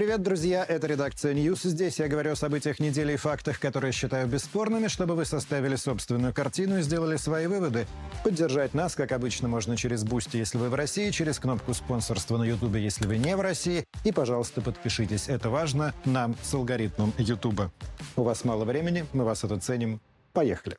Привет, 0.00 0.22
друзья! 0.22 0.64
Это 0.66 0.86
редакция 0.86 1.34
News. 1.34 1.58
Здесь 1.62 1.98
я 1.98 2.08
говорю 2.08 2.32
о 2.32 2.34
событиях 2.34 2.80
недели 2.80 3.12
и 3.12 3.16
фактах, 3.16 3.60
которые 3.60 3.92
считаю 3.92 4.26
бесспорными, 4.28 4.88
чтобы 4.88 5.14
вы 5.14 5.26
составили 5.26 5.76
собственную 5.76 6.32
картину 6.32 6.78
и 6.78 6.80
сделали 6.80 7.18
свои 7.18 7.46
выводы. 7.46 7.86
Поддержать 8.24 8.72
нас, 8.72 8.94
как 8.94 9.12
обычно, 9.12 9.46
можно 9.48 9.76
через 9.76 10.02
Бусти, 10.02 10.38
если 10.38 10.56
вы 10.56 10.70
в 10.70 10.74
России, 10.74 11.10
через 11.10 11.38
кнопку 11.38 11.74
спонсорства 11.74 12.38
на 12.38 12.44
Ютубе, 12.44 12.82
если 12.82 13.06
вы 13.06 13.18
не 13.18 13.36
в 13.36 13.42
России. 13.42 13.84
И, 14.02 14.10
пожалуйста, 14.10 14.62
подпишитесь. 14.62 15.28
Это 15.28 15.50
важно 15.50 15.92
нам 16.06 16.34
с 16.42 16.54
алгоритмом 16.54 17.12
Ютуба. 17.18 17.70
У 18.16 18.22
вас 18.22 18.42
мало 18.46 18.64
времени, 18.64 19.04
мы 19.12 19.20
в 19.20 19.24
вас 19.24 19.44
это 19.44 19.60
ценим. 19.60 20.00
Поехали! 20.32 20.78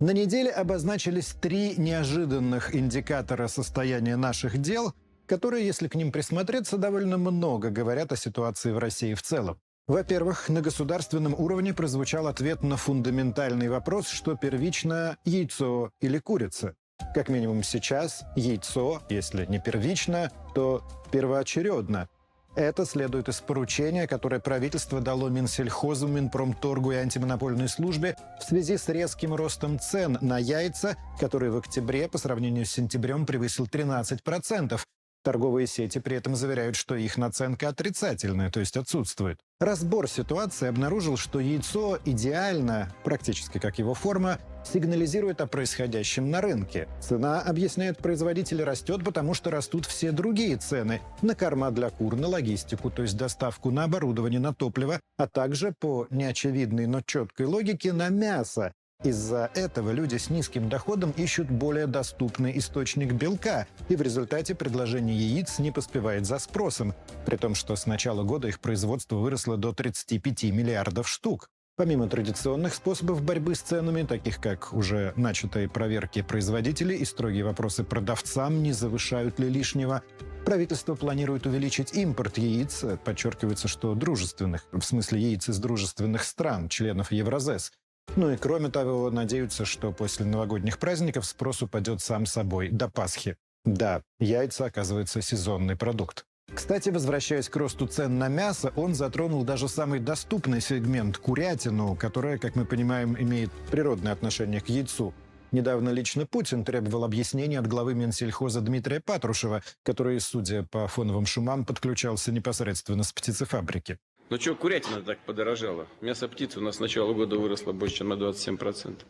На 0.00 0.12
неделе 0.12 0.50
обозначились 0.50 1.34
три 1.38 1.76
неожиданных 1.76 2.74
индикатора 2.74 3.48
состояния 3.48 4.16
наших 4.16 4.56
дел, 4.56 4.94
которые, 5.26 5.66
если 5.66 5.88
к 5.88 5.94
ним 5.94 6.10
присмотреться, 6.10 6.78
довольно 6.78 7.18
много 7.18 7.68
говорят 7.68 8.10
о 8.10 8.16
ситуации 8.16 8.72
в 8.72 8.78
России 8.78 9.12
в 9.12 9.20
целом. 9.20 9.60
Во-первых, 9.86 10.48
на 10.48 10.62
государственном 10.62 11.34
уровне 11.34 11.74
прозвучал 11.74 12.28
ответ 12.28 12.62
на 12.62 12.78
фундаментальный 12.78 13.68
вопрос, 13.68 14.08
что 14.08 14.36
первично– 14.36 15.18
яйцо 15.26 15.90
или 16.00 16.18
курица. 16.18 16.76
Как 17.14 17.28
минимум 17.28 17.62
сейчас 17.62 18.22
яйцо, 18.36 19.02
если 19.10 19.44
не 19.46 19.60
первично, 19.60 20.30
то 20.54 20.82
первоочередно– 21.12 22.08
это 22.54 22.84
следует 22.84 23.28
из 23.28 23.40
поручения, 23.40 24.06
которое 24.06 24.40
правительство 24.40 25.00
дало 25.00 25.28
Минсельхозу, 25.28 26.08
Минпромторгу 26.08 26.92
и 26.92 26.96
антимонопольной 26.96 27.68
службе 27.68 28.16
в 28.40 28.44
связи 28.44 28.76
с 28.76 28.88
резким 28.88 29.34
ростом 29.34 29.78
цен 29.78 30.18
на 30.20 30.38
яйца, 30.38 30.96
который 31.18 31.50
в 31.50 31.56
октябре 31.56 32.08
по 32.08 32.18
сравнению 32.18 32.66
с 32.66 32.70
сентябрем 32.70 33.26
превысил 33.26 33.66
13%, 33.66 34.80
Торговые 35.22 35.66
сети 35.66 35.98
при 35.98 36.16
этом 36.16 36.34
заверяют, 36.34 36.76
что 36.76 36.94
их 36.94 37.18
наценка 37.18 37.68
отрицательная, 37.68 38.50
то 38.50 38.60
есть 38.60 38.78
отсутствует. 38.78 39.38
Разбор 39.60 40.08
ситуации 40.08 40.66
обнаружил, 40.66 41.18
что 41.18 41.40
яйцо 41.40 41.98
идеально, 42.06 42.90
практически 43.04 43.58
как 43.58 43.78
его 43.78 43.92
форма, 43.92 44.38
сигнализирует 44.64 45.40
о 45.40 45.46
происходящем 45.46 46.30
на 46.30 46.40
рынке. 46.40 46.88
Цена, 47.00 47.40
объясняют 47.40 47.98
производители, 47.98 48.62
растет, 48.62 49.04
потому 49.04 49.34
что 49.34 49.50
растут 49.50 49.86
все 49.86 50.12
другие 50.12 50.56
цены 50.56 51.00
на 51.22 51.34
корма 51.34 51.70
для 51.70 51.90
кур, 51.90 52.16
на 52.16 52.28
логистику, 52.28 52.90
то 52.90 53.02
есть 53.02 53.16
доставку 53.16 53.70
на 53.70 53.84
оборудование, 53.84 54.40
на 54.40 54.54
топливо, 54.54 55.00
а 55.16 55.26
также 55.26 55.74
по 55.78 56.06
неочевидной, 56.10 56.86
но 56.86 57.00
четкой 57.00 57.46
логике 57.46 57.92
на 57.92 58.08
мясо, 58.08 58.72
из-за 59.02 59.50
этого 59.54 59.92
люди 59.92 60.18
с 60.18 60.28
низким 60.28 60.68
доходом 60.68 61.12
ищут 61.12 61.50
более 61.50 61.86
доступный 61.86 62.58
источник 62.58 63.14
белка, 63.14 63.66
и 63.88 63.96
в 63.96 64.02
результате 64.02 64.54
предложение 64.54 65.16
яиц 65.16 65.58
не 65.58 65.70
поспевает 65.70 66.26
за 66.26 66.38
спросом, 66.38 66.94
при 67.24 67.36
том, 67.36 67.54
что 67.54 67.76
с 67.76 67.86
начала 67.86 68.24
года 68.24 68.48
их 68.48 68.60
производство 68.60 69.16
выросло 69.16 69.56
до 69.56 69.72
35 69.72 70.44
миллиардов 70.52 71.08
штук. 71.08 71.48
Помимо 71.80 72.10
традиционных 72.10 72.74
способов 72.74 73.22
борьбы 73.22 73.54
с 73.54 73.60
ценами, 73.60 74.02
таких 74.02 74.38
как 74.38 74.74
уже 74.74 75.14
начатые 75.16 75.66
проверки 75.66 76.20
производителей 76.20 76.98
и 76.98 77.06
строгие 77.06 77.42
вопросы 77.42 77.84
продавцам, 77.84 78.62
не 78.62 78.72
завышают 78.72 79.38
ли 79.38 79.48
лишнего, 79.48 80.02
правительство 80.44 80.94
планирует 80.94 81.46
увеличить 81.46 81.94
импорт 81.94 82.36
яиц, 82.36 82.84
подчеркивается, 83.02 83.66
что 83.66 83.94
дружественных, 83.94 84.66
в 84.72 84.82
смысле 84.82 85.22
яиц 85.22 85.48
из 85.48 85.58
дружественных 85.58 86.24
стран, 86.24 86.68
членов 86.68 87.12
Евразес, 87.12 87.72
ну 88.14 88.30
и 88.30 88.36
кроме 88.36 88.68
того, 88.68 89.10
надеются, 89.10 89.64
что 89.64 89.90
после 89.90 90.26
новогодних 90.26 90.76
праздников 90.76 91.24
спрос 91.24 91.62
упадет 91.62 92.02
сам 92.02 92.26
собой 92.26 92.68
до 92.68 92.90
Пасхи. 92.90 93.38
Да, 93.64 94.02
яйца, 94.18 94.66
оказывается, 94.66 95.22
сезонный 95.22 95.76
продукт. 95.76 96.26
Кстати, 96.54 96.90
возвращаясь 96.90 97.48
к 97.48 97.56
росту 97.56 97.86
цен 97.86 98.18
на 98.18 98.28
мясо, 98.28 98.72
он 98.76 98.94
затронул 98.94 99.44
даже 99.44 99.68
самый 99.68 100.00
доступный 100.00 100.60
сегмент– 100.60 101.16
курятину, 101.18 101.96
которая, 101.96 102.38
как 102.38 102.56
мы 102.56 102.64
понимаем, 102.64 103.16
имеет 103.18 103.50
природное 103.70 104.12
отношение 104.12 104.60
к 104.60 104.68
яйцу. 104.68 105.14
Недавно 105.52 105.90
лично 105.90 106.26
Путин 106.26 106.64
требовал 106.64 107.04
объяснений 107.04 107.56
от 107.56 107.66
главы 107.66 107.94
Минсельхоза 107.94 108.60
Дмитрия 108.60 109.00
Патрушева, 109.00 109.62
который, 109.82 110.20
судя 110.20 110.64
по 110.64 110.86
фоновым 110.86 111.26
шумам, 111.26 111.64
подключался 111.64 112.30
непосредственно 112.30 113.02
с 113.02 113.12
птицефабрики. 113.12 113.98
Ну 114.28 114.38
что, 114.38 114.54
курятина 114.54 115.02
так 115.02 115.18
подорожала? 115.26 115.88
Мясо 116.00 116.28
птицы 116.28 116.60
у 116.60 116.62
нас 116.62 116.76
с 116.76 116.80
начала 116.80 117.12
года 117.14 117.36
выросло 117.36 117.72
больше, 117.72 117.96
чем 117.96 118.10
на 118.10 118.14
27%. 118.14 119.02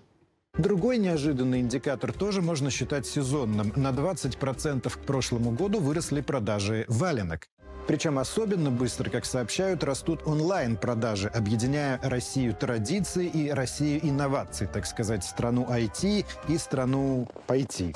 Другой 0.61 0.99
неожиданный 0.99 1.61
индикатор 1.61 2.13
тоже 2.13 2.43
можно 2.43 2.71
считать 2.71 3.07
сезонным. 3.07 3.73
На 3.77 3.93
20% 3.93 4.93
к 4.93 5.07
прошлому 5.07 5.53
году 5.53 5.81
выросли 5.81 6.21
продажи 6.21 6.85
валенок. 6.87 7.49
Причем 7.87 8.19
особенно 8.19 8.71
быстро, 8.71 9.09
как 9.09 9.25
сообщают, 9.25 9.83
растут 9.83 10.21
онлайн-продажи, 10.27 11.29
объединяя 11.29 11.99
Россию 12.03 12.55
традиций 12.55 13.27
и 13.27 13.49
Россию 13.49 14.01
инноваций, 14.07 14.67
так 14.67 14.85
сказать, 14.87 15.25
страну 15.25 15.67
IT 15.69 16.27
и 16.49 16.59
страну 16.59 17.27
пойти. 17.47 17.95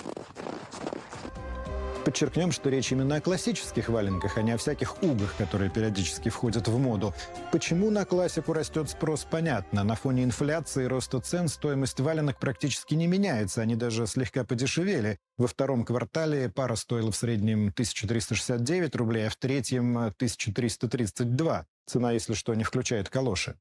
Подчеркнем, 2.05 2.53
что 2.53 2.69
речь 2.69 2.93
именно 2.93 3.17
о 3.17 3.21
классических 3.23 3.89
валенках, 3.89 4.37
а 4.37 4.43
не 4.43 4.53
о 4.53 4.59
всяких 4.59 5.03
угах, 5.03 5.35
которые 5.39 5.71
периодически 5.71 6.29
входят 6.29 6.69
в 6.69 6.79
моду. 6.79 7.15
Почему 7.51 7.91
на 7.91 8.05
классику 8.05 8.53
растет 8.53 8.91
спрос, 8.91 9.27
понятно. 9.31 9.85
На 9.85 9.95
фоне 9.95 10.25
инфляции 10.25 10.85
и 10.85 10.87
роста 10.87 11.21
цен 11.21 11.49
стоимость 11.49 12.01
валенок 12.01 12.39
практически 12.39 12.95
не 12.95 13.07
меняется, 13.07 13.63
они 13.63 13.75
даже 13.75 14.07
слегка 14.07 14.45
подешевели. 14.45 15.19
Во 15.39 15.47
втором 15.47 15.83
квартале 15.83 16.51
пара 16.51 16.75
стоила 16.77 17.11
в 17.11 17.17
среднем 17.17 17.69
1369 17.69 18.97
рублей, 18.97 19.27
а 19.27 19.31
в 19.31 19.37
третьем 19.37 19.97
1332. 19.97 21.67
Цена, 21.87 22.13
если 22.13 22.35
что, 22.35 22.55
не 22.55 22.65
включает 22.65 23.09
калоши. 23.09 23.57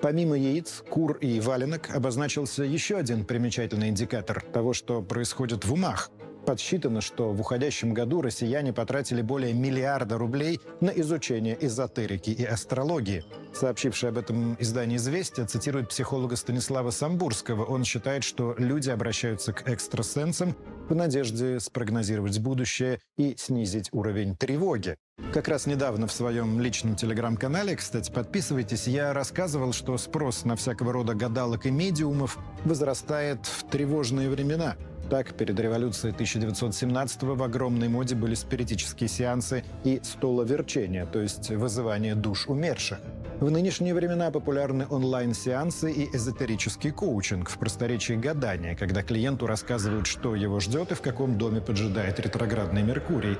Помимо 0.00 0.34
яиц, 0.34 0.82
кур 0.88 1.18
и 1.18 1.40
валенок 1.40 1.94
обозначился 1.94 2.64
еще 2.64 2.96
один 2.96 3.26
примечательный 3.26 3.90
индикатор 3.90 4.40
того, 4.40 4.72
что 4.72 5.02
происходит 5.02 5.66
в 5.66 5.74
умах– 5.74 6.10
Подсчитано, 6.46 7.00
что 7.00 7.32
в 7.32 7.40
уходящем 7.40 7.92
году 7.92 8.22
россияне 8.22 8.72
потратили 8.72 9.22
более 9.22 9.52
миллиарда 9.52 10.16
рублей 10.18 10.60
на 10.80 10.90
изучение 10.90 11.56
эзотерики 11.60 12.30
и 12.30 12.44
астрологии. 12.44 13.24
Сообщивший 13.52 14.08
об 14.08 14.18
этом 14.18 14.56
издание 14.58 14.96
«Известия» 14.96 15.46
цитирует 15.46 15.88
психолога 15.88 16.36
Станислава 16.36 16.90
Самбурского. 16.90 17.64
Он 17.64 17.84
считает, 17.84 18.24
что 18.24 18.54
люди 18.58 18.90
обращаются 18.90 19.52
к 19.52 19.68
экстрасенсам 19.68 20.56
в 20.88 20.94
надежде 20.94 21.60
спрогнозировать 21.60 22.38
будущее 22.38 23.00
и 23.16 23.34
снизить 23.36 23.90
уровень 23.92 24.36
тревоги. 24.36 24.96
Как 25.32 25.48
раз 25.48 25.66
недавно 25.66 26.06
в 26.06 26.12
своем 26.12 26.60
личном 26.60 26.96
телеграм-канале, 26.96 27.76
кстати, 27.76 28.10
подписывайтесь, 28.10 28.88
я 28.88 29.12
рассказывал, 29.12 29.72
что 29.72 29.98
спрос 29.98 30.44
на 30.44 30.56
всякого 30.56 30.92
рода 30.92 31.14
гадалок 31.14 31.66
и 31.66 31.70
медиумов 31.70 32.38
возрастает 32.64 33.44
в 33.44 33.68
тревожные 33.70 34.30
времена– 34.30 34.76
так, 35.10 35.34
перед 35.34 35.58
революцией 35.58 36.12
1917 36.12 37.22
в 37.24 37.42
огромной 37.42 37.88
моде 37.88 38.14
были 38.14 38.34
спиритические 38.34 39.08
сеансы 39.08 39.64
и 39.82 40.00
столоверчение, 40.04 41.04
то 41.04 41.20
есть 41.20 41.50
вызывание 41.50 42.14
душ 42.14 42.46
умерших. 42.46 43.00
В 43.40 43.50
нынешние 43.50 43.92
времена 43.92 44.30
популярны 44.30 44.86
онлайн-сеансы 44.88 45.90
и 45.90 46.16
эзотерический 46.16 46.92
коучинг, 46.92 47.50
в 47.50 47.58
просторечии 47.58 48.12
гадания, 48.12 48.76
когда 48.76 49.02
клиенту 49.02 49.46
рассказывают, 49.46 50.06
что 50.06 50.36
его 50.36 50.60
ждет 50.60 50.92
и 50.92 50.94
в 50.94 51.00
каком 51.00 51.36
доме 51.36 51.60
поджидает 51.60 52.20
ретроградный 52.20 52.82
Меркурий. 52.82 53.36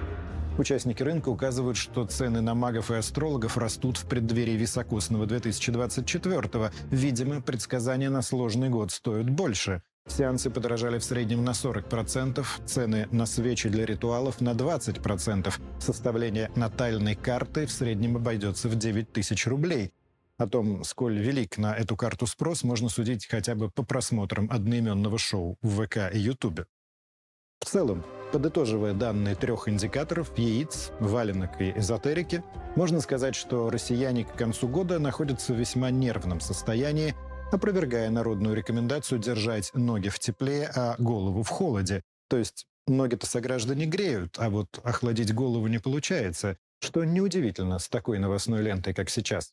Участники 0.59 1.03
рынка 1.03 1.29
указывают, 1.29 1.77
что 1.77 2.05
цены 2.05 2.41
на 2.41 2.55
магов 2.55 2.91
и 2.91 2.95
астрологов 2.95 3.57
растут 3.57 3.97
в 3.97 4.07
преддверии 4.07 4.57
високосного 4.57 5.25
2024-го. 5.25 6.71
Видимо, 6.91 7.41
предсказания 7.41 8.11
на 8.11 8.23
сложный 8.23 8.69
год 8.69 8.91
стоят 8.91 9.31
больше. 9.31 9.83
Сеансы 10.11 10.51
подорожали 10.51 10.99
в 10.99 11.05
среднем 11.05 11.45
на 11.45 11.51
40%, 11.51 12.45
цены 12.67 13.09
на 13.13 13.27
свечи 13.27 13.69
для 13.69 13.87
ритуалов 13.87 14.41
на 14.41 14.51
20%. 14.51 15.55
Составление 15.79 16.51
натальной 16.57 17.15
карты 17.15 17.67
в 17.67 17.71
среднем 17.71 18.17
обойдется 18.17 18.69
в 18.69 18.75
9 18.75 19.13
тысяч 19.13 19.47
рублей. 19.47 19.93
О 20.37 20.49
том, 20.49 20.83
сколь 20.83 21.19
велик 21.19 21.59
на 21.59 21.77
эту 21.77 21.97
карту 21.97 22.27
спрос, 22.27 22.65
можно 22.65 22.89
судить 22.89 23.27
хотя 23.27 23.55
бы 23.55 23.71
по 23.71 23.85
просмотрам 23.85 24.51
одноименного 24.51 25.17
шоу 25.17 25.57
в 25.63 25.85
ВК 25.85 26.13
и 26.13 26.19
Ютубе. 26.19 26.67
В 27.61 27.67
целом, 27.67 28.05
подытоживая 28.33 28.95
данные 28.95 29.37
трех 29.37 29.69
индикаторов– 29.69 30.33
яиц, 30.37 30.91
валенок 30.99 31.61
и 31.61 31.71
эзотерики, 31.77 32.43
можно 32.75 33.01
сказать, 33.01 33.37
что 33.37 33.71
россияне 33.71 34.25
к 34.25 34.35
концу 34.35 34.67
года 34.67 34.99
находятся 34.99 35.53
в 35.53 35.57
весьма 35.57 35.91
нервном 35.91 36.41
состоянии– 36.41 37.15
опровергая 37.53 38.11
народную 38.11 38.55
рекомендацию 38.55 39.19
держать 39.19 39.71
ноги 39.75 40.09
в 40.09 40.19
тепле, 40.19 40.71
а 40.75 40.95
голову 40.99 41.43
в 41.43 41.49
холоде. 41.49 42.03
То 42.29 42.37
есть 42.37 42.67
ноги-то 42.87 43.27
сограждане 43.27 43.87
греют, 43.87 44.37
а 44.39 44.51
вот 44.51 44.81
охладить 44.83 45.35
голову 45.35 45.67
не 45.67 45.79
получается, 45.79 46.57
что 46.81 47.05
неудивительно 47.05 47.79
с 47.79 47.89
такой 47.89 48.19
новостной 48.19 48.63
лентой, 48.63 48.95
как 48.95 49.11
сейчас. 49.11 49.53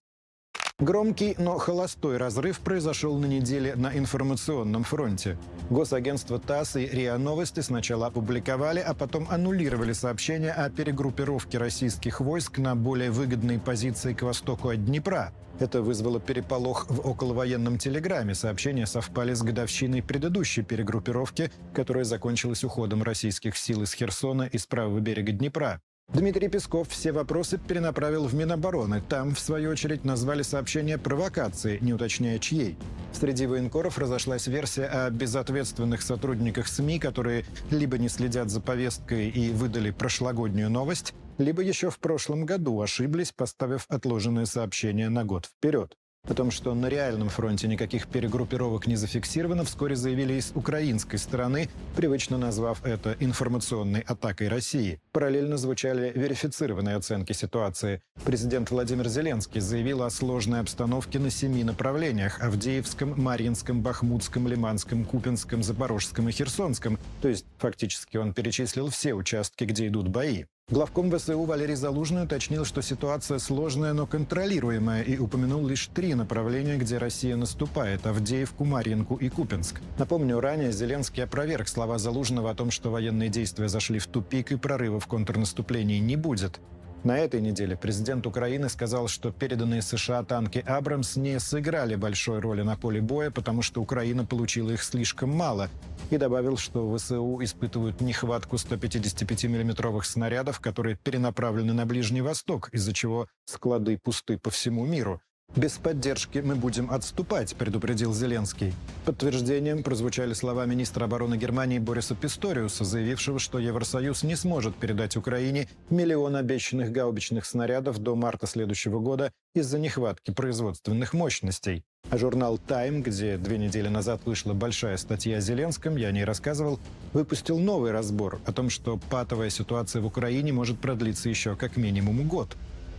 Громкий, 0.79 1.33
но 1.39 1.57
холостой 1.57 2.17
разрыв 2.17 2.59
произошел 2.59 3.17
на 3.17 3.25
неделе 3.25 3.73
на 3.75 3.97
информационном 3.97 4.83
фронте. 4.83 5.35
Госагентство 5.71 6.37
ТАСС 6.37 6.75
и 6.75 6.85
РИА 6.85 7.17
Новости 7.17 7.61
сначала 7.61 8.05
опубликовали, 8.05 8.79
а 8.79 8.93
потом 8.93 9.27
аннулировали 9.31 9.91
сообщения 9.93 10.51
о 10.51 10.69
перегруппировке 10.69 11.57
российских 11.57 12.21
войск 12.21 12.59
на 12.59 12.75
более 12.75 13.09
выгодные 13.09 13.57
позиции 13.57 14.13
к 14.13 14.21
востоку 14.21 14.69
от 14.69 14.85
Днепра. 14.85 15.33
Это 15.59 15.81
вызвало 15.81 16.19
переполох 16.19 16.85
в 16.91 17.09
околовоенном 17.09 17.79
телеграме. 17.79 18.35
Сообщения 18.35 18.85
совпали 18.85 19.33
с 19.33 19.41
годовщиной 19.41 20.03
предыдущей 20.03 20.61
перегруппировки, 20.61 21.49
которая 21.73 22.03
закончилась 22.03 22.63
уходом 22.63 23.01
российских 23.01 23.57
сил 23.57 23.81
из 23.81 23.93
Херсона 23.93 24.43
и 24.43 24.59
с 24.59 24.67
правого 24.67 24.99
берега 24.99 25.31
Днепра. 25.31 25.81
Дмитрий 26.17 26.47
Песков 26.47 26.89
все 26.89 27.11
вопросы 27.11 27.59
перенаправил 27.59 28.25
в 28.25 28.33
Минобороны. 28.33 29.03
Там, 29.07 29.35
в 29.35 29.39
свою 29.39 29.69
очередь, 29.69 30.03
назвали 30.03 30.41
сообщение 30.41 30.97
провокации, 30.97 31.77
не 31.79 31.93
уточняя 31.93 32.39
чьей. 32.39 32.75
Среди 33.13 33.45
военкоров 33.45 33.99
разошлась 33.99 34.47
версия 34.47 34.85
о 34.85 35.11
безответственных 35.11 36.01
сотрудниках 36.01 36.69
СМИ, 36.69 36.97
которые 36.97 37.45
либо 37.69 37.99
не 37.99 38.09
следят 38.09 38.49
за 38.49 38.61
повесткой 38.61 39.29
и 39.29 39.51
выдали 39.51 39.91
прошлогоднюю 39.91 40.71
новость, 40.71 41.13
либо 41.37 41.61
еще 41.61 41.91
в 41.91 41.99
прошлом 41.99 42.47
году 42.47 42.81
ошиблись, 42.81 43.31
поставив 43.31 43.85
отложенное 43.87 44.45
сообщение 44.45 45.09
на 45.09 45.23
год 45.23 45.45
вперед. 45.45 45.95
О 46.27 46.33
том, 46.33 46.51
что 46.51 46.73
на 46.73 46.87
реальном 46.87 47.29
фронте 47.29 47.69
никаких 47.69 48.07
перегруппировок 48.07 48.85
не 48.85 48.97
зафиксировано, 48.97 49.63
вскоре 49.63 49.95
заявили 49.95 50.33
из 50.33 50.51
украинской 50.55 51.15
стороны, 51.15 51.69
привычно 51.95 52.37
назвав 52.37 52.85
это 52.85 53.15
информационной 53.21 54.01
атакой 54.01 54.49
России. 54.49 54.99
Параллельно 55.13 55.55
звучали 55.55 56.11
верифицированные 56.13 56.97
оценки 56.97 57.31
ситуации. 57.31 58.01
Президент 58.25 58.71
Владимир 58.71 59.07
Зеленский 59.07 59.61
заявил 59.61 60.03
о 60.03 60.09
сложной 60.09 60.59
обстановке 60.59 61.17
на 61.17 61.29
семи 61.29 61.63
направлениях– 61.63 62.39
Авдеевском, 62.41 63.13
Марьинском, 63.15 63.81
Бахмутском, 63.81 64.49
Лиманском, 64.49 65.05
Купинском, 65.05 65.63
Запорожском 65.63 66.27
и 66.27 66.33
Херсонском. 66.33 66.99
То 67.21 67.29
есть 67.29 67.45
фактически 67.57 68.17
он 68.17 68.33
перечислил 68.33 68.89
все 68.89 69.13
участки, 69.13 69.63
где 69.63 69.87
идут 69.87 70.09
бои. 70.09 70.43
Главком 70.69 71.09
ВСУ 71.09 71.43
Валерий 71.43 71.75
Залужный 71.75 72.25
уточнил, 72.25 72.65
что 72.65 72.81
ситуация 72.81 73.39
сложная, 73.39 73.93
но 73.93 74.05
контролируемая, 74.05 75.01
и 75.01 75.17
упомянул 75.17 75.65
лишь 75.65 75.87
три 75.87 76.13
направления, 76.13 76.75
где 76.75 76.97
Россия 76.97 77.37
наступает– 77.37 78.05
Авдеевку, 78.05 78.65
Марьинку 78.65 79.15
и 79.15 79.29
Купинск. 79.29 79.79
Напомню, 79.97 80.41
ранее 80.41 80.73
Зеленский 80.73 81.23
опроверг 81.23 81.69
слова 81.69 81.97
Залужного 81.97 82.51
о 82.51 82.53
том, 82.53 82.71
что 82.71 82.91
военные 82.91 83.29
действия 83.29 83.69
зашли 83.69 83.97
в 83.97 84.07
тупик 84.07 84.51
и 84.51 84.57
прорыва 84.57 84.99
в 84.99 85.07
контрнаступлении 85.07 85.99
не 85.99 86.17
будет. 86.17 86.59
На 87.07 87.19
этой 87.19 87.39
неделе 87.39 87.77
президент 87.77 88.27
Украины 88.27 88.67
сказал, 88.67 89.07
что 89.07 89.31
переданные 89.31 89.81
США 89.81 90.23
танки 90.23 90.61
«Абрамс» 90.67 91.15
не 91.15 91.39
сыграли 91.39 91.95
большой 91.95 92.39
роли 92.39 92.63
на 92.63 92.75
поле 92.75 92.99
боя, 92.99 93.31
потому 93.31 93.61
что 93.61 93.81
Украина 93.81 94.25
получила 94.25 94.71
их 94.71 94.83
слишком 94.83 95.29
мало, 95.29 95.69
и 96.09 96.17
добавил, 96.17 96.57
что 96.57 96.93
ВСУ 96.97 97.41
испытывают 97.41 98.01
нехватку 98.01 98.57
155 98.57 99.45
миллиметровых 99.45 100.03
снарядов, 100.03 100.59
которые 100.59 100.97
перенаправлены 101.01 101.71
на 101.71 101.85
Ближний 101.85 102.19
Восток, 102.19 102.67
из-за 102.73 102.91
чего 102.91 103.29
склады 103.45 103.97
пусты 103.97 104.37
по 104.37 104.49
всему 104.49 104.85
миру. 104.85 105.21
«Без 105.57 105.79
поддержки 105.79 106.37
мы 106.37 106.55
будем 106.55 106.91
отступать»,— 106.91 107.55
предупредил 107.57 108.13
Зеленский. 108.13 108.75
Подтверждением 109.05 109.81
прозвучали 109.81 110.33
слова 110.33 110.67
министра 110.67 111.05
обороны 111.05 111.35
Германии 111.35 111.79
Бориса 111.79 112.13
Писториуса, 112.13 112.85
заявившего, 112.85 113.39
что 113.39 113.57
Евросоюз 113.57 114.21
не 114.21 114.35
сможет 114.35 114.75
передать 114.75 115.17
Украине 115.17 115.67
миллион 115.89 116.35
обещанных 116.35 116.91
гаубичных 116.91 117.43
снарядов 117.43 117.97
до 117.97 118.15
марта 118.15 118.45
следующего 118.45 118.99
года 118.99 119.31
из-за 119.55 119.79
нехватки 119.79 120.29
производственных 120.29 121.13
мощностей. 121.13 121.83
А 122.11 122.19
журнал 122.19 122.59
«Тайм», 122.59 123.01
где 123.01 123.37
две 123.37 123.57
недели 123.57 123.87
назад 123.87 124.21
вышла 124.25 124.53
большая 124.53 124.97
статья 124.97 125.37
о 125.37 125.41
Зеленском, 125.41 125.97
я 125.97 126.09
о 126.09 126.11
ней 126.11 126.23
рассказывал, 126.23 126.79
выпустил 127.13 127.57
новый 127.57 127.91
разбор 127.91 128.39
о 128.45 128.53
том, 128.53 128.69
что 128.69 128.99
патовая 129.09 129.49
ситуация 129.49 130.03
в 130.03 130.05
Украине 130.05 130.53
может 130.53 130.79
продлиться 130.79 131.29
еще 131.29 131.55
как 131.55 131.77
минимум 131.77 132.27
год. 132.27 132.55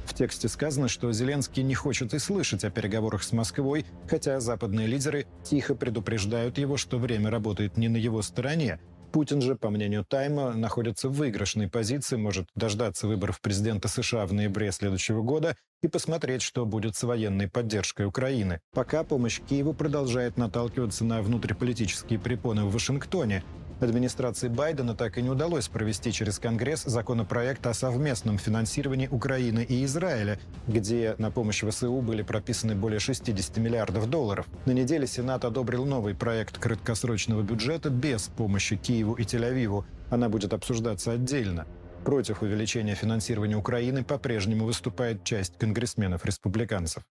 В 0.08 0.14
тексте 0.14 0.48
сказано, 0.48 0.88
что 0.88 1.12
Зеленский 1.12 1.62
не 1.62 1.74
хочет 1.74 2.14
и 2.14 2.18
слышать 2.18 2.64
о 2.64 2.70
переговорах 2.70 3.22
с 3.22 3.32
Москвой, 3.32 3.84
хотя 4.08 4.40
западные 4.40 4.86
лидеры 4.86 5.26
тихо 5.44 5.74
предупреждают 5.74 6.56
его, 6.56 6.78
что 6.78 6.98
время 6.98 7.30
работает 7.30 7.76
не 7.76 7.88
на 7.88 7.98
его 7.98 8.22
стороне. 8.22 8.80
Путин 9.12 9.42
же, 9.42 9.54
по 9.54 9.68
мнению 9.68 10.06
Тайма, 10.06 10.54
находится 10.54 11.10
в 11.10 11.12
выигрышной 11.12 11.68
позиции, 11.68 12.16
может 12.16 12.48
дождаться 12.54 13.06
выборов 13.06 13.40
президента 13.42 13.88
США 13.88 14.26
в 14.26 14.32
ноябре 14.32 14.72
следующего 14.72 15.22
года 15.22 15.56
и 15.82 15.88
посмотреть, 15.88 16.40
что 16.40 16.64
будет 16.64 16.96
с 16.96 17.02
военной 17.02 17.48
поддержкой 17.48 18.06
Украины. 18.06 18.60
Пока 18.72 19.04
помощь 19.04 19.40
Киеву 19.46 19.74
продолжает 19.74 20.38
наталкиваться 20.38 21.04
на 21.04 21.20
внутриполитические 21.20 22.18
препоны 22.18 22.64
в 22.64 22.72
Вашингтоне, 22.72 23.44
Администрации 23.80 24.48
Байдена 24.48 24.96
так 24.96 25.18
и 25.18 25.22
не 25.22 25.30
удалось 25.30 25.68
провести 25.68 26.12
через 26.12 26.40
Конгресс 26.40 26.82
законопроект 26.82 27.64
о 27.66 27.74
совместном 27.74 28.36
финансировании 28.36 29.06
Украины 29.06 29.64
и 29.68 29.84
Израиля, 29.84 30.40
где 30.66 31.14
на 31.18 31.30
помощь 31.30 31.62
ВСУ 31.62 32.00
были 32.00 32.22
прописаны 32.22 32.74
более 32.74 32.98
60 32.98 33.56
миллиардов 33.58 34.10
долларов. 34.10 34.46
На 34.66 34.72
неделе 34.72 35.06
Сенат 35.06 35.44
одобрил 35.44 35.84
новый 35.84 36.16
проект 36.16 36.58
краткосрочного 36.58 37.42
бюджета 37.42 37.88
без 37.88 38.28
помощи 38.36 38.76
Киеву 38.76 39.14
и 39.14 39.22
Тель-Авиву. 39.22 39.84
Она 40.10 40.28
будет 40.28 40.52
обсуждаться 40.52 41.12
отдельно. 41.12 41.66
Против 42.04 42.42
увеличения 42.42 42.96
финансирования 42.96 43.56
Украины 43.56 44.02
по-прежнему 44.02 44.64
выступает 44.64 45.22
часть 45.22 45.56
конгрессменов-республиканцев. 45.58 47.04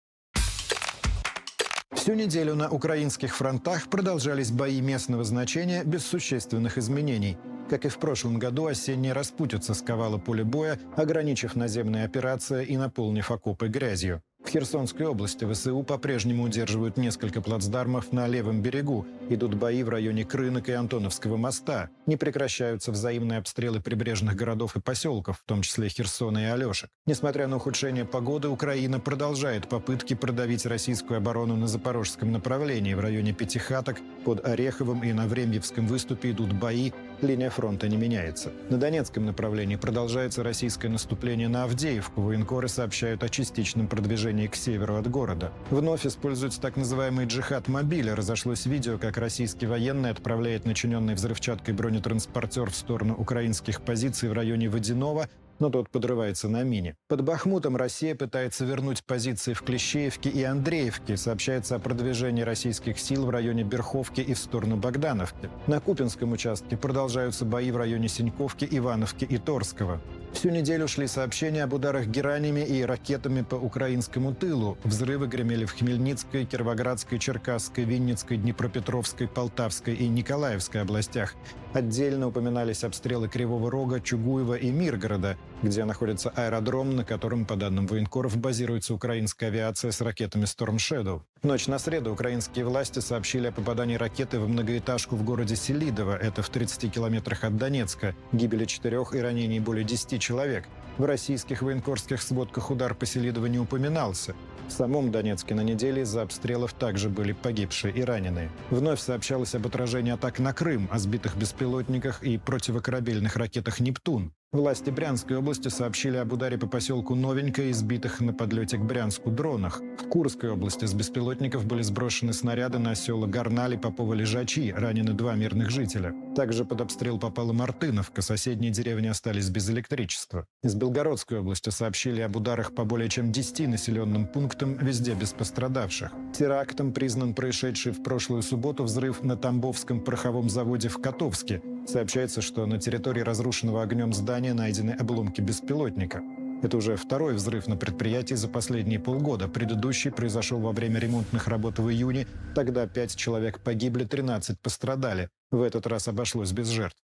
Всю 2.04 2.12
неделю 2.12 2.54
на 2.54 2.68
украинских 2.68 3.34
фронтах 3.34 3.88
продолжались 3.88 4.50
бои 4.50 4.82
местного 4.82 5.24
значения 5.24 5.84
без 5.84 6.04
существенных 6.04 6.76
изменений. 6.76 7.38
Как 7.70 7.86
и 7.86 7.88
в 7.88 7.96
прошлом 7.96 8.38
году, 8.38 8.66
осенняя 8.66 9.14
распутица 9.14 9.72
сковала 9.72 10.18
поле 10.18 10.44
боя, 10.44 10.78
ограничив 10.98 11.56
наземные 11.56 12.04
операции 12.04 12.66
и 12.66 12.76
наполнив 12.76 13.30
окопы 13.30 13.68
грязью. 13.68 14.22
В 14.44 14.50
Херсонской 14.50 15.06
области 15.06 15.50
ВСУ 15.50 15.82
по-прежнему 15.82 16.42
удерживают 16.44 16.98
несколько 16.98 17.40
плацдармов 17.40 18.12
на 18.12 18.28
левом 18.28 18.60
берегу. 18.60 19.06
Идут 19.30 19.54
бои 19.54 19.82
в 19.82 19.88
районе 19.88 20.26
Крынок 20.26 20.68
и 20.68 20.72
Антоновского 20.72 21.38
моста. 21.38 21.88
Не 22.04 22.16
прекращаются 22.18 22.92
взаимные 22.92 23.38
обстрелы 23.38 23.80
прибрежных 23.80 24.36
городов 24.36 24.76
и 24.76 24.80
поселков, 24.80 25.38
в 25.38 25.44
том 25.44 25.62
числе 25.62 25.88
Херсона 25.88 26.38
и 26.38 26.44
Алешек. 26.44 26.90
Несмотря 27.06 27.48
на 27.48 27.56
ухудшение 27.56 28.04
погоды, 28.04 28.48
Украина 28.48 29.00
продолжает 29.00 29.66
попытки 29.66 30.12
продавить 30.12 30.66
российскую 30.66 31.16
оборону 31.16 31.56
на 31.56 31.66
запорожском 31.66 32.30
направлении. 32.30 32.92
В 32.92 33.00
районе 33.00 33.32
Пятихаток, 33.32 33.96
под 34.26 34.46
Ореховым 34.46 35.02
и 35.04 35.12
на 35.14 35.26
Времьевском 35.26 35.86
выступе 35.86 36.32
идут 36.32 36.52
бои. 36.52 36.92
Линия 37.24 37.50
фронта 37.50 37.88
не 37.88 37.96
меняется. 37.96 38.52
На 38.70 38.78
Донецком 38.78 39.26
направлении 39.26 39.76
продолжается 39.76 40.42
российское 40.42 40.88
наступление 40.88 41.48
на 41.48 41.64
Авдеевку. 41.64 42.22
Военкоры 42.22 42.68
сообщают 42.68 43.24
о 43.24 43.28
частичном 43.28 43.88
продвижении 43.88 44.46
к 44.46 44.54
северу 44.54 44.96
от 44.96 45.10
города. 45.10 45.52
Вновь 45.70 46.06
используется 46.06 46.60
так 46.60 46.76
называемый 46.76 47.26
джихад 47.26 47.68
мобиля. 47.68 48.14
Разошлось 48.14 48.66
видео, 48.66 48.98
как 48.98 49.16
российский 49.16 49.66
военный 49.66 50.10
отправляет 50.10 50.64
начиненный 50.64 51.14
взрывчаткой 51.14 51.74
бронетранспортер 51.74 52.70
в 52.70 52.76
сторону 52.76 53.14
украинских 53.14 53.80
позиций 53.80 54.28
в 54.28 54.32
районе 54.32 54.68
Водяного, 54.68 55.28
но 55.58 55.70
тот 55.70 55.90
подрывается 55.90 56.48
на 56.48 56.62
мине. 56.62 56.96
Под 57.08 57.22
Бахмутом 57.22 57.76
Россия 57.76 58.14
пытается 58.14 58.64
вернуть 58.64 59.04
позиции 59.04 59.52
в 59.52 59.62
Клещеевке 59.62 60.30
и 60.30 60.42
Андреевке. 60.42 61.16
Сообщается 61.16 61.76
о 61.76 61.78
продвижении 61.78 62.42
российских 62.42 62.98
сил 62.98 63.26
в 63.26 63.30
районе 63.30 63.64
Берховки 63.64 64.20
и 64.20 64.34
в 64.34 64.38
сторону 64.38 64.76
Богдановки. 64.76 65.50
На 65.66 65.80
Купинском 65.80 66.32
участке 66.32 66.76
продолжаются 66.76 67.44
бои 67.44 67.70
в 67.70 67.76
районе 67.76 68.08
Синьковки, 68.08 68.66
Ивановки 68.70 69.24
и 69.24 69.38
Торского. 69.38 70.00
Всю 70.34 70.50
неделю 70.50 70.88
шли 70.88 71.06
сообщения 71.06 71.62
об 71.62 71.72
ударах 71.74 72.06
геранями 72.06 72.60
и 72.60 72.82
ракетами 72.82 73.42
по 73.42 73.54
украинскому 73.54 74.34
тылу. 74.34 74.76
Взрывы 74.82 75.28
гремели 75.28 75.64
в 75.64 75.72
Хмельницкой, 75.72 76.44
Кировоградской, 76.44 77.18
Черкасской, 77.20 77.84
Винницкой, 77.84 78.36
Днепропетровской, 78.38 79.28
Полтавской 79.28 79.94
и 79.94 80.08
Николаевской 80.08 80.82
областях. 80.82 81.34
Отдельно 81.72 82.28
упоминались 82.28 82.84
обстрелы 82.84 83.28
Кривого 83.28 83.70
Рога, 83.70 84.00
Чугуева 84.00 84.54
и 84.54 84.70
Миргорода, 84.70 85.36
где 85.62 85.84
находится 85.84 86.30
аэродром, 86.30 86.94
на 86.94 87.04
котором, 87.04 87.46
по 87.46 87.56
данным 87.56 87.86
военкоров, 87.86 88.36
базируется 88.36 88.92
украинская 88.92 89.48
авиация 89.48 89.92
с 89.92 90.00
ракетами 90.00 90.44
Storm 90.44 90.76
Shadow. 90.76 91.22
Ночь 91.42 91.66
на 91.66 91.78
среду 91.78 92.12
украинские 92.12 92.64
власти 92.64 93.00
сообщили 93.00 93.48
о 93.48 93.52
попадании 93.52 93.96
ракеты 93.96 94.38
в 94.38 94.48
многоэтажку 94.48 95.14
в 95.14 95.24
городе 95.24 95.56
Селидово, 95.56 96.16
это 96.16 96.42
в 96.42 96.48
30 96.48 96.90
километрах 96.92 97.44
от 97.44 97.56
Донецка, 97.56 98.14
гибели 98.32 98.64
четырех 98.64 99.14
и 99.14 99.18
ранений 99.18 99.60
более 99.60 99.84
10 99.84 100.22
человек. 100.24 100.64
В 100.96 101.04
российских 101.04 101.60
военкорских 101.60 102.22
сводках 102.22 102.70
удар 102.70 102.94
по 102.94 103.04
Селидово 103.04 103.46
не 103.46 103.58
упоминался. 103.58 104.34
В 104.68 104.72
самом 104.72 105.10
Донецке 105.10 105.54
на 105.54 105.60
неделе 105.60 106.02
из-за 106.02 106.22
обстрелов 106.22 106.72
также 106.72 107.10
были 107.10 107.32
погибшие 107.32 107.92
и 107.92 108.02
раненые. 108.02 108.50
Вновь 108.70 109.00
сообщалось 109.00 109.54
об 109.54 109.66
отражении 109.66 110.12
атак 110.12 110.38
на 110.38 110.54
Крым, 110.54 110.88
о 110.90 110.98
сбитых 110.98 111.36
беспилотниках 111.36 112.22
и 112.22 112.38
противокорабельных 112.38 113.36
ракетах 113.36 113.80
«Нептун». 113.80 114.32
Власти 114.54 114.90
Брянской 114.90 115.36
области 115.36 115.66
сообщили 115.66 116.16
об 116.16 116.32
ударе 116.32 116.56
по 116.56 116.68
поселку 116.68 117.16
Новенькое, 117.16 117.72
избитых 117.72 118.20
на 118.20 118.32
подлете 118.32 118.76
к 118.76 118.82
Брянску 118.82 119.32
дронах. 119.32 119.80
В 119.98 120.08
Курской 120.08 120.48
области 120.48 120.84
с 120.84 120.94
беспилотников 120.94 121.66
были 121.66 121.82
сброшены 121.82 122.32
снаряды 122.32 122.78
на 122.78 122.94
села 122.94 123.26
Горнали, 123.26 123.76
Попова, 123.76 124.14
Лежачи, 124.14 124.72
ранены 124.72 125.12
два 125.12 125.34
мирных 125.34 125.70
жителя. 125.70 126.14
Также 126.36 126.64
под 126.64 126.82
обстрел 126.82 127.18
попала 127.18 127.52
Мартыновка, 127.52 128.22
соседние 128.22 128.70
деревни 128.70 129.08
остались 129.08 129.50
без 129.50 129.68
электричества. 129.70 130.46
Из 130.62 130.76
Белгородской 130.76 131.40
области 131.40 131.70
сообщили 131.70 132.20
об 132.20 132.36
ударах 132.36 132.76
по 132.76 132.84
более 132.84 133.08
чем 133.08 133.32
10 133.32 133.66
населенным 133.66 134.28
пунктам, 134.28 134.76
везде 134.76 135.14
без 135.14 135.32
пострадавших. 135.32 136.12
Терактом 136.32 136.92
признан 136.92 137.34
происшедший 137.34 137.90
в 137.90 138.04
прошлую 138.04 138.42
субботу 138.42 138.84
взрыв 138.84 139.24
на 139.24 139.36
Тамбовском 139.36 139.98
пороховом 139.98 140.48
заводе 140.48 140.88
в 140.88 141.02
Котовске. 141.02 141.60
Сообщается, 141.86 142.40
что 142.40 142.66
на 142.66 142.78
территории 142.78 143.20
разрушенного 143.20 143.82
огнем 143.82 144.12
здания 144.12 144.54
найдены 144.54 144.92
обломки 144.92 145.40
беспилотника. 145.40 146.22
Это 146.62 146.78
уже 146.78 146.96
второй 146.96 147.34
взрыв 147.34 147.66
на 147.66 147.76
предприятии 147.76 148.34
за 148.34 148.48
последние 148.48 148.98
полгода. 148.98 149.48
Предыдущий 149.48 150.10
произошел 150.10 150.60
во 150.60 150.72
время 150.72 150.98
ремонтных 150.98 151.46
работ 151.46 151.78
в 151.78 151.90
июне. 151.90 152.26
Тогда 152.54 152.86
пять 152.86 153.14
человек 153.14 153.60
погибли, 153.60 154.04
13 154.04 154.58
пострадали. 154.60 155.28
В 155.50 155.60
этот 155.60 155.86
раз 155.86 156.08
обошлось 156.08 156.52
без 156.52 156.68
жертв. 156.68 156.96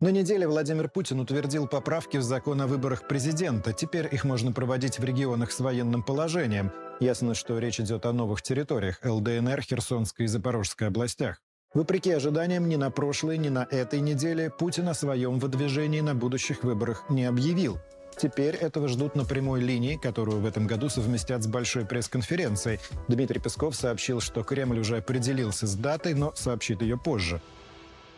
На 0.00 0.08
неделе 0.08 0.48
Владимир 0.48 0.88
Путин 0.88 1.20
утвердил 1.20 1.68
поправки 1.68 2.16
в 2.16 2.22
закон 2.22 2.60
о 2.62 2.66
выборах 2.66 3.06
президента. 3.06 3.72
Теперь 3.72 4.08
их 4.10 4.24
можно 4.24 4.50
проводить 4.50 4.98
в 4.98 5.04
регионах 5.04 5.52
с 5.52 5.60
военным 5.60 6.02
положением. 6.02 6.72
Ясно, 7.00 7.34
что 7.34 7.58
речь 7.58 7.78
идет 7.78 8.04
о 8.04 8.12
новых 8.12 8.42
территориях– 8.42 8.98
ЛДНР, 9.04 9.60
Херсонской 9.60 10.24
и 10.24 10.28
Запорожской 10.28 10.88
областях. 10.88 11.40
Вопреки 11.72 12.10
ожиданиям, 12.10 12.68
ни 12.68 12.74
на 12.74 12.90
прошлой, 12.90 13.38
ни 13.38 13.48
на 13.48 13.64
этой 13.70 14.00
неделе 14.00 14.50
Путин 14.50 14.88
о 14.88 14.94
своем 14.94 15.38
выдвижении 15.38 16.00
на 16.00 16.16
будущих 16.16 16.64
выборах 16.64 17.04
не 17.08 17.24
объявил. 17.24 17.78
Теперь 18.16 18.56
этого 18.56 18.88
ждут 18.88 19.14
на 19.14 19.24
прямой 19.24 19.60
линии, 19.60 19.94
которую 19.94 20.40
в 20.40 20.46
этом 20.46 20.66
году 20.66 20.88
совместят 20.88 21.44
с 21.44 21.46
большой 21.46 21.86
пресс-конференцией. 21.86 22.80
Дмитрий 23.06 23.38
Песков 23.38 23.76
сообщил, 23.76 24.20
что 24.20 24.42
Кремль 24.42 24.80
уже 24.80 24.96
определился 24.96 25.68
с 25.68 25.76
датой, 25.76 26.14
но 26.14 26.32
сообщит 26.34 26.82
ее 26.82 26.98
позже. 26.98 27.40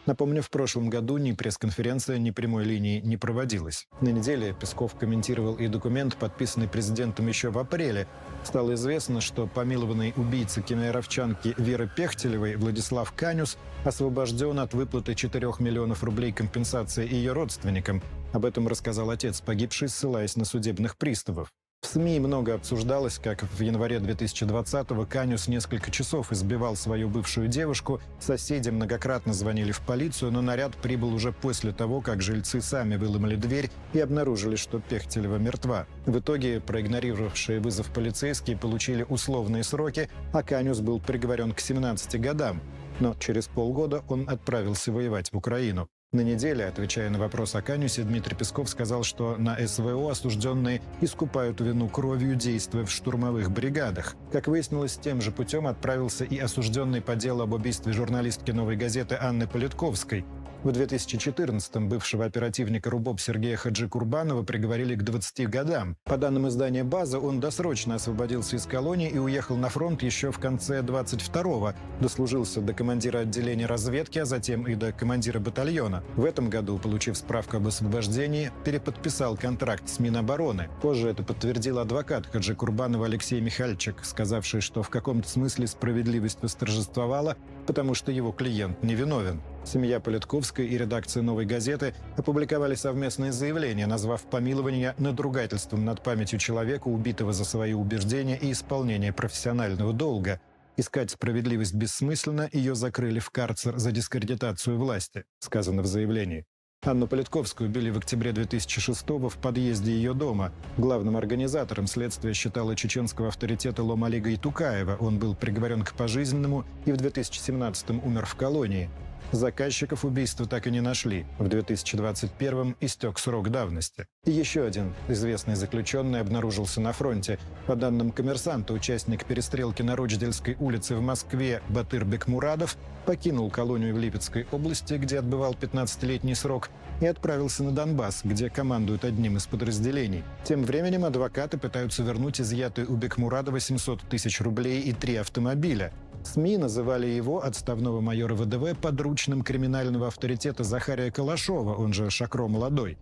Напомню, 0.05 0.43
в 0.43 0.51
прошлом 0.51 0.91
году 0.91 1.17
ни 1.17 1.31
пресс-конференция, 1.31 2.19
ни 2.19 2.33
прямой 2.33 2.65
линии 2.65 3.01
не 3.01 3.17
проводилась. 3.17 3.87
На 4.01 4.09
неделе 4.09 4.53
Песков 4.53 4.97
комментировал 4.97 5.55
и 5.55 5.69
документ, 5.69 6.17
подписанный 6.17 6.67
президентом 6.67 7.29
еще 7.29 7.51
в 7.51 7.59
апреле. 7.59 8.09
Стало 8.43 8.75
известно, 8.75 9.21
что 9.21 9.47
помилованный 9.47 10.13
убийца 10.17 10.61
кемеровчанки 10.61 11.55
Веры 11.57 11.89
Пехтелевой 11.95 12.57
Владислав 12.57 13.13
Канюс 13.13 13.57
освобожден 13.85 14.59
от 14.59 14.75
выплаты 14.75 15.15
4 15.15 15.53
миллионов 15.61 16.03
рублей 16.03 16.33
компенсации 16.33 17.09
ее 17.09 17.33
родственникам. 17.33 18.03
Об 18.33 18.45
этом 18.45 18.67
рассказал 18.67 19.11
отец 19.11 19.41
погибший, 19.41 19.89
ссылаясь 19.89 20.37
на 20.37 20.45
судебных 20.45 20.97
приставов. 20.97 21.53
В 21.83 21.89
СМИ 21.89 22.21
много 22.21 22.55
обсуждалось, 22.55 23.19
как 23.19 23.43
в 23.43 23.61
январе 23.61 23.97
2020-го 23.97 25.05
Канюс 25.05 25.49
несколько 25.49 25.91
часов 25.91 26.33
избивал 26.33 26.77
свою 26.77 27.09
бывшую 27.09 27.49
девушку. 27.49 28.01
Соседи 28.21 28.71
многократно 28.71 29.35
звонили 29.35 29.73
в 29.73 29.81
полицию, 29.81 30.31
но 30.31 30.41
наряд 30.41 30.75
прибыл 30.77 31.13
уже 31.13 31.33
после 31.33 31.73
того, 31.73 32.01
как 32.01 32.23
жильцы 32.23 32.63
сами 32.63 32.97
выломали 32.97 33.35
дверь 33.35 33.69
и 33.93 33.99
обнаружили, 33.99 34.57
что 34.57 34.81
Пехтелева 34.81 35.37
мертва. 35.37 35.87
В 36.07 36.19
итоге 36.19 36.61
проигнорировавшие 36.61 37.61
вызов 37.61 37.93
полицейские 37.93 38.57
получили 38.57 39.05
условные 39.07 39.65
сроки, 39.65 40.09
а 40.33 40.43
Канюс 40.43 40.81
был 40.81 41.01
приговорен 41.01 41.53
к 41.53 41.61
17 41.61 42.19
годам. 42.21 42.63
Но 43.01 43.15
через 43.19 43.49
полгода 43.49 44.03
он 44.09 44.31
отправился 44.31 44.93
воевать 44.93 45.33
в 45.33 45.37
Украину. 45.37 45.89
На 46.15 46.21
неделе, 46.21 46.67
отвечая 46.67 47.09
на 47.09 47.19
вопрос 47.19 47.55
о 47.55 47.63
Канюсе, 47.63 48.03
Дмитрий 48.03 48.37
Песков 48.37 48.69
сказал, 48.69 49.03
что 49.03 49.37
на 49.39 49.57
СВО 49.67 50.11
осужденные 50.11 50.83
искупают 51.01 51.63
вину 51.63 51.89
кровью, 51.89 52.35
действуя 52.35 52.85
в 52.85 52.91
штурмовых 52.91 53.51
бригадах. 53.51 54.15
Как 54.31 54.47
выяснилось, 54.47 54.99
тем 54.99 55.23
же 55.23 55.33
путем 55.33 55.67
отправился 55.67 56.25
и 56.25 56.37
осужденный 56.37 57.01
по 57.01 57.17
делу 57.17 57.45
об 57.45 57.55
убийстве 57.55 57.95
журналистки 57.95 58.51
«Новой 58.51 58.77
газеты» 58.77 59.17
Анны 59.19 59.47
Политковской. 59.47 60.27
В 60.63 60.69
2014-м 60.69 61.89
бывшего 61.89 62.25
оперативника 62.25 62.89
РУБОП 62.89 63.21
Сергея 63.21 63.57
Хаджи 63.57 63.89
Курбанова 63.89 64.45
приговорили 64.45 64.95
к 64.95 65.03
20 65.03 65.51
годам. 65.51 65.97
По 66.05 66.17
данным 66.17 66.47
издания 66.47 66.85
«База», 66.85 67.19
он 67.19 67.41
досрочно 67.41 67.97
освободился 67.97 68.55
из 68.55 68.67
колонии 68.67 69.11
и 69.11 69.19
уехал 69.19 69.57
на 69.57 69.69
фронт 69.71 70.05
еще 70.05 70.31
в 70.31 70.39
конце 70.39 70.83
22-го. 70.83 71.73
Дослужился 72.01 72.61
до 72.61 72.75
командира 72.75 73.19
отделения 73.19 73.67
разведки, 73.67 74.21
а 74.21 74.25
затем 74.25 74.69
и 74.69 74.77
до 74.77 74.93
командира 74.93 75.41
батальона. 75.41 76.05
В 76.15 76.25
этом 76.25 76.49
году, 76.49 76.79
получив 76.79 77.17
справку 77.17 77.57
об 77.57 77.67
освобождении, 77.67 78.53
переподписал 78.65 79.37
контракт 79.37 79.89
с 79.89 79.99
Минобороны. 79.99 80.71
Позже 80.81 81.09
это 81.09 81.25
подтвердил 81.25 81.81
адвокат 81.81 82.29
Хаджи 82.29 82.55
Курбанова 82.55 83.07
Алексей 83.07 83.41
Михальчик, 83.41 83.97
сказавший, 84.05 84.61
что 84.61 84.85
в 84.85 84.91
каком-то 84.91 85.29
смысле 85.29 85.67
справедливость 85.67 86.41
восторжествовала, 86.41 87.37
потому 87.67 87.95
что 87.95 88.13
его 88.13 88.31
клиент 88.31 88.81
невиновен. 88.85 89.41
Семья 89.65 90.01
Политковской 90.01 90.67
и 90.67 90.77
редакция 90.77 91.23
«Новой 91.23 91.47
газеты» 91.47 91.95
опубликовали 92.17 92.75
совместное 92.75 93.31
заявление, 93.31 93.87
назвав 93.87 94.23
помилование 94.23 94.95
надругательством 94.99 95.85
над 95.85 96.03
памятью 96.03 96.39
человека, 96.39 96.89
убитого 96.89 97.33
за 97.33 97.45
свои 97.45 97.73
убеждения 97.73 98.37
и 98.37 98.53
исполнение 98.53 99.13
профессионального 99.13 99.93
долга. 99.93 100.41
Искать 100.77 101.11
справедливость 101.11 101.75
бессмысленно, 101.75 102.49
ее 102.53 102.75
закрыли 102.75 103.21
в 103.21 103.31
карцер 103.31 103.79
за 103.79 103.93
дискредитацию 103.93 104.79
власти, 104.79 105.25
сказано 105.39 105.83
в 105.83 105.87
заявлении. 105.87 106.45
Анну 106.85 107.07
Политковскую 107.07 107.71
убили 107.71 107.91
в 107.91 107.99
октябре 107.99 108.33
2006 108.33 109.09
в 109.09 109.39
подъезде 109.41 109.93
ее 109.93 110.15
дома. 110.15 110.51
Главным 110.77 111.17
организатором 111.17 111.87
следствия 111.87 112.33
считала 112.33 112.75
чеченского 112.75 113.29
авторитета 113.29 113.85
Ломалига 113.85 114.35
Итукаева. 114.35 114.97
Он 114.99 115.21
был 115.21 115.37
приговорен 115.37 115.85
к 115.85 115.93
пожизненному 115.93 116.65
и 116.85 116.91
в 116.91 116.97
2017 116.97 117.91
умер 117.91 118.27
в 118.27 118.35
колонии. 118.35 118.91
Заказчиков 119.33 120.05
убийства 120.05 120.47
так 120.47 120.67
и 120.67 120.71
не 120.71 120.83
нашли. 120.83 121.25
В 121.39 121.47
2021-м 121.47 122.77
истек 122.81 123.19
срок 123.19 123.49
давности. 123.49 124.07
И 124.27 124.31
еще 124.31 124.63
один 124.63 124.93
известный 125.09 125.55
заключенный 125.55 126.21
обнаружился 126.21 126.83
на 126.83 126.93
фронте. 126.93 127.39
По 127.67 127.75
данным 127.75 128.13
коммерсанта, 128.13 128.75
участник 128.75 129.25
перестрелки 129.25 129.81
на 129.81 129.97
Рочдельской 129.97 130.57
улице 130.61 130.97
в 130.97 131.01
Москве 131.01 131.63
Батыр 131.71 132.05
Бекмурадов 132.05 132.77
покинул 133.07 133.51
колонию 133.51 133.95
в 133.95 133.99
Липецкой 133.99 134.47
области, 134.53 134.95
где 134.95 135.19
отбывал 135.19 135.57
15-летний 135.59 136.35
срок, 136.35 136.69
и 137.01 137.07
отправился 137.07 137.65
на 137.65 137.73
Донбасс, 137.73 138.21
где 138.25 138.51
командует 138.51 139.05
одним 139.05 139.39
из 139.39 139.47
подразделений. 139.47 140.23
Тем 140.45 140.63
временем 140.63 141.07
адвокаты 141.07 141.57
пытаются 141.57 142.03
вернуть 142.03 142.41
изъятые 142.41 142.87
у 142.87 142.97
Бекмурадова 142.97 143.59
700 143.59 144.03
тысяч 144.03 144.43
рублей 144.43 144.83
и 144.83 144.93
три 144.93 145.17
автомобиля. 145.17 145.91
СМИ 146.27 146.57
называли 146.57 147.07
его, 147.07 147.45
отставного 147.45 148.01
майора 148.01 148.35
ВДВ, 148.35 148.79
подручным 148.81 149.43
криминального 149.43 150.09
авторитета 150.09 150.65
Захария 150.65 151.11
Калашова, 151.11 151.75
он 151.75 151.93
же 151.93 152.11
Шакро 152.11 152.49
Молодой. 152.49 152.99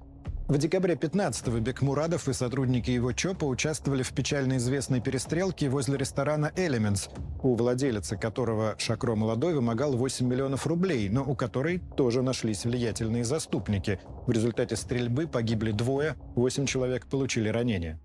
В 0.50 0.58
декабре 0.58 0.94
15-го 0.94 1.60
Бекмурадов 1.60 2.28
и 2.28 2.32
сотрудники 2.32 2.90
его 2.90 3.12
ЧОПа 3.12 3.44
участвовали 3.44 4.02
в 4.02 4.12
печально 4.12 4.56
известной 4.56 5.00
перестрелке 5.00 5.68
возле 5.68 5.96
ресторана 5.96 6.50
«Элементс», 6.56 7.08
у 7.40 7.54
владелицы 7.54 8.16
которого 8.16 8.74
Шакро 8.76 9.14
Молодой 9.14 9.54
вымогал 9.54 9.96
8 9.96 10.26
миллионов 10.26 10.66
рублей, 10.66 11.08
но 11.08 11.22
у 11.22 11.36
которой 11.36 11.80
тоже 11.96 12.22
нашлись 12.22 12.64
влиятельные 12.64 13.22
заступники. 13.22 14.00
В 14.26 14.32
результате 14.32 14.74
стрельбы 14.74 15.28
погибли 15.28 15.70
двое, 15.70 16.16
8 16.34 16.66
человек 16.66 17.06
получили 17.06 17.48
ранения. 17.48 18.00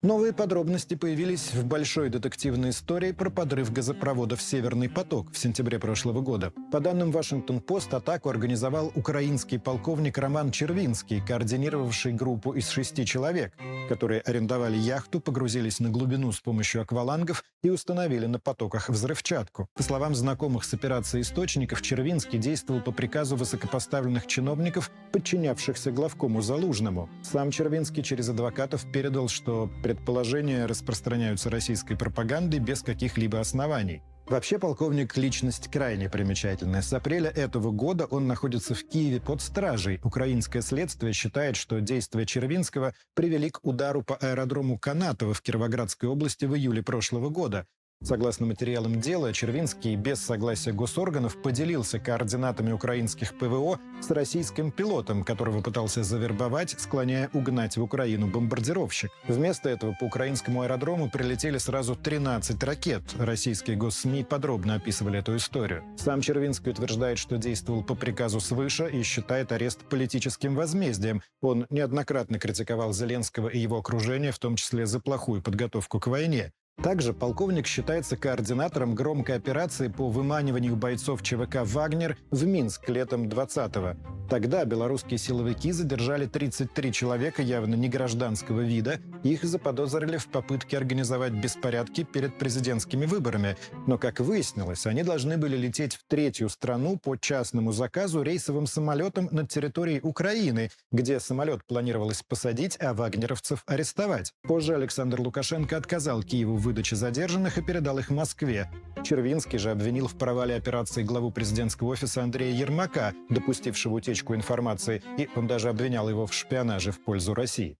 Новые 0.00 0.32
подробности 0.32 0.94
появились 0.94 1.52
в 1.52 1.66
большой 1.66 2.08
детективной 2.08 2.70
истории 2.70 3.10
про 3.10 3.30
подрыв 3.30 3.72
газопроводов 3.72 4.40
«Северный 4.40 4.88
поток» 4.88 5.32
в 5.32 5.36
сентябре 5.36 5.80
прошлого 5.80 6.20
года. 6.20 6.52
По 6.70 6.78
данным 6.78 7.10
«Вашингтон-Пост», 7.10 7.92
атаку 7.92 8.28
организовал 8.28 8.92
украинский 8.94 9.58
полковник 9.58 10.16
Роман 10.16 10.52
Червинский, 10.52 11.20
координировавший 11.20 12.12
группу 12.12 12.52
из 12.52 12.68
шести 12.68 13.04
человек, 13.04 13.52
которые 13.88 14.20
арендовали 14.20 14.76
яхту, 14.76 15.18
погрузились 15.18 15.80
на 15.80 15.90
глубину 15.90 16.30
с 16.30 16.38
помощью 16.38 16.82
аквалангов 16.82 17.42
и 17.64 17.70
установили 17.70 18.26
на 18.26 18.38
потоках 18.38 18.90
взрывчатку. 18.90 19.66
По 19.74 19.82
словам 19.82 20.14
знакомых 20.14 20.62
с 20.62 20.72
операцией 20.74 21.22
источников, 21.22 21.82
Червинский 21.82 22.38
действовал 22.38 22.82
по 22.82 22.92
приказу 22.92 23.34
высокопоставленных 23.34 24.28
чиновников, 24.28 24.92
подчинявшихся 25.10 25.90
главкому 25.90 26.40
Залужному. 26.40 27.10
Сам 27.24 27.50
Червинский 27.50 28.04
через 28.04 28.28
адвокатов 28.28 28.86
передал, 28.92 29.26
что 29.26 29.68
предположения 29.88 30.66
распространяются 30.66 31.48
российской 31.48 31.94
пропагандой 31.94 32.60
без 32.60 32.82
каких-либо 32.82 33.40
оснований. 33.40 34.02
Вообще 34.26 34.58
полковник– 34.58 35.16
личность 35.16 35.70
крайне 35.70 36.10
примечательная. 36.10 36.82
С 36.82 36.92
апреля 36.92 37.30
этого 37.30 37.70
года 37.70 38.04
он 38.04 38.26
находится 38.26 38.74
в 38.74 38.84
Киеве 38.86 39.18
под 39.18 39.40
стражей. 39.40 39.98
Украинское 40.04 40.60
следствие 40.60 41.14
считает, 41.14 41.56
что 41.56 41.80
действия 41.80 42.26
Червинского 42.26 42.92
привели 43.14 43.48
к 43.48 43.64
удару 43.64 44.02
по 44.02 44.16
аэродрому 44.16 44.78
Канатово 44.78 45.32
в 45.32 45.40
Кировоградской 45.40 46.06
области 46.06 46.44
в 46.44 46.54
июле 46.54 46.82
прошлого 46.82 47.30
года. 47.30 47.66
Согласно 48.08 48.46
материалам 48.46 49.00
дела, 49.00 49.34
Червинский 49.34 49.94
без 49.94 50.18
согласия 50.24 50.72
госорганов 50.72 51.42
поделился 51.42 51.98
координатами 51.98 52.72
украинских 52.72 53.36
ПВО 53.36 53.78
с 54.00 54.10
российским 54.10 54.70
пилотом, 54.70 55.24
которого 55.24 55.60
пытался 55.60 56.02
завербовать, 56.02 56.76
склоняя 56.78 57.28
угнать 57.34 57.76
в 57.76 57.82
Украину 57.82 58.28
бомбардировщик. 58.28 59.10
Вместо 59.26 59.68
этого 59.68 59.94
по 60.00 60.04
украинскому 60.04 60.62
аэродрому 60.62 61.10
прилетели 61.10 61.58
сразу 61.58 61.96
13 61.96 62.62
ракет. 62.62 63.02
Российские 63.18 63.76
госсми 63.76 64.22
подробно 64.22 64.76
описывали 64.76 65.18
эту 65.18 65.36
историю. 65.36 65.82
Сам 65.98 66.22
Червинский 66.22 66.70
утверждает, 66.70 67.18
что 67.18 67.36
действовал 67.36 67.82
по 67.82 67.94
приказу 67.94 68.40
свыше 68.40 68.88
и 68.88 69.02
считает 69.02 69.52
арест 69.52 69.80
политическим 69.80 70.54
возмездием. 70.54 71.20
Он 71.42 71.66
неоднократно 71.68 72.38
критиковал 72.38 72.94
Зеленского 72.94 73.48
и 73.48 73.58
его 73.58 73.76
окружение, 73.76 74.32
в 74.32 74.38
том 74.38 74.56
числе 74.56 74.86
за 74.86 74.98
плохую 74.98 75.42
подготовку 75.42 76.00
к 76.00 76.06
войне. 76.06 76.52
Также 76.82 77.12
полковник 77.12 77.66
считается 77.66 78.16
координатором 78.16 78.94
громкой 78.94 79.34
операции 79.36 79.88
по 79.88 80.08
выманиванию 80.08 80.76
бойцов 80.76 81.22
ЧВК 81.22 81.62
«Вагнер» 81.64 82.16
в 82.30 82.46
Минск 82.46 82.88
летом 82.88 83.24
20-го. 83.28 83.96
Тогда 84.28 84.66
белорусские 84.66 85.16
силовики 85.16 85.72
задержали 85.72 86.26
33 86.26 86.92
человека 86.92 87.40
явно 87.40 87.74
не 87.74 87.88
гражданского 87.88 88.60
вида. 88.60 89.00
Их 89.24 89.42
заподозрили 89.42 90.18
в 90.18 90.28
попытке 90.28 90.76
организовать 90.76 91.32
беспорядки 91.32 92.04
перед 92.04 92.38
президентскими 92.38 93.06
выборами. 93.06 93.56
Но, 93.86 93.96
как 93.96 94.20
выяснилось, 94.20 94.86
они 94.86 95.02
должны 95.02 95.38
были 95.38 95.56
лететь 95.56 95.96
в 95.96 96.04
третью 96.06 96.50
страну 96.50 96.98
по 96.98 97.16
частному 97.16 97.72
заказу 97.72 98.22
рейсовым 98.22 98.66
самолетом 98.66 99.30
над 99.32 99.48
территорией 99.48 100.00
Украины, 100.02 100.70
где 100.92 101.20
самолет 101.20 101.64
планировалось 101.64 102.22
посадить, 102.22 102.76
а 102.80 102.92
вагнеровцев 102.92 103.62
арестовать. 103.66 104.34
Позже 104.42 104.74
Александр 104.74 105.22
Лукашенко 105.22 105.76
отказал 105.78 106.22
Киеву 106.22 106.56
в 106.56 106.67
выдачи 106.68 106.92
задержанных 106.92 107.56
и 107.56 107.62
передал 107.62 107.98
их 107.98 108.10
Москве. 108.10 108.70
Червинский 109.02 109.58
же 109.58 109.70
обвинил 109.70 110.06
в 110.06 110.18
провале 110.18 110.54
операции 110.54 111.02
главу 111.02 111.30
президентского 111.30 111.88
офиса 111.88 112.22
Андрея 112.22 112.54
Ермака, 112.54 113.14
допустившего 113.30 113.94
утечку 113.94 114.34
информации, 114.34 115.02
и 115.16 115.30
он 115.34 115.46
даже 115.46 115.70
обвинял 115.70 116.10
его 116.10 116.26
в 116.26 116.34
шпионаже 116.34 116.92
в 116.92 117.02
пользу 117.02 117.32
России. 117.32 117.78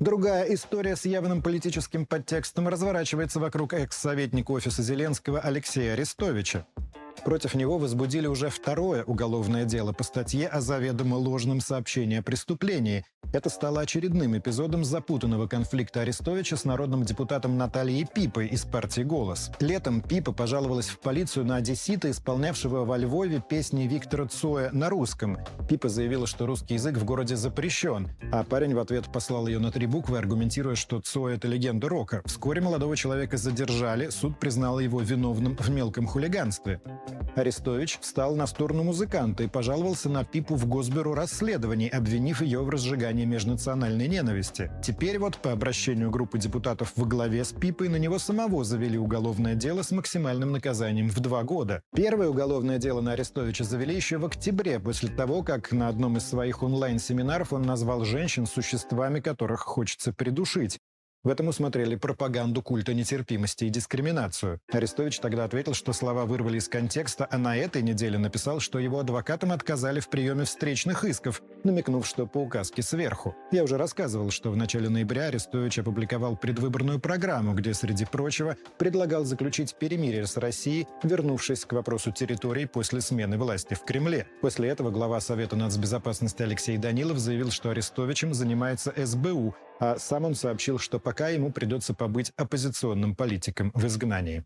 Другая 0.00 0.54
история 0.54 0.96
с 0.96 1.04
явным 1.04 1.42
политическим 1.42 2.06
подтекстом 2.06 2.66
разворачивается 2.66 3.40
вокруг 3.40 3.74
экс-советника 3.74 4.52
офиса 4.52 4.82
Зеленского 4.82 5.38
Алексея 5.38 5.92
Арестовича. 5.92 6.66
Против 7.26 7.54
него 7.54 7.76
возбудили 7.76 8.26
уже 8.26 8.48
второе 8.48 9.04
уголовное 9.04 9.66
дело 9.66 9.92
по 9.92 10.02
статье 10.02 10.48
о 10.48 10.62
заведомо 10.62 11.16
ложном 11.16 11.60
сообщении 11.60 12.20
о 12.20 12.22
преступлении. 12.22 13.04
Это 13.32 13.48
стало 13.48 13.82
очередным 13.82 14.36
эпизодом 14.36 14.84
запутанного 14.84 15.46
конфликта 15.46 16.00
Арестовича 16.00 16.56
с 16.56 16.64
народным 16.64 17.04
депутатом 17.04 17.56
Натальей 17.56 18.04
Пипой 18.04 18.48
из 18.48 18.64
партии 18.64 19.02
«Голос». 19.02 19.52
Летом 19.60 20.00
Пипа 20.00 20.32
пожаловалась 20.32 20.88
в 20.88 20.98
полицию 20.98 21.44
на 21.44 21.56
одессита, 21.56 22.10
исполнявшего 22.10 22.84
во 22.84 22.98
Львове 22.98 23.40
песни 23.40 23.84
Виктора 23.84 24.26
Цоя 24.26 24.70
на 24.72 24.90
русском. 24.90 25.38
Пипа 25.68 25.88
заявила, 25.88 26.26
что 26.26 26.44
русский 26.44 26.74
язык 26.74 26.96
в 26.96 27.04
городе 27.04 27.36
запрещен, 27.36 28.08
а 28.32 28.42
парень 28.42 28.74
в 28.74 28.80
ответ 28.80 29.04
послал 29.12 29.46
ее 29.46 29.60
на 29.60 29.70
три 29.70 29.86
буквы, 29.86 30.18
аргументируя, 30.18 30.74
что 30.74 31.00
Цой— 31.00 31.34
это 31.36 31.46
легенда 31.46 31.88
рока. 31.88 32.22
Вскоре 32.24 32.60
молодого 32.60 32.96
человека 32.96 33.36
задержали, 33.36 34.10
суд 34.10 34.40
признал 34.40 34.80
его 34.80 35.00
виновным 35.00 35.56
в 35.56 35.70
мелком 35.70 36.08
хулиганстве. 36.08 36.80
Арестович 37.36 37.98
встал 38.00 38.34
на 38.34 38.48
сторону 38.48 38.82
музыканта 38.82 39.44
и 39.44 39.46
пожаловался 39.46 40.08
на 40.08 40.24
Пипу 40.24 40.56
в 40.56 40.66
Госбюро 40.66 41.14
расследований, 41.14 41.88
обвинив 41.88 42.42
ее 42.42 42.62
в 42.62 42.68
разжигании 42.68 43.19
межнациональной 43.24 44.08
ненависти. 44.08 44.70
Теперь 44.82 45.18
вот 45.18 45.38
по 45.38 45.52
обращению 45.52 46.10
группы 46.10 46.38
депутатов 46.38 46.92
во 46.96 47.06
главе 47.06 47.44
с 47.44 47.52
Пипой 47.52 47.88
на 47.88 47.96
него 47.96 48.18
самого 48.18 48.64
завели 48.64 48.98
уголовное 48.98 49.54
дело 49.54 49.82
с 49.82 49.90
максимальным 49.90 50.52
наказанием 50.52 51.08
в 51.08 51.20
два 51.20 51.42
года. 51.42 51.82
Первое 51.94 52.28
уголовное 52.28 52.78
дело 52.78 53.00
на 53.00 53.12
Арестовича 53.12 53.64
завели 53.64 53.94
еще 53.94 54.18
в 54.18 54.26
октябре, 54.26 54.80
после 54.80 55.08
того, 55.08 55.42
как 55.42 55.72
на 55.72 55.88
одном 55.88 56.16
из 56.16 56.26
своих 56.26 56.62
онлайн-семинаров 56.62 57.52
он 57.52 57.62
назвал 57.62 58.04
женщин 58.04 58.46
существами, 58.46 59.20
которых 59.20 59.60
хочется 59.60 60.12
придушить. 60.12 60.78
В 61.22 61.28
этом 61.28 61.48
усмотрели 61.48 61.96
пропаганду 61.96 62.62
культа 62.62 62.94
нетерпимости 62.94 63.64
и 63.64 63.68
дискриминацию. 63.68 64.58
Арестович 64.72 65.20
тогда 65.20 65.44
ответил, 65.44 65.74
что 65.74 65.92
слова 65.92 66.24
вырвали 66.24 66.56
из 66.56 66.66
контекста, 66.66 67.28
а 67.30 67.36
на 67.36 67.58
этой 67.58 67.82
неделе 67.82 68.16
написал, 68.16 68.58
что 68.58 68.78
его 68.78 69.00
адвокатам 69.00 69.52
отказали 69.52 70.00
в 70.00 70.08
приеме 70.08 70.44
встречных 70.44 71.04
исков, 71.04 71.42
намекнув, 71.62 72.06
что 72.06 72.26
по 72.26 72.38
указке 72.38 72.82
сверху. 72.82 73.36
Я 73.52 73.64
уже 73.64 73.76
рассказывал, 73.76 74.30
что 74.30 74.50
в 74.50 74.56
начале 74.56 74.88
ноября 74.88 75.24
Арестович 75.26 75.80
опубликовал 75.80 76.38
предвыборную 76.38 77.00
программу, 77.00 77.52
где, 77.52 77.74
среди 77.74 78.06
прочего, 78.06 78.56
предлагал 78.78 79.24
заключить 79.24 79.74
перемирие 79.74 80.26
с 80.26 80.38
Россией, 80.38 80.86
вернувшись 81.02 81.66
к 81.66 81.74
вопросу 81.74 82.12
территорий 82.12 82.64
после 82.64 83.02
смены 83.02 83.36
власти 83.36 83.74
в 83.74 83.84
Кремле. 83.84 84.26
После 84.40 84.70
этого 84.70 84.90
глава 84.90 85.20
Совета 85.20 85.54
нацбезопасности 85.54 86.42
Алексей 86.42 86.78
Данилов 86.78 87.18
заявил, 87.18 87.50
что 87.50 87.68
Арестовичем 87.68 88.32
занимается 88.32 88.94
СБУ, 88.96 89.54
а 89.80 89.98
сам 89.98 90.26
он 90.26 90.34
сообщил, 90.36 90.78
что 90.78 91.00
пока 91.00 91.30
ему 91.30 91.50
придется 91.50 91.94
побыть 91.94 92.32
оппозиционным 92.36 93.16
политиком 93.16 93.72
в 93.74 93.84
изгнании. 93.86 94.44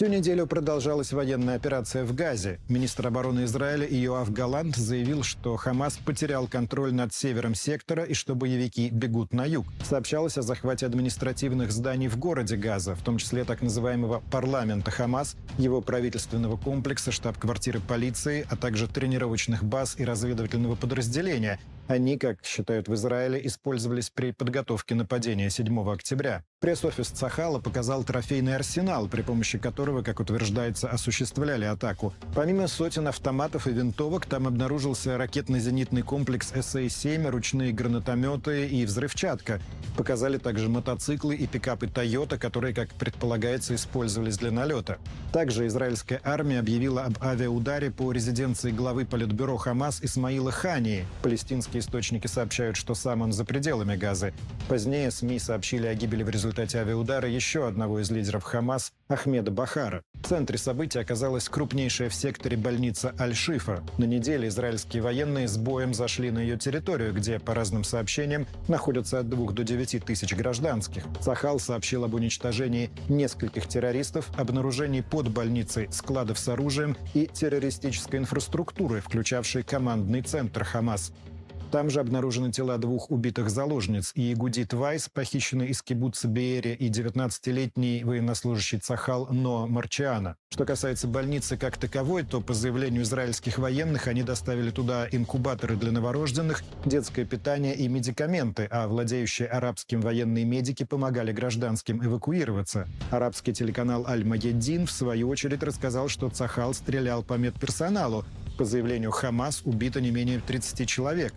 Всю 0.00 0.08
неделю 0.08 0.46
продолжалась 0.46 1.12
военная 1.12 1.56
операция 1.56 2.04
в 2.04 2.14
Газе. 2.14 2.58
Министр 2.70 3.08
обороны 3.08 3.44
Израиля 3.44 3.86
Иоав 3.86 4.32
Галант 4.32 4.74
заявил, 4.74 5.22
что 5.22 5.56
Хамас 5.56 5.98
потерял 5.98 6.48
контроль 6.48 6.94
над 6.94 7.12
севером 7.12 7.54
сектора 7.54 8.04
и 8.04 8.14
что 8.14 8.34
боевики 8.34 8.88
бегут 8.88 9.34
на 9.34 9.44
юг. 9.44 9.66
Сообщалось 9.84 10.38
о 10.38 10.42
захвате 10.42 10.86
административных 10.86 11.70
зданий 11.70 12.08
в 12.08 12.16
городе 12.16 12.56
Газа, 12.56 12.94
в 12.94 13.02
том 13.02 13.18
числе 13.18 13.44
так 13.44 13.60
называемого 13.60 14.22
парламента 14.30 14.90
Хамас, 14.90 15.36
его 15.58 15.82
правительственного 15.82 16.56
комплекса, 16.56 17.12
штаб-квартиры 17.12 17.80
полиции, 17.80 18.46
а 18.48 18.56
также 18.56 18.88
тренировочных 18.88 19.62
баз 19.62 19.96
и 19.98 20.04
разведывательного 20.06 20.76
подразделения, 20.76 21.60
они, 21.90 22.16
как 22.18 22.44
считают 22.44 22.88
в 22.88 22.94
Израиле, 22.94 23.44
использовались 23.44 24.10
при 24.10 24.30
подготовке 24.30 24.94
нападения 24.94 25.50
7 25.50 25.90
октября. 25.90 26.44
Пресс-офис 26.60 27.08
Цахала 27.08 27.58
показал 27.58 28.04
трофейный 28.04 28.54
арсенал, 28.54 29.08
при 29.08 29.22
помощи 29.22 29.58
которого, 29.58 30.02
как 30.02 30.20
утверждается, 30.20 30.88
осуществляли 30.88 31.64
атаку. 31.64 32.14
Помимо 32.34 32.68
сотен 32.68 33.08
автоматов 33.08 33.66
и 33.66 33.72
винтовок, 33.72 34.26
там 34.26 34.46
обнаружился 34.46 35.16
ракетно-зенитный 35.16 36.02
комплекс 36.02 36.52
СА-7, 36.52 37.28
ручные 37.28 37.72
гранатометы 37.72 38.68
и 38.68 38.84
взрывчатка. 38.84 39.60
Показали 39.96 40.38
также 40.38 40.68
мотоциклы 40.68 41.34
и 41.34 41.46
пикапы 41.46 41.86
Toyota, 41.86 42.38
которые, 42.38 42.72
как 42.72 42.90
предполагается, 42.90 43.74
использовались 43.74 44.38
для 44.38 44.52
налета. 44.52 44.98
Также 45.32 45.66
израильская 45.66 46.20
армия 46.22 46.60
объявила 46.60 47.04
об 47.04 47.14
авиаударе 47.20 47.90
по 47.90 48.12
резиденции 48.12 48.70
главы 48.70 49.06
Политбюро 49.06 49.56
Хамас 49.56 50.00
Исмаила 50.02 50.52
Хании. 50.52 51.06
Палестинские 51.22 51.79
источники 51.80 52.26
сообщают, 52.26 52.76
что 52.76 52.94
сам 52.94 53.22
он 53.22 53.32
за 53.32 53.44
пределами 53.44 53.96
Газы. 53.96 54.32
Позднее 54.68 55.10
СМИ 55.10 55.38
сообщили 55.38 55.86
о 55.86 55.94
гибели 55.94 56.22
в 56.22 56.30
результате 56.30 56.78
авиаудара 56.78 57.28
еще 57.28 57.66
одного 57.66 58.00
из 58.00 58.10
лидеров 58.10 58.44
Хамас, 58.44 58.92
Ахмеда 59.08 59.50
Бахара. 59.50 60.02
В 60.14 60.28
центре 60.28 60.58
события 60.58 61.00
оказалась 61.00 61.48
крупнейшая 61.48 62.08
в 62.08 62.14
секторе 62.14 62.56
больница 62.56 63.14
Аль-Шифа. 63.18 63.82
На 63.98 64.04
неделе 64.04 64.48
израильские 64.48 65.02
военные 65.02 65.48
с 65.48 65.56
боем 65.56 65.94
зашли 65.94 66.30
на 66.30 66.38
ее 66.38 66.56
территорию, 66.56 67.12
где, 67.12 67.38
по 67.38 67.54
разным 67.54 67.84
сообщениям, 67.84 68.46
находятся 68.68 69.18
от 69.18 69.28
2 69.28 69.52
до 69.52 69.64
9 69.64 70.04
тысяч 70.04 70.34
гражданских. 70.34 71.04
Сахал 71.20 71.58
сообщил 71.58 72.04
об 72.04 72.14
уничтожении 72.14 72.90
нескольких 73.08 73.66
террористов, 73.66 74.30
обнаружении 74.36 75.00
под 75.00 75.28
больницей 75.30 75.88
складов 75.90 76.38
с 76.38 76.48
оружием 76.48 76.96
и 77.14 77.26
террористической 77.26 78.20
инфраструктуры, 78.20 79.00
включавшей 79.00 79.62
командный 79.62 80.22
центр 80.22 80.64
Хамас. 80.64 81.12
Там 81.70 81.88
же 81.88 82.00
обнаружены 82.00 82.50
тела 82.50 82.78
двух 82.78 83.12
убитых 83.12 83.48
заложниц– 83.48 84.10
Иегудит 84.16 84.72
Вайс, 84.72 85.08
похищенный 85.08 85.68
из 85.68 85.82
кибуца 85.82 86.26
Беэри, 86.26 86.74
и 86.74 86.90
19-летний 86.90 88.02
военнослужащий 88.02 88.78
Цахал 88.78 89.28
Но 89.30 89.68
Марчиана. 89.68 90.36
Что 90.52 90.64
касается 90.64 91.06
больницы 91.06 91.56
как 91.56 91.76
таковой, 91.76 92.24
то 92.24 92.40
по 92.40 92.54
заявлению 92.54 93.02
израильских 93.02 93.58
военных 93.58 94.08
они 94.08 94.24
доставили 94.24 94.70
туда 94.70 95.06
инкубаторы 95.12 95.76
для 95.76 95.92
новорожденных, 95.92 96.64
детское 96.84 97.24
питание 97.24 97.76
и 97.76 97.86
медикаменты, 97.86 98.66
а 98.68 98.88
владеющие 98.88 99.46
арабским 99.46 100.00
военные 100.00 100.44
медики 100.44 100.82
помогали 100.82 101.30
гражданским 101.30 102.04
эвакуироваться. 102.04 102.88
Арабский 103.10 103.52
телеканал 103.52 104.06
«Аль-Маеддин» 104.08 104.86
в 104.86 104.90
свою 104.90 105.28
очередь 105.28 105.62
рассказал, 105.62 106.08
что 106.08 106.30
Цахал 106.30 106.74
стрелял 106.74 107.22
по 107.22 107.34
медперсоналу. 107.34 108.24
По 108.58 108.64
заявлению 108.64 109.12
Хамас 109.12 109.62
убито 109.64 110.00
не 110.00 110.10
менее 110.10 110.40
30 110.40 110.88
человек. 110.88 111.32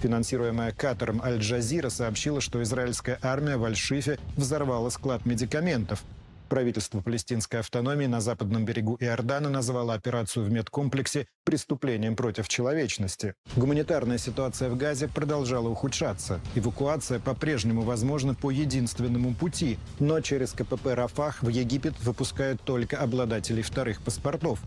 Финансируемая 0.00 0.72
Катаром 0.72 1.20
Аль-Джазира 1.22 1.90
сообщила, 1.90 2.40
что 2.40 2.62
израильская 2.62 3.18
армия 3.22 3.56
в 3.56 3.64
Аль-Шифе 3.64 4.18
взорвала 4.36 4.88
склад 4.88 5.26
медикаментов. 5.26 6.02
Правительство 6.48 7.00
палестинской 7.00 7.60
автономии 7.60 8.06
на 8.06 8.20
западном 8.20 8.64
берегу 8.64 8.96
Иордана 8.98 9.50
назвало 9.50 9.94
операцию 9.94 10.44
в 10.44 10.50
медкомплексе 10.50 11.28
преступлением 11.44 12.16
против 12.16 12.48
человечности. 12.48 13.34
Гуманитарная 13.54 14.18
ситуация 14.18 14.68
в 14.68 14.76
Газе 14.76 15.06
продолжала 15.06 15.68
ухудшаться. 15.68 16.40
Эвакуация 16.56 17.20
по-прежнему 17.20 17.82
возможна 17.82 18.34
по 18.34 18.50
единственному 18.50 19.32
пути, 19.32 19.78
но 20.00 20.20
через 20.20 20.50
КПП 20.50 20.86
«Рафах» 20.94 21.40
в 21.42 21.48
Египет 21.48 21.94
выпускают 22.00 22.60
только 22.62 22.96
обладателей 22.96 23.62
вторых 23.62 24.02
паспортов. 24.02 24.58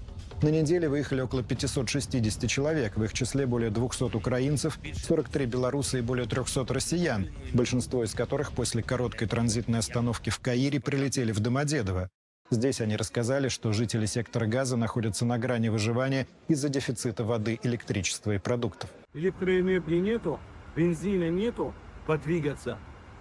На 0.44 0.50
неделе 0.50 0.90
выехали 0.90 1.22
около 1.22 1.42
560 1.42 2.50
человек, 2.50 2.98
в 2.98 3.04
их 3.06 3.14
числе 3.14 3.46
более 3.46 3.70
200 3.70 4.18
украинцев, 4.18 4.78
43 4.94 5.46
белоруса 5.46 6.00
и 6.00 6.02
более 6.02 6.28
300 6.28 6.66
россиян, 6.68 7.30
большинство 7.54 8.04
из 8.04 8.14
которых 8.14 8.52
после 8.52 8.84
короткой 8.84 9.30
транзитной 9.30 9.80
остановки 9.80 10.30
в 10.30 10.40
Каире 10.40 10.82
прилетели 10.82 11.32
в 11.32 11.40
Домодедово. 11.40 12.10
Здесь 12.52 12.82
они 12.82 12.98
рассказали, 12.98 13.48
что 13.48 13.72
жители 13.72 14.06
сектора 14.06 14.46
газа 14.46 14.76
находятся 14.76 15.24
на 15.24 15.40
грани 15.40 15.70
выживания 15.70 16.28
из-за 16.50 16.68
дефицита 16.68 17.24
воды, 17.24 17.58
электричества 17.64 18.34
и 18.34 18.38
продуктов. 18.38 18.90
Электроэнергии 19.14 20.00
нету, 20.02 20.42
бензина 20.76 21.30
нету, 21.30 21.74
подвигаться 22.06 22.78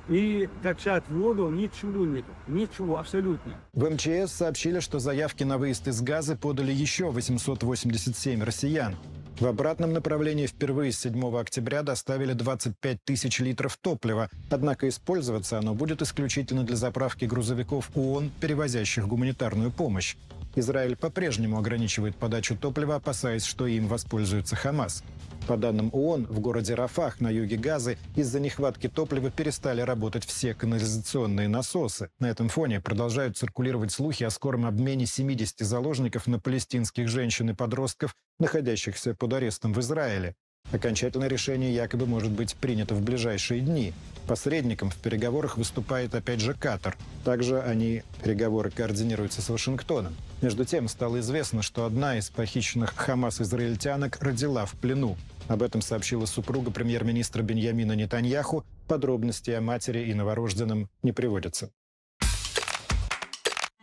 и 0.09 0.49
качать 0.63 1.05
воду 1.09 1.49
ничего 1.49 2.05
нет. 2.05 2.25
Ничего 2.47 2.99
абсолютно. 2.99 3.55
В 3.73 3.89
МЧС 3.89 4.33
сообщили, 4.33 4.81
что 4.81 4.99
заявки 4.99 5.45
на 5.45 5.59
выезд 5.59 5.89
из 5.89 6.01
газа 6.01 6.37
подали 6.37 6.73
еще 6.73 7.11
887 7.11 8.43
россиян. 8.43 8.97
В 9.41 9.47
обратном 9.47 9.93
направлении 9.93 10.47
впервые 10.47 10.93
с 10.93 11.01
7 11.01 11.37
октября 11.37 11.83
доставили 11.83 12.33
25 12.33 12.99
тысяч 13.05 13.41
литров 13.41 13.77
топлива, 13.77 14.29
однако 14.51 14.89
использоваться 14.89 15.59
оно 15.59 15.75
будет 15.75 16.03
исключительно 16.03 16.65
для 16.65 16.77
заправки 16.77 17.25
грузовиков 17.25 17.91
ООН, 17.95 18.31
перевозящих 18.41 19.09
гуманитарную 19.09 19.73
помощь. 19.73 20.17
Израиль 20.55 20.97
по-прежнему 20.97 21.59
ограничивает 21.59 22.17
подачу 22.17 22.57
топлива, 22.57 22.97
опасаясь, 22.97 23.45
что 23.45 23.67
им 23.67 23.89
воспользуется 23.89 24.57
Хамас. 24.57 25.03
По 25.49 25.57
данным 25.57 25.91
ООН, 25.93 26.27
в 26.27 26.41
городе 26.41 26.75
Рафах 26.75 27.21
на 27.21 27.29
юге 27.29 27.57
Газы 27.57 27.99
из-за 28.15 28.39
нехватки 28.39 28.89
топлива 28.89 29.31
перестали 29.31 29.81
работать 29.81 30.25
все 30.25 30.55
канализационные 30.55 31.49
насосы. 31.49 32.11
На 32.21 32.31
этом 32.31 32.49
фоне 32.49 32.81
продолжают 32.81 33.37
циркулировать 33.37 33.91
слухи 33.91 34.23
о 34.23 34.31
скором 34.31 34.67
обмене 34.67 35.07
70 35.07 35.59
заложников 35.67 36.27
на 36.29 36.39
палестинских 36.39 37.09
женщин 37.09 37.51
и 37.51 37.55
подростков, 37.55 38.15
находящихся 38.39 39.15
под 39.15 39.33
арестом 39.33 39.73
в 39.73 39.81
Израиле. 39.81 40.37
Окончательное 40.73 41.29
решение 41.29 41.73
якобы 41.75 42.07
может 42.07 42.33
быть 42.33 42.57
принято 42.57 42.95
в 42.95 43.03
ближайшие 43.03 43.61
дни. 43.61 43.93
Посредником 44.27 44.89
в 44.89 44.97
переговорах 44.97 45.59
выступает 45.59 46.15
опять 46.15 46.41
же 46.41 46.55
Катар. 46.55 46.97
Также 47.25 47.61
они, 47.61 48.03
переговоры 48.25 48.71
координируются 48.71 49.43
с 49.43 49.51
Вашингтоном. 49.51 50.17
Между 50.41 50.65
тем 50.65 50.89
стало 50.89 51.21
известно, 51.21 51.61
что 51.61 51.85
одна 51.85 52.17
из 52.17 52.31
похищенных 52.31 52.95
Хамас-израильтянок 52.97 54.17
родила 54.23 54.65
в 54.65 54.73
плену. 54.73 55.19
Об 55.49 55.63
этом 55.63 55.83
сообщила 55.83 56.25
супруга 56.25 56.71
премьер-министра 56.71 57.43
Беньямина 57.43 57.93
Нетаньяху. 57.93 58.65
Подробности 58.89 59.51
о 59.51 59.61
матери 59.61 60.09
и 60.09 60.15
новорожденном 60.15 60.89
не 61.03 61.13
приводятся. 61.13 61.71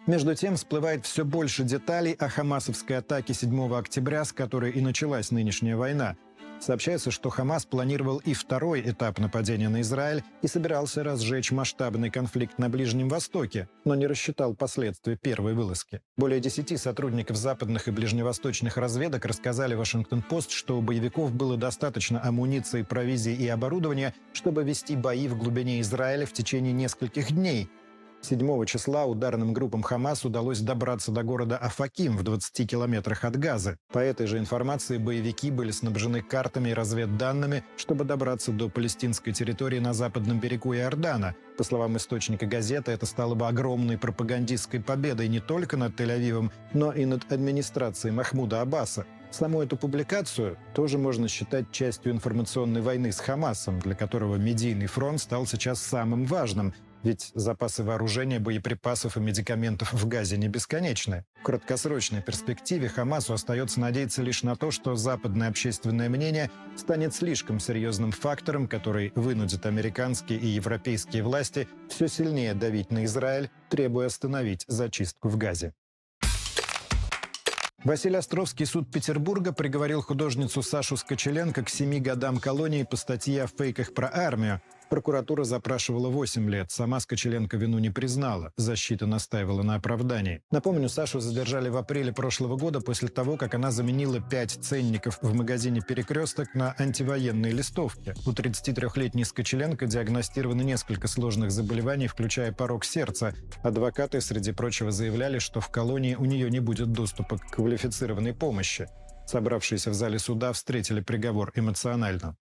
Между 0.08 0.34
тем 0.34 0.56
всплывает 0.56 1.06
все 1.06 1.24
больше 1.24 1.63
деталей 1.63 2.13
о 2.13 2.30
хамасовской 2.30 2.98
атаке 2.98 3.36
7 3.36 3.76
октября, 3.76 4.26
с 4.26 4.34
которой 4.34 4.72
и 4.72 4.82
началась 4.82 5.30
нынешняя 5.30 5.78
война. 5.78 6.15
Сообщается, 6.60 7.10
что 7.10 7.30
Хамас 7.30 7.65
планировал 7.65 8.17
и 8.17 8.34
второй 8.34 8.82
этап 8.82 9.17
нападения 9.17 9.69
на 9.69 9.82
Израиль 9.82 10.24
и 10.41 10.48
собирался 10.48 11.04
разжечь 11.04 11.52
масштабный 11.52 12.10
конфликт 12.10 12.58
на 12.58 12.69
Ближнем 12.69 13.08
Востоке, 13.08 13.69
но 13.86 13.95
не 13.95 14.08
рассчитал 14.08 14.54
последствия 14.56 15.15
первой 15.15 15.54
вылазки. 15.54 16.02
Более 16.17 16.41
десяти 16.41 16.76
сотрудников 16.76 17.38
западных 17.38 17.88
и 17.88 17.91
ближневосточных 17.91 18.76
разведок 18.76 19.26
рассказали 19.26 19.74
Вашингтон-Пост, 19.74 20.52
что 20.52 20.78
у 20.78 20.82
боевиков 20.82 21.34
было 21.34 21.56
достаточно 21.56 22.22
амуниции, 22.22 22.82
провизии 22.82 23.34
и 23.34 23.48
оборудования, 23.48 24.13
чтобы 24.34 24.63
вести 24.63 24.98
бои 24.98 25.28
в 25.30 25.38
глубине 25.38 25.80
Израиля 25.80 26.26
в 26.26 26.34
течение 26.34 26.74
нескольких 26.74 27.32
дней, 27.32 27.69
7 28.22 28.66
числа 28.66 29.06
ударным 29.06 29.54
группам 29.54 29.82
Хамас 29.82 30.26
удалось 30.26 30.60
добраться 30.60 31.12
до 31.12 31.24
города 31.24 31.58
Афаким 31.58 32.18
в 32.18 32.24
20 32.24 32.70
километрах 32.70 33.24
от 33.24 33.38
Газы. 33.38 33.78
По 33.92 34.00
этой 34.00 34.28
же 34.28 34.38
информации 34.38 34.98
боевики 34.98 35.52
были 35.52 35.72
снабжены 35.72 36.22
картами 36.22 36.70
и 36.70 36.74
разведданными, 36.74 37.64
чтобы 37.78 38.04
добраться 38.04 38.52
до 38.52 38.70
палестинской 38.70 39.34
территории 39.34 39.80
на 39.80 39.94
западном 39.94 40.40
берегу 40.40 40.76
Иордана. 40.76 41.36
По 41.58 41.64
словам 41.64 41.98
источника 41.98 42.46
газеты, 42.46 42.92
это 42.92 43.06
стало 43.06 43.36
бы 43.36 43.48
огромной 43.48 43.98
пропагандистской 43.98 44.82
победой 44.82 45.28
не 45.28 45.40
только 45.40 45.78
над 45.78 46.00
Тель-Авивом, 46.00 46.52
но 46.74 46.92
и 46.92 47.06
над 47.06 47.32
администрацией 47.32 48.14
Махмуда 48.14 48.62
Аббаса. 48.62 49.06
Саму 49.32 49.62
эту 49.62 49.78
публикацию 49.78 50.58
тоже 50.74 50.98
можно 50.98 51.28
считать 51.28 51.72
частью 51.72 52.12
информационной 52.12 52.82
войны 52.82 53.12
с 53.12 53.20
Хамасом, 53.20 53.80
для 53.80 53.94
которого 53.94 54.38
медийный 54.38 54.88
фронт 54.88 55.22
стал 55.22 55.46
сейчас 55.46 55.80
самым 55.80 56.26
важным, 56.26 56.74
ведь 57.04 57.32
запасы 57.34 57.84
вооружения, 57.84 58.40
боеприпасов 58.40 59.18
и 59.18 59.20
медикаментов 59.20 59.94
в 59.94 60.08
Газе 60.08 60.38
не 60.38 60.48
бесконечны. 60.48 61.26
В 61.40 61.44
краткосрочной 61.44 62.22
перспективе 62.22 62.90
Хамасу 62.90 63.34
остается 63.34 63.80
надеяться 63.80 64.22
лишь 64.22 64.44
на 64.44 64.56
то, 64.56 64.72
что 64.72 64.96
западное 64.96 65.50
общественное 65.50 66.10
мнение 66.10 66.52
станет 66.76 67.14
слишком 67.14 67.60
серьезным 67.60 68.12
фактором, 68.12 68.68
который 68.68 69.12
вынудит 69.16 69.66
американские 69.66 70.40
и 70.40 70.48
европейские 70.48 71.24
власти 71.24 71.68
все 71.90 72.08
сильнее 72.08 72.54
давить 72.54 72.92
на 72.92 73.06
Израиль, 73.06 73.50
требуя 73.70 74.08
остановить 74.08 74.66
зачистку 74.68 75.30
в 75.30 75.38
Газе. 75.38 75.74
Василий 77.86 78.18
Островский 78.18 78.66
суд 78.66 78.92
Петербурга 78.92 79.54
приговорил 79.54 80.02
художницу 80.02 80.62
Сашу 80.62 80.98
Скочеленко 80.98 81.64
к 81.64 81.70
семи 81.70 82.02
годам 82.02 82.38
колонии 82.38 82.84
по 82.84 82.98
статье 82.98 83.44
о 83.44 83.48
фейках 83.48 83.94
про 83.94 84.10
армию, 84.14 84.62
Прокуратура 84.89 85.43
запрашивала 85.43 86.10
8 86.10 86.49
лет. 86.49 86.71
Сама 86.71 86.99
Скочеленко 86.99 87.58
вину 87.58 87.78
не 87.78 87.91
признала. 87.91 88.52
Защита 88.58 89.06
настаивала 89.06 89.62
на 89.62 89.75
оправдании. 89.75 90.41
Напомню, 90.49 90.89
Сашу 90.89 91.19
задержали 91.19 91.69
в 91.69 91.78
апреле 91.78 92.12
прошлого 92.12 92.58
года 92.58 92.82
после 92.82 93.08
того, 93.08 93.38
как 93.38 93.54
она 93.54 93.69
заменила 93.69 94.19
5 94.19 94.52
ценников 94.63 95.19
в 95.21 95.34
магазине 95.36 95.82
«Перекресток» 95.82 96.56
на 96.56 96.73
антивоенные 96.80 97.52
листовки. 97.52 98.15
У 98.25 98.32
33-летней 98.32 99.25
Скочеленко 99.25 99.86
диагностировано 99.86 100.62
несколько 100.62 101.08
сложных 101.08 101.52
заболеваний, 101.52 102.08
включая 102.08 102.52
порог 102.52 102.84
сердца. 102.84 103.36
Адвокаты, 103.62 104.21
среди 104.21 104.54
прочего, 104.54 104.91
заявляли, 104.91 105.38
что 105.38 105.62
в 105.62 105.69
колонии 105.69 106.15
у 106.15 106.25
нее 106.25 106.49
не 106.49 106.60
будет 106.60 106.91
доступа 106.91 107.38
к 107.38 107.52
квалифицированной 107.52 108.34
помощи. 108.34 108.88
Собравшиеся 109.28 109.91
в 109.91 109.93
зале 109.93 110.17
суда 110.17 110.52
встретили 110.52 111.02
приговор 111.02 111.52
эмоционально. 111.54 112.36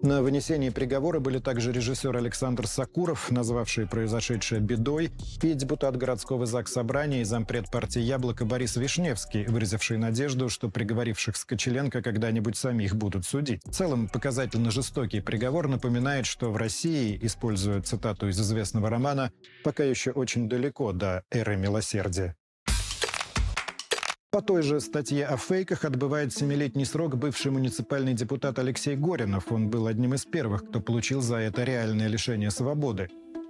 На 0.00 0.22
вынесении 0.22 0.70
приговора 0.70 1.18
были 1.18 1.40
также 1.40 1.72
режиссер 1.72 2.16
Александр 2.16 2.68
Сакуров, 2.68 3.32
назвавший 3.32 3.88
произошедшее 3.88 4.60
бедой, 4.60 5.10
и 5.42 5.54
депутат 5.54 5.96
городского 5.96 6.46
ЗАГС 6.46 6.72
Собрания 6.72 7.22
и 7.22 7.24
зампред 7.24 7.68
партии 7.68 7.98
«Яблоко» 7.98 8.44
Борис 8.44 8.76
Вишневский, 8.76 9.46
выразивший 9.46 9.98
надежду, 9.98 10.50
что 10.50 10.68
приговоривших 10.68 11.36
Скочеленко 11.36 12.00
когда-нибудь 12.00 12.56
самих 12.56 12.94
будут 12.94 13.24
судить. 13.24 13.60
В 13.64 13.72
целом, 13.72 14.08
показательно 14.08 14.70
жестокий 14.70 15.20
приговор 15.20 15.66
напоминает, 15.66 16.26
что 16.26 16.52
в 16.52 16.56
России, 16.56 17.18
используя 17.20 17.82
цитату 17.82 18.28
из 18.28 18.40
известного 18.40 18.90
романа, 18.90 19.32
пока 19.64 19.82
еще 19.82 20.12
очень 20.12 20.48
далеко 20.48 20.92
до 20.92 21.24
эры 21.32 21.56
милосердия. 21.56 22.36
По 24.30 24.42
той 24.42 24.60
же 24.60 24.78
статье 24.80 25.24
о 25.24 25.38
фейках 25.38 25.86
отбывает 25.86 26.34
семилетний 26.34 26.84
срок 26.84 27.16
бывший 27.16 27.50
муниципальный 27.50 28.12
депутат 28.12 28.58
Алексей 28.58 28.94
Горинов. 28.94 29.50
Он 29.50 29.70
был 29.70 29.86
одним 29.86 30.12
из 30.12 30.26
первых, 30.26 30.68
кто 30.68 30.80
получил 30.80 31.22
за 31.22 31.36
это 31.36 31.64
реальное 31.64 32.08
лишение 32.08 32.50
свободы. 32.50 33.08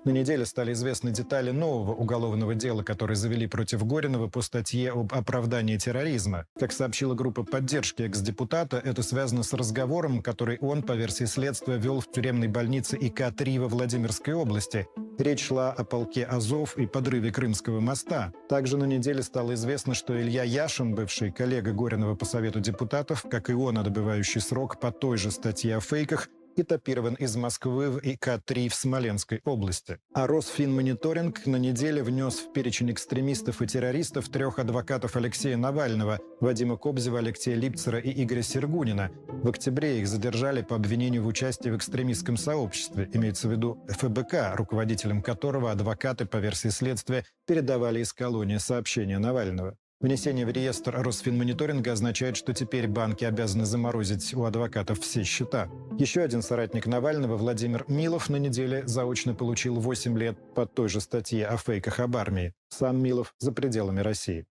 На 0.09 0.13
неделе 0.13 0.47
стали 0.47 0.73
известны 0.73 1.11
детали 1.11 1.51
нового 1.51 1.95
уголовного 1.95 2.55
дела, 2.55 2.83
которое 2.83 3.15
завели 3.15 3.47
против 3.47 3.85
Горинова 3.85 4.27
по 4.29 4.41
статье 4.41 4.91
об 4.93 5.13
оправдании 5.13 5.77
терроризма. 5.77 6.47
Как 6.59 6.73
сообщила 6.73 7.13
группа 7.13 7.45
поддержки 7.45 8.01
экс-депутата, 8.01 8.81
это 8.83 9.03
связано 9.03 9.43
с 9.43 9.53
разговором, 9.53 10.23
который 10.23 10.57
он, 10.61 10.83
по 10.83 10.93
версии 10.93 11.25
следствия, 11.27 11.77
вел 11.77 12.01
в 12.01 12.11
тюремной 12.11 12.49
больнице 12.49 12.97
ИК-3 12.97 13.61
во 13.61 13.69
Владимирской 13.69 14.33
области. 14.33 14.89
Речь 15.19 15.45
шла 15.45 15.73
о 15.73 15.85
полке 15.85 16.25
Азов 16.25 16.79
и 16.79 16.87
подрыве 16.87 17.31
Крымского 17.31 17.81
моста. 17.81 18.33
Также 18.49 18.79
на 18.79 18.85
неделе 18.85 19.23
стало 19.23 19.53
известно, 19.55 19.93
что 19.93 20.19
Илья 20.19 20.43
Яшин, 20.43 20.95
бывший 20.95 21.33
коллега 21.33 21.73
Горинова 21.73 22.15
по 22.15 22.25
Совету 22.25 22.61
депутатов, 22.61 23.27
как 23.31 23.51
и 23.51 23.53
он, 23.53 23.77
отбывающий 23.77 24.41
срок 24.41 24.81
по 24.81 24.91
той 24.91 25.19
же 25.19 25.31
статье 25.31 25.77
о 25.77 25.81
фейках, 25.81 26.31
этапирован 26.61 27.15
из 27.15 27.37
Москвы 27.37 27.91
в 27.91 27.99
ИК-3 27.99 28.69
в 28.69 28.75
Смоленской 28.75 29.41
области. 29.45 29.99
А 30.13 30.27
Росфинмониторинг 30.27 31.47
на 31.47 31.57
неделе 31.57 32.03
внес 32.03 32.39
в 32.39 32.53
перечень 32.53 32.93
экстремистов 32.93 33.63
и 33.63 33.67
террористов 33.67 34.29
трех 34.29 34.59
адвокатов 34.59 35.17
Алексея 35.17 35.57
Навального, 35.57 36.19
Вадима 36.41 36.77
Кобзева, 36.77 37.19
Алексея 37.19 37.57
Липцера 37.57 37.99
и 37.99 38.23
Игоря 38.23 38.43
Сергунина. 38.43 39.11
В 39.29 39.49
октябре 39.49 40.01
их 40.01 40.09
задержали 40.09 40.63
по 40.63 40.77
обвинению 40.77 41.25
в 41.25 41.27
участии 41.27 41.71
в 41.71 41.77
экстремистском 41.77 42.37
сообществе, 42.37 43.09
имеется 43.13 43.49
в 43.49 43.53
виду 43.53 43.85
ФБК, 43.89 44.55
руководителем 44.55 45.23
которого 45.23 45.71
адвокаты, 45.71 46.27
по 46.27 46.39
версии 46.39 46.69
следствия, 46.69 47.25
передавали 47.47 48.01
из 48.01 48.13
колонии 48.13 48.59
сообщения 48.59 49.19
Навального. 49.19 49.77
Внесение 50.01 50.47
в 50.47 50.51
реестр 50.51 50.95
Росфинмониторинга 51.03 51.91
означает, 51.91 52.37
что 52.37 52.55
теперь 52.55 52.87
банки 52.87 53.25
обязаны 53.25 53.65
заморозить 53.65 54.33
у 54.33 54.45
адвокатов 54.45 55.01
все 55.01 55.25
счета. 55.25 55.69
Еще 55.99 56.21
один 56.21 56.41
соратник 56.41 56.87
Навального, 56.87 57.37
Владимир 57.37 57.85
Милов, 57.89 58.31
на 58.31 58.37
неделе 58.37 58.87
заочно 58.87 59.35
получил 59.35 59.75
8 59.75 60.17
лет 60.17 60.39
по 60.55 60.67
той 60.67 60.89
же 60.89 61.01
статье 61.01 61.49
о 61.49 61.57
фейках 61.57 61.99
об 61.99 62.17
армии. 62.17 62.55
Сам 62.69 63.03
Милов 63.03 63.35
за 63.41 63.51
пределами 63.51 63.99
России. 63.99 64.47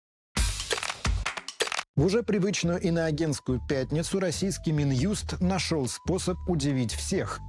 В 1.95 2.05
уже 2.05 2.23
привычную 2.23 2.79
иноагентскую 2.81 3.61
пятницу 3.69 4.19
российский 4.19 4.71
Минюст 4.71 5.39
нашел 5.41 5.87
способ 5.87 6.37
удивить 6.47 6.91
всех. 6.91 7.39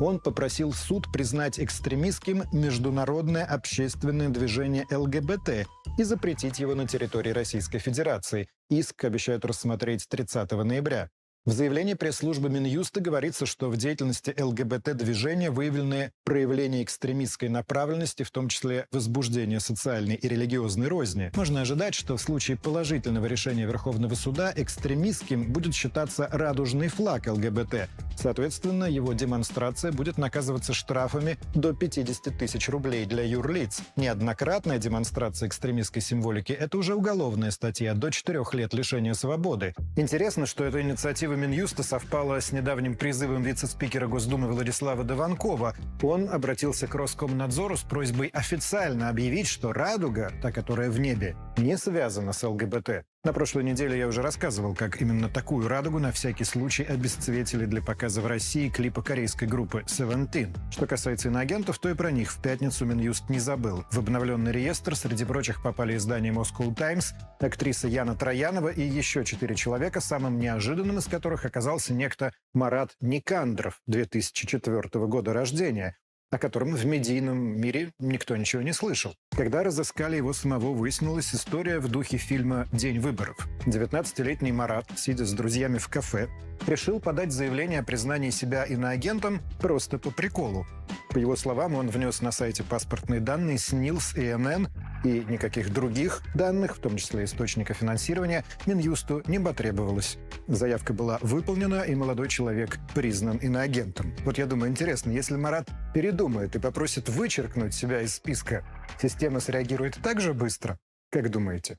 Он 0.00 0.18
попросил 0.18 0.72
суд 0.72 1.06
признать 1.12 1.60
экстремистским 1.60 2.42
международное 2.52 3.44
общественное 3.44 4.28
движение 4.28 4.86
ЛГБТ 4.90 5.68
и 5.96 6.02
запретить 6.02 6.58
его 6.58 6.74
на 6.74 6.86
территории 6.86 7.30
Российской 7.30 7.78
Федерации. 7.78 8.48
Иск 8.68 9.04
обещают 9.04 9.44
рассмотреть 9.44 10.06
30 10.08 10.50
ноября. 10.52 11.10
В 11.46 11.52
заявлении 11.52 11.92
пресс-службы 11.92 12.48
Минюста 12.48 13.02
говорится, 13.02 13.44
что 13.44 13.68
в 13.68 13.76
деятельности 13.76 14.34
ЛГБТ-движения 14.40 15.50
выявлены 15.50 16.10
проявления 16.24 16.82
экстремистской 16.82 17.50
направленности, 17.50 18.22
в 18.22 18.30
том 18.30 18.48
числе 18.48 18.86
возбуждение 18.92 19.60
социальной 19.60 20.14
и 20.14 20.26
религиозной 20.26 20.88
розни. 20.88 21.30
Можно 21.36 21.60
ожидать, 21.60 21.94
что 21.94 22.16
в 22.16 22.22
случае 22.22 22.56
положительного 22.56 23.26
решения 23.26 23.66
Верховного 23.66 24.14
суда 24.14 24.54
экстремистским 24.56 25.52
будет 25.52 25.74
считаться 25.74 26.30
радужный 26.32 26.88
флаг 26.88 27.26
ЛГБТ. 27.26 27.90
Соответственно, 28.16 28.84
его 28.84 29.12
демонстрация 29.12 29.92
будет 29.92 30.16
наказываться 30.16 30.72
штрафами 30.72 31.36
до 31.54 31.74
50 31.74 32.38
тысяч 32.38 32.70
рублей 32.70 33.04
для 33.04 33.22
юрлиц. 33.22 33.82
Неоднократная 33.96 34.78
демонстрация 34.78 35.48
экстремистской 35.48 36.00
символики– 36.00 36.52
это 36.58 36.78
уже 36.78 36.94
уголовная 36.94 37.50
статья 37.50 37.92
до 37.92 38.10
4 38.10 38.44
лет 38.52 38.72
лишения 38.72 39.12
свободы. 39.12 39.74
Интересно, 39.98 40.46
что 40.46 40.64
эта 40.64 40.80
инициатива 40.80 41.33
инициатива 41.34 41.36
Минюста 41.36 41.82
совпала 41.82 42.40
с 42.40 42.52
недавним 42.52 42.94
призывом 42.96 43.42
вице-спикера 43.42 44.06
Госдумы 44.06 44.48
Владислава 44.48 45.04
Дованкова. 45.04 45.74
Он 46.02 46.28
обратился 46.30 46.86
к 46.86 46.94
Роскомнадзору 46.94 47.76
с 47.76 47.82
просьбой 47.82 48.28
официально 48.28 49.08
объявить, 49.08 49.48
что 49.48 49.72
«Радуга», 49.72 50.32
та, 50.42 50.52
которая 50.52 50.90
в 50.90 50.98
небе, 50.98 51.36
не 51.56 51.76
связана 51.76 52.32
с 52.32 52.46
ЛГБТ. 52.46 53.04
На 53.24 53.32
прошлой 53.32 53.64
неделе 53.64 53.98
я 53.98 54.06
уже 54.06 54.20
рассказывал, 54.20 54.74
как 54.74 55.00
именно 55.00 55.30
такую 55.30 55.66
радугу 55.66 55.98
на 55.98 56.12
всякий 56.12 56.44
случай 56.44 56.82
обесцветили 56.82 57.64
для 57.64 57.80
показа 57.80 58.20
в 58.20 58.26
России 58.26 58.68
клипа 58.68 59.00
корейской 59.00 59.48
группы 59.48 59.82
Seventeen. 59.86 60.54
Что 60.70 60.86
касается 60.86 61.28
иноагентов, 61.28 61.78
то 61.78 61.88
и 61.88 61.94
про 61.94 62.10
них 62.10 62.30
в 62.30 62.42
пятницу 62.42 62.84
Минюст 62.84 63.30
не 63.30 63.38
забыл. 63.38 63.86
В 63.90 63.98
обновленный 63.98 64.52
реестр 64.52 64.94
среди 64.94 65.24
прочих 65.24 65.62
попали 65.62 65.96
издания 65.96 66.32
Moscow 66.32 66.74
Times, 66.74 67.14
актриса 67.40 67.88
Яна 67.88 68.14
Троянова 68.14 68.68
и 68.68 68.82
еще 68.82 69.24
четыре 69.24 69.54
человека, 69.54 70.00
самым 70.00 70.38
неожиданным 70.38 70.98
из 70.98 71.06
которых 71.06 71.46
оказался 71.46 71.94
некто 71.94 72.30
Марат 72.52 72.94
Никандров, 73.00 73.80
2004 73.86 74.82
года 75.06 75.32
рождения, 75.32 75.96
о 76.34 76.38
котором 76.38 76.74
в 76.74 76.84
медийном 76.84 77.60
мире 77.60 77.92
никто 78.00 78.36
ничего 78.36 78.60
не 78.60 78.72
слышал. 78.72 79.14
Когда 79.36 79.62
разыскали 79.62 80.16
его 80.16 80.32
самого, 80.32 80.74
выяснилась 80.74 81.32
история 81.32 81.78
в 81.78 81.86
духе 81.86 82.16
фильма 82.16 82.66
«День 82.72 82.98
выборов». 82.98 83.36
19-летний 83.66 84.50
Марат, 84.50 84.86
сидя 84.96 85.26
с 85.26 85.32
друзьями 85.32 85.78
в 85.78 85.88
кафе, 85.88 86.28
решил 86.66 86.98
подать 86.98 87.30
заявление 87.30 87.80
о 87.80 87.84
признании 87.84 88.30
себя 88.30 88.64
иноагентом 88.64 89.42
просто 89.60 89.96
по 89.98 90.10
приколу. 90.10 90.66
По 91.10 91.18
его 91.18 91.36
словам, 91.36 91.76
он 91.76 91.88
внес 91.88 92.20
на 92.20 92.32
сайте 92.32 92.64
паспортные 92.64 93.20
данные 93.20 93.58
СНИЛС 93.58 94.16
и 94.16 94.34
НН 94.34 94.66
и 95.04 95.24
никаких 95.28 95.72
других 95.72 96.22
данных, 96.34 96.76
в 96.76 96.80
том 96.80 96.96
числе 96.96 97.24
источника 97.24 97.74
финансирования, 97.74 98.44
Минюсту 98.66 99.22
не 99.26 99.38
потребовалось. 99.38 100.18
Заявка 100.48 100.92
была 100.92 101.18
выполнена, 101.20 101.82
и 101.82 101.94
молодой 101.94 102.28
человек 102.28 102.78
признан 102.94 103.36
иноагентом. 103.36 104.14
Вот 104.24 104.38
я 104.38 104.46
думаю, 104.46 104.70
интересно, 104.70 105.10
если 105.10 105.36
Марат 105.36 105.68
передумает 105.92 106.56
и 106.56 106.58
попросит 106.58 107.08
вычеркнуть 107.08 107.74
себя 107.74 108.00
из 108.00 108.14
списка, 108.14 108.64
система 109.00 109.40
среагирует 109.40 109.98
так 110.02 110.20
же 110.20 110.34
быстро? 110.34 110.78
Как 111.10 111.30
думаете? 111.30 111.78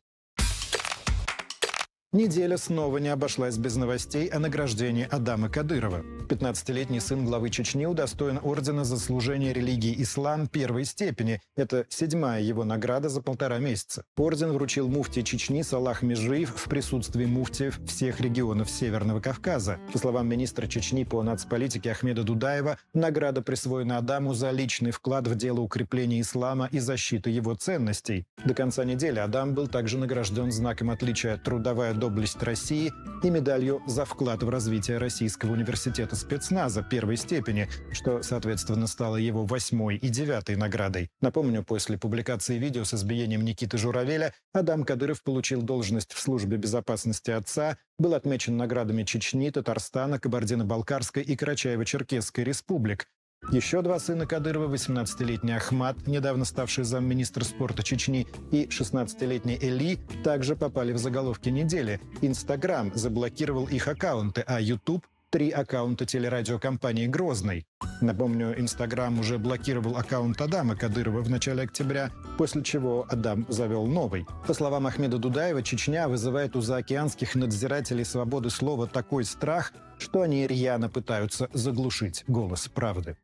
Неделя 2.15 2.55
снова 2.55 2.99
не 2.99 3.09
обошлась 3.09 3.57
без 3.57 3.75
новостей 3.75 4.27
о 4.27 4.39
награждении 4.39 5.05
Адама 5.11 5.49
Кадырова. 5.49 6.01
15-летний 6.29 7.01
сын 7.01 7.25
главы 7.25 7.49
Чечни 7.49 7.85
удостоен 7.85 8.39
ордена 8.41 8.85
за 8.85 8.97
служение 8.97 9.51
религии 9.51 10.01
ислам 10.01 10.47
первой 10.47 10.85
степени. 10.85 11.41
Это 11.57 11.85
седьмая 11.89 12.41
его 12.41 12.63
награда 12.63 13.09
за 13.09 13.21
полтора 13.21 13.57
месяца. 13.57 14.05
Орден 14.15 14.53
вручил 14.53 14.87
муфти 14.87 15.23
Чечни 15.23 15.61
Салах 15.61 16.03
Межиев 16.03 16.55
в 16.55 16.69
присутствии 16.69 17.25
муфтиев 17.25 17.81
всех 17.85 18.21
регионов 18.21 18.69
Северного 18.69 19.19
Кавказа. 19.19 19.77
По 19.91 19.99
словам 19.99 20.29
министра 20.29 20.67
Чечни 20.67 21.03
по 21.03 21.21
нацполитике 21.21 21.91
Ахмеда 21.91 22.23
Дудаева, 22.23 22.77
награда 22.93 23.41
присвоена 23.41 23.97
Адаму 23.97 24.33
за 24.33 24.51
личный 24.51 24.91
вклад 24.91 25.27
в 25.27 25.35
дело 25.35 25.59
укрепления 25.59 26.21
ислама 26.21 26.69
и 26.71 26.79
защиты 26.79 27.29
его 27.29 27.55
ценностей. 27.55 28.25
До 28.45 28.53
конца 28.53 28.85
недели 28.85 29.19
Адам 29.19 29.53
был 29.53 29.67
также 29.67 29.97
награжден 29.97 30.49
знаком 30.49 30.91
отличия 30.91 31.35
«Трудовая 31.35 31.93
доблесть 32.05 32.43
России» 32.43 32.93
и 33.23 33.29
медалью 33.31 33.81
за 33.87 34.05
вклад 34.05 34.43
в 34.43 34.49
развитие 34.49 34.99
Российского 34.99 35.53
университета 35.53 36.15
спецназа 36.15 36.83
первой 36.83 37.17
степени, 37.17 37.67
что, 37.91 38.21
соответственно, 38.21 38.85
стало 38.85 39.15
его 39.15 39.43
восьмой 39.43 39.95
и 39.95 40.09
девятой 40.09 40.55
наградой. 40.55 41.09
Напомню, 41.21 41.63
после 41.63 41.97
публикации 41.97 42.59
видео 42.59 42.83
с 42.83 42.93
избиением 42.93 43.41
Никиты 43.43 43.79
Журавеля 43.79 44.35
Адам 44.53 44.83
Кадыров 44.83 45.23
получил 45.23 45.63
должность 45.63 46.13
в 46.13 46.19
службе 46.19 46.57
безопасности 46.57 47.31
отца, 47.31 47.79
был 47.97 48.13
отмечен 48.13 48.55
наградами 48.55 49.01
Чечни, 49.01 49.49
Татарстана, 49.49 50.19
Кабардино-Балкарской 50.19 51.23
и 51.23 51.35
Карачаево-Черкесской 51.35 52.43
республик, 52.43 53.07
еще 53.55 53.81
два 53.81 53.99
сына 53.99 54.25
Кадырова, 54.25 54.67
18-летний 54.73 55.53
Ахмат, 55.53 56.07
недавно 56.07 56.43
ставший 56.45 56.83
замминистра 56.83 57.45
спорта 57.45 57.83
Чечни, 57.83 58.27
и 58.51 58.65
16-летний 58.65 59.57
Эли, 59.61 59.97
также 60.23 60.57
попали 60.57 60.91
в 60.91 60.97
заголовки 60.97 61.47
недели. 61.49 62.01
Инстаграм 62.21 62.91
заблокировал 62.93 63.65
их 63.67 63.87
аккаунты, 63.87 64.43
а 64.45 64.59
YouTube 64.59 65.05
три 65.29 65.51
аккаунта 65.51 66.05
телерадиокомпании 66.05 67.07
«Грозный». 67.07 67.65
Напомню, 68.01 68.59
Инстаграм 68.59 69.17
уже 69.19 69.37
блокировал 69.37 69.95
аккаунт 69.97 70.41
Адама 70.41 70.75
Кадырова 70.75 71.21
в 71.21 71.29
начале 71.29 71.63
октября, 71.63 72.11
после 72.37 72.61
чего 72.61 73.05
Адам 73.09 73.45
завел 73.47 73.85
новый. 73.85 74.25
По 74.47 74.53
словам 74.53 74.87
Ахмеда 74.87 75.17
Дудаева, 75.17 75.61
Чечня 75.61 76.07
вызывает 76.07 76.55
у 76.55 76.61
заокеанских 76.61 77.35
надзирателей 77.35 78.05
свободы 78.05 78.49
слова 78.49 78.87
такой 78.87 79.23
страх, 79.23 79.71
что 79.97 80.21
они 80.21 80.45
рьяно 80.45 80.89
пытаются 80.89 81.49
заглушить 81.53 82.23
голос 82.27 82.67
правды. 82.67 83.15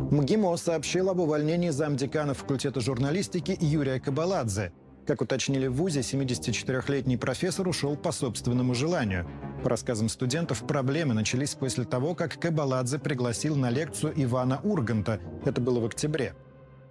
МГИМО 0.00 0.56
сообщил 0.56 1.10
об 1.10 1.20
увольнении 1.20 1.68
замдекана 1.68 2.34
факультета 2.34 2.80
журналистики 2.80 3.56
Юрия 3.60 4.00
Кабаладзе. 4.00 4.72
Как 5.06 5.20
уточнили 5.20 5.66
в 5.66 5.74
ВУЗе, 5.74 6.00
74-летний 6.00 7.16
профессор 7.16 7.68
ушел 7.68 7.96
по 7.96 8.10
собственному 8.10 8.74
желанию. 8.74 9.28
По 9.62 9.68
рассказам 9.68 10.08
студентов, 10.08 10.66
проблемы 10.66 11.14
начались 11.14 11.54
после 11.54 11.84
того, 11.84 12.14
как 12.14 12.40
Кабаладзе 12.40 12.98
пригласил 12.98 13.56
на 13.56 13.70
лекцию 13.70 14.12
Ивана 14.16 14.60
Урганта. 14.62 15.20
Это 15.44 15.60
было 15.60 15.80
в 15.80 15.84
октябре. 15.84 16.34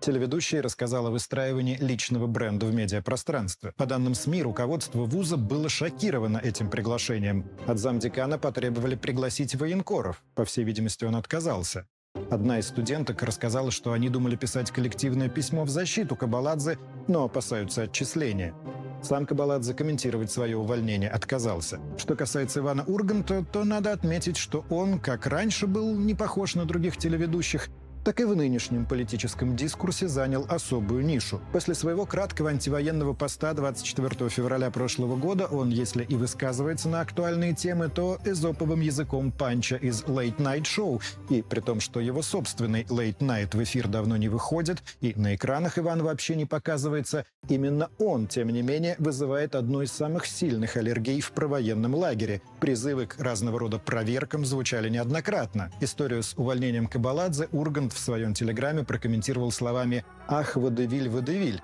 Телеведущий 0.02 0.62
рассказал 0.62 1.08
о 1.08 1.12
выстраивании 1.12 1.78
личного 1.82 2.26
бренда 2.28 2.68
в 2.68 2.74
медиапространстве. 2.74 3.74
По 3.76 3.86
данным 3.86 4.14
СМИ, 4.14 4.44
руководство 4.44 5.04
вуза 5.04 5.36
было 5.36 5.68
шокировано 5.68 6.38
этим 6.38 6.70
приглашением. 6.70 7.50
От 7.68 7.80
замдекана 7.80 8.38
потребовали 8.38 8.96
пригласить 8.96 9.56
военкоров. 9.56 10.24
По 10.36 10.46
всей 10.46 10.64
видимости, 10.64 11.04
он 11.04 11.16
отказался. 11.16 11.86
Одна 12.30 12.60
из 12.60 12.68
студенток 12.68 13.24
рассказала, 13.24 13.72
что 13.72 13.92
они 13.92 14.10
думали 14.10 14.36
писать 14.36 14.70
коллективное 14.70 15.30
письмо 15.30 15.64
в 15.64 15.70
защиту 15.70 16.16
Кабаладзе, 16.16 16.78
но 17.08 17.24
опасаются 17.24 17.84
отчисления. 17.84 18.54
Сам 19.02 19.26
Кабаладзе 19.26 19.74
комментировать 19.74 20.32
свое 20.32 20.58
увольнение 20.58 21.10
отказался. 21.10 21.80
Что 21.98 22.16
касается 22.16 22.60
Ивана 22.60 22.84
Урганта, 22.86 23.44
то 23.52 23.64
надо 23.64 23.94
отметить, 23.94 24.38
что 24.38 24.64
он, 24.70 25.00
как 25.00 25.26
раньше 25.26 25.66
был 25.66 25.96
не 25.96 26.14
похож 26.14 26.54
на 26.54 26.66
других 26.66 26.98
телеведущих, 26.98 27.70
так 28.10 28.22
и 28.22 28.24
в 28.24 28.36
нынешнем 28.36 28.88
политическом 28.88 29.56
дискурсе 29.56 30.08
занял 30.08 30.44
особую 30.50 31.06
нишу. 31.06 31.40
После 31.54 31.76
своего 31.76 32.08
краткого 32.08 32.50
антивоенного 32.50 33.14
поста 33.14 33.54
24 33.54 34.30
февраля 34.32 34.72
прошлого 34.72 35.16
года 35.16 35.46
он, 35.46 35.70
если 35.70 36.06
и 36.06 36.16
высказывается 36.16 36.90
на 36.90 37.02
актуальные 37.02 37.54
темы, 37.54 37.88
то 37.88 38.18
эзоповым 38.26 38.82
языком 38.82 39.32
панча 39.32 39.76
из 39.76 40.02
Late 40.06 40.38
Night 40.38 40.64
Show, 40.64 41.00
и 41.30 41.44
при 41.44 41.60
том, 41.60 41.80
что 41.80 42.00
его 42.00 42.24
собственный 42.24 42.82
Late 42.90 43.20
Night 43.20 43.56
в 43.56 43.62
эфир 43.62 43.88
давно 43.88 44.18
не 44.18 44.28
выходит, 44.28 44.82
и 45.02 45.14
на 45.16 45.36
экранах 45.36 45.78
Иван 45.78 46.02
вообще 46.02 46.36
не 46.36 46.48
показывается, 46.48 47.26
именно 47.48 47.92
он, 48.00 48.26
тем 48.26 48.50
не 48.50 48.64
менее, 48.64 48.96
вызывает 48.98 49.54
одну 49.54 49.84
из 49.84 49.92
самых 49.92 50.26
сильных 50.26 50.78
аллергий 50.78 51.22
в 51.22 51.32
провоенном 51.32 51.94
лагере. 51.94 52.42
Призывы 52.60 53.06
к 53.06 53.20
разного 53.20 53.60
рода 53.60 53.78
проверкам 53.78 54.46
звучали 54.46 54.90
неоднократно. 54.90 55.72
Историю 55.80 56.24
с 56.24 56.34
увольнением 56.36 56.88
Кабаладзе 56.88 57.50
Ургант 57.52 57.99
в 58.00 58.04
своем 58.04 58.34
телеграме 58.34 58.84
прокомментировал 58.84 59.52
словами 59.52 60.06
«Ах, 60.28 60.56
водевиль, 60.56 61.10
водевиль». 61.10 61.62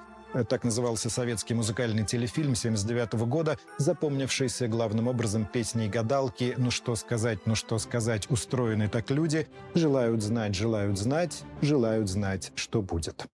Так 0.49 0.65
назывался 0.65 1.09
советский 1.09 1.53
музыкальный 1.53 2.05
телефильм 2.05 2.55
79 2.55 3.13
года, 3.25 3.57
запомнившийся 3.77 4.67
главным 4.67 5.07
образом 5.07 5.45
песней 5.45 5.87
гадалки 5.87 6.55
«Ну 6.57 6.71
что 6.71 6.95
сказать, 6.95 7.39
ну 7.45 7.55
что 7.55 7.77
сказать, 7.79 8.29
устроены 8.29 8.89
так 8.89 9.09
люди, 9.11 9.47
желают 9.75 10.21
знать, 10.21 10.53
желают 10.53 10.99
знать, 10.99 11.43
желают 11.61 12.09
знать, 12.09 12.51
что 12.55 12.81
будет». 12.81 13.27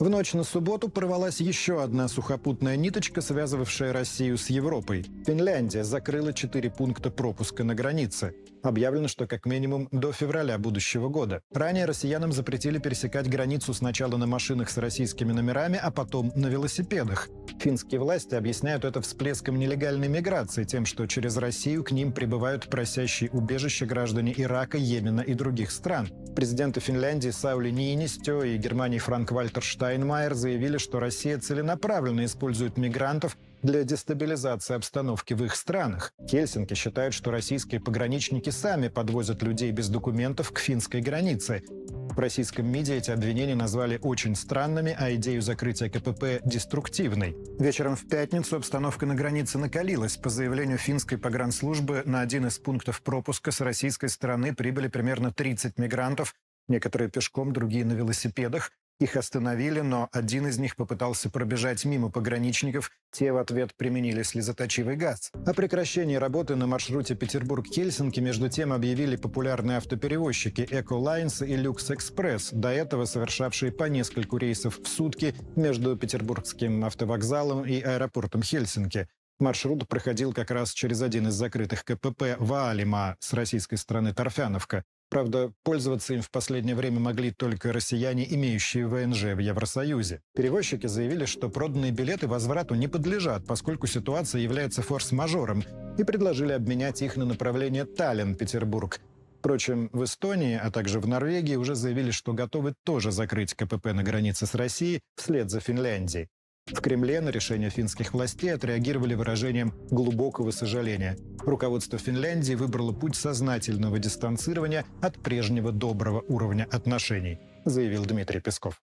В 0.00 0.08
ночь 0.08 0.32
на 0.32 0.44
субботу 0.44 0.88
порвалась 0.88 1.40
еще 1.40 1.82
одна 1.82 2.06
сухопутная 2.06 2.76
ниточка, 2.76 3.20
связывавшая 3.20 3.92
Россию 3.92 4.38
с 4.38 4.48
Европой. 4.48 5.04
Финляндия 5.26 5.82
закрыла 5.82 6.32
четыре 6.32 6.70
пункта 6.70 7.10
пропуска 7.10 7.64
на 7.64 7.74
границе. 7.74 8.36
Объявлено, 8.62 9.08
что 9.08 9.26
как 9.26 9.46
минимум 9.46 9.88
до 9.92 10.12
февраля 10.12 10.58
будущего 10.58 11.08
года. 11.08 11.42
Ранее 11.52 11.84
россиянам 11.84 12.32
запретили 12.32 12.78
пересекать 12.78 13.28
границу 13.28 13.72
сначала 13.74 14.16
на 14.16 14.26
машинах 14.26 14.70
с 14.70 14.78
российскими 14.78 15.32
номерами, 15.32 15.78
а 15.82 15.90
потом 15.90 16.32
на 16.34 16.48
велосипедах. 16.48 17.28
Финские 17.60 18.00
власти 18.00 18.34
объясняют 18.34 18.84
это 18.84 19.00
всплеском 19.00 19.58
нелегальной 19.58 20.08
миграции, 20.08 20.64
тем, 20.64 20.86
что 20.86 21.06
через 21.06 21.36
Россию 21.36 21.84
к 21.84 21.90
ним 21.92 22.12
прибывают 22.12 22.68
просящие 22.68 23.30
убежище 23.30 23.86
граждане 23.86 24.34
Ирака, 24.36 24.78
Йемена 24.78 25.20
и 25.20 25.34
других 25.34 25.70
стран. 25.70 26.08
Президенты 26.36 26.80
Финляндии 26.80 27.30
Саули 27.30 27.70
Ниинистё 27.70 28.42
и 28.42 28.56
Германии 28.56 28.98
Франк-Вальтер 28.98 29.62
Штайнмайер 29.62 30.34
заявили, 30.34 30.78
что 30.78 31.00
Россия 31.00 31.38
целенаправленно 31.38 32.24
использует 32.24 32.76
мигрантов 32.76 33.36
для 33.62 33.84
дестабилизации 33.84 34.74
обстановки 34.74 35.34
в 35.34 35.44
их 35.44 35.56
странах. 35.56 36.12
Хельсинки 36.28 36.74
считают, 36.74 37.14
что 37.14 37.30
российские 37.30 37.80
пограничники 37.80 38.50
сами 38.50 38.88
подвозят 38.88 39.42
людей 39.42 39.70
без 39.72 39.88
документов 39.88 40.52
к 40.52 40.58
финской 40.58 41.00
границе. 41.00 41.62
В 41.68 42.18
российском 42.18 42.66
МИДе 42.66 42.96
эти 42.96 43.10
обвинения 43.10 43.54
назвали 43.54 43.98
очень 44.02 44.34
странными, 44.34 44.96
а 44.98 45.14
идею 45.14 45.40
закрытия 45.40 45.88
КПП– 45.88 46.40
деструктивной. 46.44 47.36
Вечером 47.58 47.96
в 47.96 48.08
пятницу 48.08 48.56
обстановка 48.56 49.06
на 49.06 49.14
границе 49.14 49.58
накалилась. 49.58 50.16
По 50.16 50.28
заявлению 50.28 50.78
финской 50.78 51.16
погранслужбы 51.16 52.02
на 52.06 52.20
один 52.20 52.46
из 52.46 52.58
пунктов 52.58 53.02
пропуска 53.02 53.50
с 53.52 53.60
российской 53.60 54.08
стороны 54.08 54.54
прибыли 54.54 54.88
примерно 54.88 55.32
30 55.32 55.78
мигрантов, 55.78 56.34
некоторые 56.66 57.08
пешком, 57.08 57.52
другие 57.52 57.84
на 57.84 57.92
велосипедах. 57.92 58.72
Их 59.00 59.16
остановили, 59.16 59.80
но 59.80 60.08
один 60.12 60.48
из 60.48 60.58
них 60.58 60.74
попытался 60.74 61.30
пробежать 61.30 61.84
мимо 61.84 62.10
пограничников. 62.10 62.90
Те 63.12 63.32
в 63.32 63.36
ответ 63.36 63.74
применили 63.76 64.24
слезоточивый 64.24 64.96
газ. 64.96 65.30
О 65.46 65.54
прекращении 65.54 66.16
работы 66.16 66.56
на 66.56 66.66
маршруте 66.66 67.14
Петербург-Хельсинки 67.14 68.18
между 68.18 68.48
тем 68.48 68.72
объявили 68.72 69.14
популярные 69.14 69.76
автоперевозчики 69.76 70.66
Эколайнс 70.68 71.42
и 71.42 71.54
Люкс 71.54 71.92
Экспресс, 71.92 72.50
до 72.50 72.70
этого 72.70 73.04
совершавшие 73.04 73.70
по 73.70 73.84
нескольку 73.84 74.36
рейсов 74.36 74.80
в 74.80 74.88
сутки 74.88 75.32
между 75.54 75.96
Петербургским 75.96 76.84
автовокзалом 76.84 77.64
и 77.64 77.80
аэропортом 77.80 78.42
Хельсинки. 78.42 79.08
Маршрут 79.38 79.86
проходил 79.86 80.32
как 80.32 80.50
раз 80.50 80.72
через 80.72 81.00
один 81.00 81.28
из 81.28 81.34
закрытых 81.34 81.84
КПП 81.84 82.36
Ваалима 82.40 83.16
с 83.20 83.32
российской 83.32 83.76
стороны 83.76 84.12
Торфяновка. 84.12 84.84
Правда, 85.10 85.52
пользоваться 85.62 86.12
им 86.14 86.20
в 86.20 86.30
последнее 86.30 86.76
время 86.76 87.00
могли 87.00 87.30
только 87.30 87.72
россияне, 87.72 88.26
имеющие 88.34 88.86
ВНЖ 88.86 89.34
в 89.34 89.38
Евросоюзе. 89.38 90.20
Перевозчики 90.34 90.86
заявили, 90.86 91.24
что 91.24 91.48
проданные 91.48 91.92
билеты 91.92 92.26
возврату 92.26 92.74
не 92.74 92.88
подлежат, 92.88 93.46
поскольку 93.46 93.86
ситуация 93.86 94.42
является 94.42 94.82
форс-мажором, 94.82 95.64
и 95.96 96.04
предложили 96.04 96.52
обменять 96.52 97.00
их 97.00 97.16
на 97.16 97.24
направление 97.24 97.84
Таллин-Петербург. 97.84 99.00
Впрочем, 99.38 99.88
в 99.92 100.04
Эстонии, 100.04 100.60
а 100.60 100.70
также 100.70 101.00
в 101.00 101.06
Норвегии 101.06 101.54
уже 101.56 101.74
заявили, 101.74 102.10
что 102.10 102.32
готовы 102.32 102.74
тоже 102.84 103.10
закрыть 103.10 103.54
КПП 103.54 103.86
на 103.92 104.02
границе 104.02 104.46
с 104.46 104.54
Россией 104.54 105.00
вслед 105.16 105.50
за 105.50 105.60
Финляндией. 105.60 106.28
В 106.72 106.80
Кремле 106.80 107.20
на 107.20 107.30
решение 107.30 107.70
финских 107.70 108.12
властей 108.12 108.52
отреагировали 108.52 109.14
выражением 109.14 109.72
глубокого 109.90 110.50
сожаления. 110.50 111.16
Руководство 111.40 111.98
Финляндии 111.98 112.54
выбрало 112.54 112.92
путь 112.92 113.16
сознательного 113.16 113.98
дистанцирования 113.98 114.84
от 115.00 115.22
прежнего 115.22 115.72
доброго 115.72 116.22
уровня 116.28 116.68
отношений, 116.70 117.38
заявил 117.64 118.04
Дмитрий 118.04 118.40
Песков. 118.40 118.80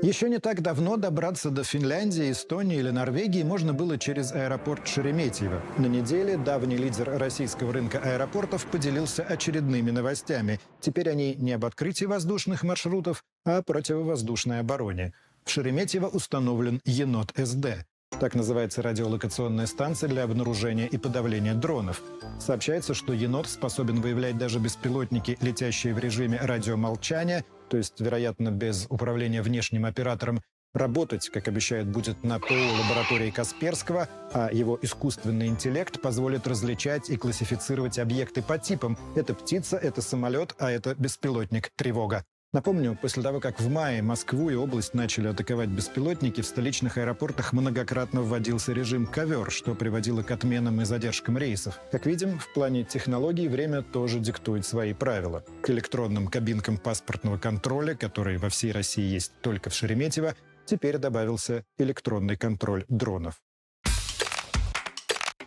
Еще 0.00 0.28
не 0.28 0.38
так 0.38 0.62
давно 0.62 0.96
добраться 0.96 1.50
до 1.50 1.64
Финляндии, 1.64 2.30
Эстонии 2.30 2.78
или 2.78 2.90
Норвегии 2.90 3.42
можно 3.42 3.74
было 3.74 3.98
через 3.98 4.30
аэропорт 4.30 4.86
Шереметьево. 4.86 5.60
На 5.76 5.86
неделе 5.86 6.36
давний 6.36 6.76
лидер 6.76 7.18
российского 7.18 7.72
рынка 7.72 7.98
аэропортов 7.98 8.66
поделился 8.66 9.24
очередными 9.24 9.90
новостями. 9.90 10.60
Теперь 10.80 11.08
они 11.10 11.34
не 11.34 11.52
об 11.52 11.64
открытии 11.64 12.04
воздушных 12.04 12.62
маршрутов, 12.62 13.24
а 13.44 13.58
о 13.58 13.62
противовоздушной 13.62 14.60
обороне. 14.60 15.14
В 15.48 15.50
Шереметьево 15.50 16.08
установлен 16.08 16.82
«Енот-СД». 16.84 17.86
Так 18.20 18.34
называется 18.34 18.82
радиолокационная 18.82 19.64
станция 19.64 20.10
для 20.10 20.24
обнаружения 20.24 20.84
и 20.84 20.98
подавления 20.98 21.54
дронов. 21.54 22.02
Сообщается, 22.38 22.92
что 22.92 23.14
«Енот» 23.14 23.48
способен 23.48 24.02
выявлять 24.02 24.36
даже 24.36 24.58
беспилотники, 24.58 25.38
летящие 25.40 25.94
в 25.94 26.00
режиме 26.00 26.38
радиомолчания, 26.38 27.46
то 27.70 27.78
есть, 27.78 27.98
вероятно, 27.98 28.50
без 28.50 28.84
управления 28.90 29.40
внешним 29.40 29.86
оператором, 29.86 30.42
Работать, 30.74 31.30
как 31.30 31.48
обещают, 31.48 31.88
будет 31.88 32.22
на 32.22 32.38
ПО 32.38 32.52
лаборатории 32.54 33.30
Касперского, 33.30 34.06
а 34.34 34.50
его 34.52 34.78
искусственный 34.82 35.46
интеллект 35.46 35.98
позволит 36.02 36.46
различать 36.46 37.08
и 37.08 37.16
классифицировать 37.16 37.98
объекты 37.98 38.42
по 38.42 38.58
типам. 38.58 38.98
Это 39.16 39.32
птица, 39.32 39.78
это 39.78 40.02
самолет, 40.02 40.54
а 40.58 40.70
это 40.70 40.94
беспилотник. 40.94 41.72
Тревога. 41.74 42.22
Напомню, 42.54 42.96
после 43.00 43.22
того, 43.22 43.40
как 43.40 43.60
в 43.60 43.68
мае 43.68 44.00
Москву 44.00 44.48
и 44.48 44.54
область 44.54 44.94
начали 44.94 45.28
атаковать 45.28 45.68
беспилотники, 45.68 46.40
в 46.40 46.46
столичных 46.46 46.96
аэропортах 46.96 47.52
многократно 47.52 48.22
вводился 48.22 48.72
режим 48.72 49.06
«ковер», 49.06 49.50
что 49.50 49.74
приводило 49.74 50.22
к 50.22 50.30
отменам 50.30 50.80
и 50.80 50.86
задержкам 50.86 51.36
рейсов. 51.36 51.78
Как 51.92 52.06
видим, 52.06 52.38
в 52.38 52.50
плане 52.54 52.84
технологий 52.84 53.48
время 53.48 53.82
тоже 53.82 54.18
диктует 54.18 54.64
свои 54.64 54.94
правила. 54.94 55.44
К 55.60 55.68
электронным 55.68 56.28
кабинкам 56.28 56.78
паспортного 56.78 57.36
контроля, 57.36 57.94
которые 57.94 58.38
во 58.38 58.48
всей 58.48 58.72
России 58.72 59.04
есть 59.04 59.32
только 59.42 59.68
в 59.68 59.74
Шереметьево, 59.74 60.34
теперь 60.64 60.96
добавился 60.96 61.64
электронный 61.76 62.38
контроль 62.38 62.86
дронов. 62.88 63.42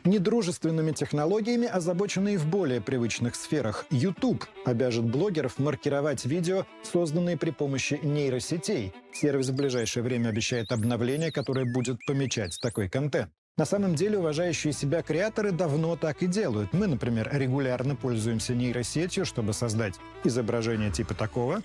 Недружественными 0.04 0.94
технологиями 0.94 1.68
озабочены 1.68 2.34
и 2.34 2.38
в 2.38 2.48
более 2.48 2.82
привычных 2.82 3.36
сферах. 3.36 3.86
YouTube 3.92 4.46
обяжет 4.66 5.06
блогеров 5.06 5.60
маркировать 5.60 6.26
видео, 6.26 6.66
созданные 6.82 7.38
при 7.38 7.52
помощи 7.52 8.00
нейросетей. 8.02 8.94
Сервис 9.14 9.50
в 9.50 9.56
ближайшее 9.56 10.02
время 10.02 10.30
обещает 10.30 10.72
обновление, 10.72 11.32
которое 11.32 11.72
будет 11.72 12.04
помечать 12.08 12.58
такой 12.62 12.90
контент. 12.90 13.30
На 13.58 13.66
самом 13.66 13.94
деле 13.94 14.18
уважающие 14.18 14.74
себя 14.74 15.04
креаторы 15.04 15.52
давно 15.52 15.96
так 15.96 16.24
и 16.24 16.28
делают. 16.28 16.74
Мы, 16.74 16.88
например, 16.88 17.30
регулярно 17.32 17.96
пользуемся 17.96 18.56
нейросетью, 18.56 19.24
чтобы 19.24 19.54
создать 19.54 19.96
изображение 20.24 20.90
типа 20.90 21.14
такого, 21.14 21.62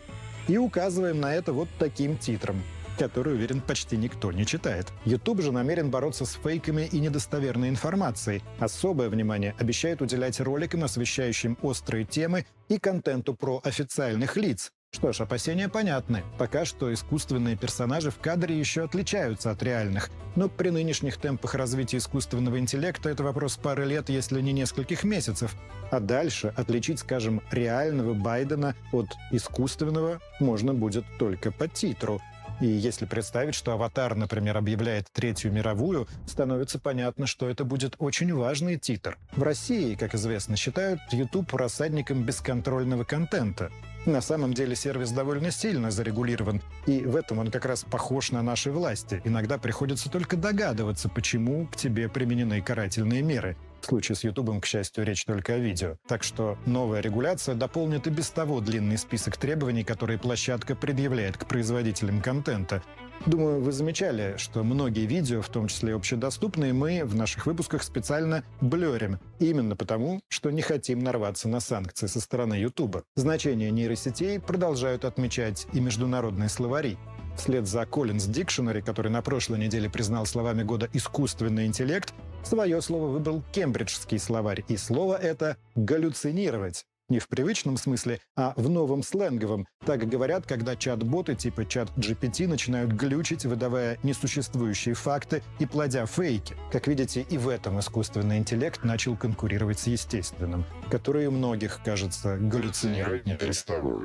и 0.46 0.58
указываем 0.58 1.20
на 1.20 1.34
это 1.34 1.54
вот 1.54 1.68
таким 1.78 2.18
титром 2.18 2.62
который, 2.96 3.34
уверен, 3.34 3.60
почти 3.60 3.96
никто 3.96 4.32
не 4.32 4.46
читает. 4.46 4.92
YouTube 5.04 5.42
же 5.42 5.52
намерен 5.52 5.90
бороться 5.90 6.24
с 6.24 6.34
фейками 6.34 6.88
и 6.90 6.98
недостоверной 6.98 7.68
информацией. 7.68 8.42
Особое 8.58 9.08
внимание 9.08 9.54
обещает 9.58 10.02
уделять 10.02 10.40
роликам, 10.40 10.84
освещающим 10.84 11.58
острые 11.62 12.04
темы 12.04 12.46
и 12.68 12.78
контенту 12.78 13.34
про 13.34 13.60
официальных 13.64 14.36
лиц. 14.36 14.72
Что 14.92 15.12
ж, 15.12 15.20
опасения 15.20 15.68
понятны. 15.68 16.22
Пока 16.38 16.64
что 16.64 16.92
искусственные 16.92 17.56
персонажи 17.56 18.10
в 18.10 18.18
кадре 18.18 18.58
еще 18.58 18.84
отличаются 18.84 19.50
от 19.50 19.62
реальных. 19.62 20.08
Но 20.36 20.48
при 20.48 20.70
нынешних 20.70 21.18
темпах 21.18 21.54
развития 21.54 21.98
искусственного 21.98 22.58
интеллекта 22.58 23.10
это 23.10 23.22
вопрос 23.22 23.56
пары 23.56 23.84
лет, 23.84 24.08
если 24.08 24.40
не 24.40 24.52
нескольких 24.52 25.04
месяцев. 25.04 25.54
А 25.90 26.00
дальше 26.00 26.52
отличить, 26.56 27.00
скажем, 27.00 27.42
реального 27.50 28.14
Байдена 28.14 28.74
от 28.92 29.08
искусственного 29.32 30.20
можно 30.40 30.72
будет 30.72 31.04
только 31.18 31.52
по 31.52 31.68
титру. 31.68 32.20
И 32.60 32.66
если 32.66 33.04
представить, 33.04 33.54
что 33.54 33.72
«Аватар», 33.72 34.14
например, 34.14 34.56
объявляет 34.56 35.10
Третью 35.12 35.52
мировую, 35.52 36.08
становится 36.26 36.78
понятно, 36.78 37.26
что 37.26 37.48
это 37.48 37.64
будет 37.64 37.96
очень 37.98 38.32
важный 38.32 38.78
титр. 38.78 39.18
В 39.32 39.42
России, 39.42 39.94
как 39.94 40.14
известно, 40.14 40.56
считают 40.56 41.00
YouTube 41.12 41.52
рассадником 41.54 42.22
бесконтрольного 42.22 43.04
контента. 43.04 43.70
На 44.06 44.20
самом 44.20 44.54
деле 44.54 44.76
сервис 44.76 45.10
довольно 45.10 45.50
сильно 45.50 45.90
зарегулирован, 45.90 46.62
и 46.86 47.00
в 47.00 47.16
этом 47.16 47.40
он 47.40 47.50
как 47.50 47.64
раз 47.64 47.84
похож 47.84 48.30
на 48.30 48.40
наши 48.40 48.70
власти. 48.70 49.20
Иногда 49.24 49.58
приходится 49.58 50.10
только 50.10 50.36
догадываться, 50.36 51.08
почему 51.08 51.66
к 51.66 51.76
тебе 51.76 52.08
применены 52.08 52.62
карательные 52.62 53.22
меры. 53.22 53.56
В 53.86 53.88
случае 53.88 54.16
с 54.16 54.24
Ютубом, 54.24 54.60
к 54.60 54.66
счастью, 54.66 55.04
речь 55.04 55.24
только 55.24 55.54
о 55.54 55.58
видео. 55.58 55.96
Так 56.08 56.24
что 56.24 56.58
новая 56.66 57.00
регуляция 57.00 57.54
дополнит 57.54 58.08
и 58.08 58.10
без 58.10 58.30
того 58.30 58.60
длинный 58.60 58.98
список 58.98 59.36
требований, 59.36 59.84
которые 59.84 60.18
площадка 60.18 60.74
предъявляет 60.74 61.36
к 61.36 61.46
производителям 61.46 62.20
контента. 62.20 62.82
Думаю, 63.26 63.60
вы 63.60 63.70
замечали, 63.70 64.34
что 64.38 64.64
многие 64.64 65.06
видео, 65.06 65.40
в 65.40 65.48
том 65.50 65.68
числе 65.68 65.94
общедоступные, 65.94 66.72
мы 66.72 67.04
в 67.04 67.14
наших 67.14 67.46
выпусках 67.46 67.84
специально 67.84 68.42
блерим. 68.60 69.20
Именно 69.38 69.76
потому, 69.76 70.20
что 70.26 70.50
не 70.50 70.62
хотим 70.62 70.98
нарваться 70.98 71.48
на 71.48 71.60
санкции 71.60 72.08
со 72.08 72.20
стороны 72.20 72.54
Ютуба. 72.54 73.04
Значение 73.14 73.70
нейросетей 73.70 74.40
продолжают 74.40 75.04
отмечать 75.04 75.68
и 75.72 75.78
международные 75.78 76.48
словари. 76.48 76.98
Вслед 77.36 77.68
за 77.68 77.82
Collins 77.82 78.30
Dictionary, 78.30 78.82
который 78.82 79.12
на 79.12 79.22
прошлой 79.22 79.60
неделе 79.60 79.88
признал 79.88 80.26
словами 80.26 80.62
года 80.62 80.88
«искусственный 80.92 81.66
интеллект», 81.66 82.14
свое 82.46 82.80
слово 82.80 83.08
выбрал 83.08 83.42
кембриджский 83.52 84.18
словарь, 84.18 84.64
и 84.68 84.76
слово 84.76 85.16
это 85.16 85.56
«галлюцинировать». 85.74 86.84
Не 87.08 87.20
в 87.20 87.28
привычном 87.28 87.76
смысле, 87.76 88.18
а 88.34 88.52
в 88.56 88.68
новом 88.68 89.04
сленговом. 89.04 89.68
Так 89.84 90.08
говорят, 90.08 90.44
когда 90.44 90.74
чат-боты 90.74 91.36
типа 91.36 91.64
чат 91.64 91.88
GPT 91.96 92.48
начинают 92.48 92.90
глючить, 92.90 93.44
выдавая 93.44 93.96
несуществующие 94.02 94.96
факты 94.96 95.42
и 95.60 95.66
плодя 95.66 96.04
фейки. 96.06 96.56
Как 96.72 96.88
видите, 96.88 97.24
и 97.30 97.38
в 97.38 97.48
этом 97.48 97.78
искусственный 97.78 98.38
интеллект 98.38 98.82
начал 98.82 99.16
конкурировать 99.16 99.78
с 99.78 99.86
естественным, 99.86 100.64
который 100.90 101.28
у 101.28 101.30
многих, 101.30 101.80
кажется, 101.84 102.38
галлюцинировать 102.38 103.24
не 103.24 103.36
переставал. 103.36 104.00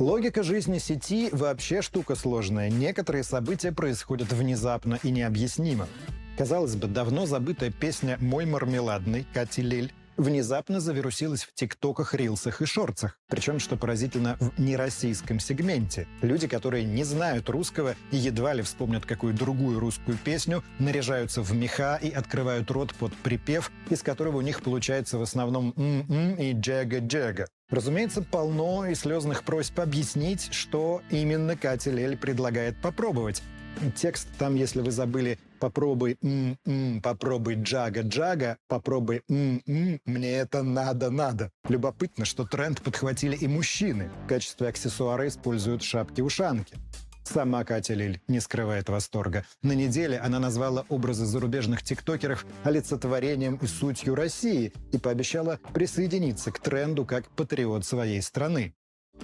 Логика 0.00 0.44
жизни 0.44 0.78
сети 0.78 1.28
вообще 1.32 1.82
штука 1.82 2.16
сложная. 2.16 2.70
Некоторые 2.70 3.24
события 3.24 3.70
происходят 3.70 4.32
внезапно 4.32 4.98
и 5.02 5.10
необъяснимо. 5.10 5.88
Казалось 6.38 6.76
бы, 6.76 6.86
давно 6.86 7.26
забытая 7.26 7.72
песня 7.72 8.16
«Мой 8.20 8.46
мармеладный» 8.46 9.26
Кати 9.34 9.60
Лель 9.60 9.92
внезапно 10.16 10.78
завирусилась 10.78 11.42
в 11.42 11.52
тиктоках, 11.52 12.14
рилсах 12.14 12.62
и 12.62 12.64
шорцах. 12.64 13.18
Причем, 13.28 13.58
что 13.58 13.76
поразительно, 13.76 14.36
в 14.38 14.52
нероссийском 14.56 15.40
сегменте. 15.40 16.06
Люди, 16.22 16.46
которые 16.46 16.84
не 16.84 17.02
знают 17.02 17.48
русского 17.48 17.96
и 18.12 18.16
едва 18.16 18.52
ли 18.52 18.62
вспомнят 18.62 19.04
какую 19.04 19.34
другую 19.34 19.80
русскую 19.80 20.16
песню, 20.16 20.62
наряжаются 20.78 21.42
в 21.42 21.52
меха 21.54 21.98
и 22.00 22.08
открывают 22.08 22.70
рот 22.70 22.94
под 22.94 23.12
припев, 23.16 23.72
из 23.90 24.04
которого 24.04 24.36
у 24.36 24.42
них 24.42 24.62
получается 24.62 25.18
в 25.18 25.22
основном 25.22 25.74
«м-м» 25.76 26.36
и 26.36 26.52
«джага-джага». 26.52 27.48
Разумеется, 27.68 28.22
полно 28.22 28.86
и 28.86 28.94
слезных 28.94 29.42
просьб 29.42 29.80
объяснить, 29.80 30.52
что 30.52 31.02
именно 31.10 31.56
Катя 31.56 31.90
Лель 31.90 32.16
предлагает 32.16 32.80
попробовать. 32.80 33.42
Текст 33.96 34.28
там, 34.38 34.56
если 34.56 34.80
вы 34.80 34.90
забыли, 34.90 35.38
попробуй 35.58 36.18
м-м, 36.22 37.00
попробуй 37.02 37.56
джага-джага, 37.56 38.56
попробуй 38.68 39.22
м-м, 39.28 40.00
мне 40.04 40.32
это 40.32 40.62
надо-надо. 40.62 41.50
Любопытно, 41.68 42.24
что 42.24 42.44
тренд 42.44 42.82
подхватили 42.82 43.36
и 43.36 43.46
мужчины. 43.48 44.10
В 44.24 44.28
качестве 44.28 44.68
аксессуара 44.68 45.26
используют 45.28 45.82
шапки-ушанки. 45.82 46.76
Сама 47.24 47.62
Катя 47.64 47.92
Лиль 47.92 48.22
не 48.26 48.40
скрывает 48.40 48.88
восторга. 48.88 49.44
На 49.62 49.72
неделе 49.72 50.18
она 50.18 50.38
назвала 50.38 50.86
образы 50.88 51.26
зарубежных 51.26 51.82
тиктокеров 51.82 52.46
олицетворением 52.64 53.56
и 53.56 53.66
сутью 53.66 54.14
России 54.14 54.72
и 54.92 54.98
пообещала 54.98 55.58
присоединиться 55.74 56.50
к 56.50 56.58
тренду 56.58 57.04
как 57.04 57.28
патриот 57.30 57.84
своей 57.84 58.22
страны. 58.22 58.72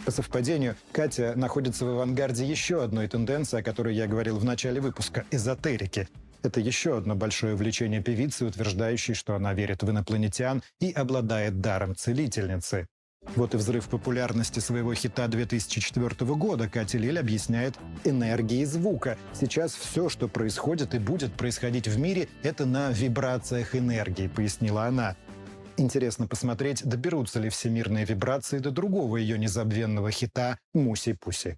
По 0.04 0.10
совпадению, 0.10 0.76
Катя 0.92 1.32
находится 1.34 1.86
в 1.86 1.88
авангарде 1.90 2.44
еще 2.44 2.82
одной 2.82 3.08
тенденции, 3.08 3.60
о 3.60 3.62
которой 3.62 3.94
я 3.94 4.06
говорил 4.06 4.38
в 4.38 4.44
начале 4.44 4.80
выпуска– 4.80 5.24
эзотерики. 5.30 6.08
Это 6.44 6.60
еще 6.60 6.98
одно 6.98 7.14
большое 7.14 7.54
увлечение 7.54 8.02
певицы, 8.02 8.44
утверждающей, 8.44 9.14
что 9.14 9.34
она 9.34 9.54
верит 9.54 9.82
в 9.82 9.90
инопланетян 9.90 10.62
и 10.78 10.92
обладает 10.92 11.62
даром 11.62 11.96
целительницы. 11.96 12.86
Вот 13.34 13.54
и 13.54 13.56
взрыв 13.56 13.88
популярности 13.88 14.60
своего 14.60 14.92
хита 14.92 15.26
2004 15.26 16.34
года 16.34 16.68
Катя 16.68 16.98
Лель 16.98 17.18
объясняет 17.18 17.76
энергией 18.04 18.66
звука. 18.66 19.16
Сейчас 19.32 19.74
все, 19.74 20.10
что 20.10 20.28
происходит 20.28 20.94
и 20.94 20.98
будет 20.98 21.32
происходить 21.32 21.88
в 21.88 21.98
мире, 21.98 22.28
это 22.42 22.66
на 22.66 22.90
вибрациях 22.90 23.74
энергии, 23.74 24.28
пояснила 24.28 24.84
она. 24.84 25.16
Интересно 25.78 26.26
посмотреть, 26.26 26.84
доберутся 26.84 27.40
ли 27.40 27.48
всемирные 27.48 28.04
вибрации 28.04 28.58
до 28.58 28.70
другого 28.70 29.16
ее 29.16 29.38
незабвенного 29.38 30.10
хита 30.10 30.58
«Муси-пуси». 30.74 31.56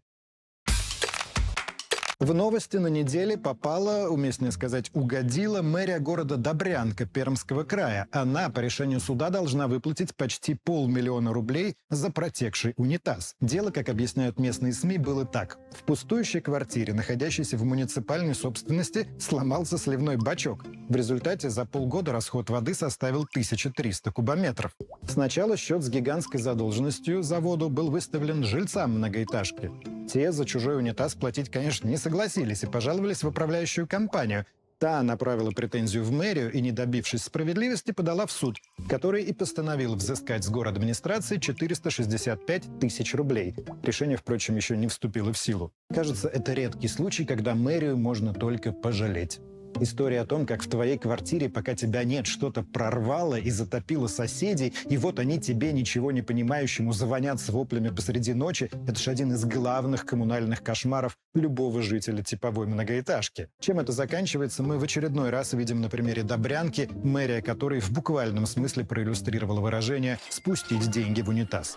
В 2.19 2.33
новости 2.33 2.79
на 2.79 2.87
неделе 2.87 3.37
попала, 3.37 4.09
уместнее 4.09 4.51
сказать, 4.51 4.91
угодила 4.95 5.61
мэрия 5.61 5.99
города 5.99 6.39
Добрянка 6.39 7.05
Пермского 7.05 7.63
края. 7.63 8.07
Она 8.11 8.49
по 8.49 8.61
решению 8.61 9.01
суда 9.01 9.29
должна 9.29 9.69
выплатить 9.69 10.17
почти 10.17 10.55
полмиллиона 10.55 11.35
рублей 11.35 11.75
за 11.91 12.11
протекший 12.11 12.73
унитаз. 12.79 13.35
Дело, 13.43 13.71
как 13.71 13.91
объясняют 13.91 14.39
местные 14.39 14.73
СМИ, 14.73 14.97
было 14.97 15.27
так. 15.27 15.59
В 15.73 15.83
пустующей 15.83 16.41
квартире, 16.41 16.95
находящейся 16.95 17.59
в 17.59 17.65
муниципальной 17.65 18.35
собственности, 18.35 19.07
сломался 19.21 19.77
сливной 19.77 20.17
бачок. 20.17 20.65
В 20.89 20.97
результате 20.97 21.51
за 21.51 21.67
полгода 21.67 22.13
расход 22.13 22.49
воды 22.49 22.73
составил 22.73 23.25
1300 23.25 24.11
кубометров. 24.11 24.75
Сначала 25.07 25.59
счет 25.59 25.83
с 25.83 25.91
гигантской 25.91 26.41
задолженностью 26.41 27.23
за 27.23 27.41
воду 27.41 27.69
был 27.69 27.91
выставлен 27.91 28.43
жильцам 28.43 28.93
многоэтажки. 28.93 29.71
Те 30.09 30.33
за 30.33 30.45
чужой 30.45 30.77
унитаз 30.79 31.15
платить, 31.15 31.51
конечно, 31.51 31.89
не 31.89 31.97
согласились 31.97 32.63
и 32.63 32.67
пожаловались 32.67 33.23
в 33.23 33.29
управляющую 33.29 33.87
компанию. 33.87 34.47
Та 34.79 35.03
направила 35.03 35.51
претензию 35.53 36.05
в 36.05 36.13
мэрию 36.13 36.53
и, 36.53 36.61
не 36.61 36.71
добившись 36.71 37.23
справедливости, 37.23 37.93
подала 37.93 38.27
в 38.27 38.31
суд, 38.31 38.59
который 38.89 39.25
и 39.25 39.33
постановил 39.33 39.95
взыскать 39.95 40.45
с 40.45 40.51
город 40.51 40.77
администрации 40.77 41.39
465 41.39 42.79
тысяч 42.79 43.15
рублей. 43.15 43.55
Решение, 43.83 44.19
впрочем, 44.19 44.55
еще 44.57 44.77
не 44.77 44.87
вступило 44.87 45.33
в 45.33 45.39
силу. 45.39 45.73
Кажется, 45.93 46.29
это 46.29 46.53
редкий 46.53 46.89
случай, 46.89 47.25
когда 47.25 47.55
мэрию 47.55 47.97
можно 47.97 48.35
только 48.35 48.73
пожалеть. 48.73 49.41
История 49.79 50.23
о 50.23 50.27
том, 50.27 50.47
как 50.47 50.63
в 50.63 50.69
твоей 50.69 50.97
квартире, 50.97 51.51
пока 51.51 51.75
тебя 51.75 52.03
нет, 52.05 52.27
что-то 52.27 52.63
прорвало 52.63 53.35
и 53.35 53.51
затопило 53.51 54.07
соседей, 54.07 54.73
и 54.89 54.97
вот 54.97 55.19
они 55.19 55.39
тебе, 55.39 55.73
ничего 55.73 56.13
не 56.13 56.23
понимающему, 56.23 56.93
звонят 56.93 57.41
с 57.41 57.51
воплями 57.51 57.91
посреди 57.91 58.33
ночи, 58.33 58.71
это 58.87 58.99
же 58.99 59.11
один 59.11 59.33
из 59.33 59.45
главных 59.45 60.07
коммунальных 60.07 60.63
кошмаров 60.63 61.19
любого 61.35 61.83
жителя 61.83 62.23
типовой 62.23 62.67
многоэтажки. 62.67 63.49
Чем 63.61 63.79
это 63.79 63.93
заканчивается, 63.93 64.63
мы 64.63 64.79
в 64.79 64.83
очередной 64.83 65.29
раз 65.29 65.53
видим 65.53 65.83
на 65.83 65.91
примере 65.91 66.23
Добрянки, 66.23 66.89
мэрия 67.05 67.43
которой 67.43 67.81
в 67.81 67.91
буквальном 67.91 68.47
смысле 68.47 68.85
проиллюстрировала 68.85 69.61
выражение 69.61 70.19
«спустить 70.31 70.91
деньги 70.91 71.21
в 71.21 71.29
унитаз». 71.29 71.77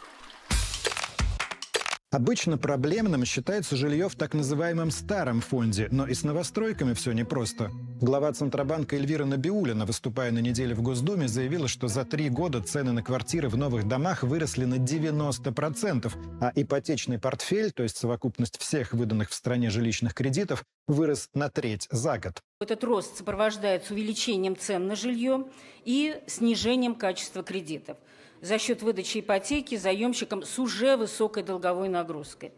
Обычно 2.12 2.58
проблемным 2.58 3.24
считается 3.24 3.76
жилье 3.76 4.10
в 4.10 4.16
так 4.16 4.34
называемом 4.34 4.90
старом 4.90 5.42
фонде, 5.42 5.90
но 5.92 6.08
и 6.08 6.16
с 6.16 6.24
новостройками 6.24 6.94
все 6.94 7.12
непросто. 7.12 7.70
Глава 8.02 8.34
Центробанка 8.34 8.96
Эльвира 8.96 9.26
Набиулина, 9.26 9.86
выступая 9.86 10.32
на 10.32 10.40
неделе 10.40 10.74
в 10.74 10.82
Госдуме, 10.82 11.28
заявила, 11.28 11.68
что 11.68 11.88
за 11.88 12.06
три 12.06 12.30
года 12.30 12.64
цены 12.64 12.94
на 12.94 13.04
квартиры 13.04 13.48
в 13.48 13.58
новых 13.58 13.88
домах 13.88 14.24
выросли 14.24 14.66
на 14.66 14.80
90%, 14.80 16.12
а 16.42 16.52
ипотечный 16.56 17.20
портфель, 17.20 17.72
то 17.72 17.84
есть 17.84 17.98
совокупность 17.98 18.58
всех 18.60 18.94
выданных 18.94 19.30
в 19.30 19.36
стране 19.36 19.70
жилищных 19.70 20.16
кредитов, 20.16 20.64
вырос 20.88 21.30
на 21.36 21.50
треть 21.50 21.88
за 21.92 22.18
год. 22.18 22.42
Этот 22.60 22.84
рост 22.86 23.18
сопровождается 23.20 23.94
увеличением 23.94 24.58
цен 24.58 24.88
на 24.88 24.96
жилье 24.96 25.46
и 25.86 26.20
снижением 26.26 26.96
качества 26.96 27.44
кредитов 27.44 27.98
за 28.42 28.58
счет 28.58 28.82
выдачи 28.82 29.20
ипотеки 29.20 29.76
заемщикам 29.76 30.44
с 30.44 30.58
уже 30.60 30.98
высокой 30.98 31.44
долговой 31.44 31.90
нагрузкой. 31.90 32.52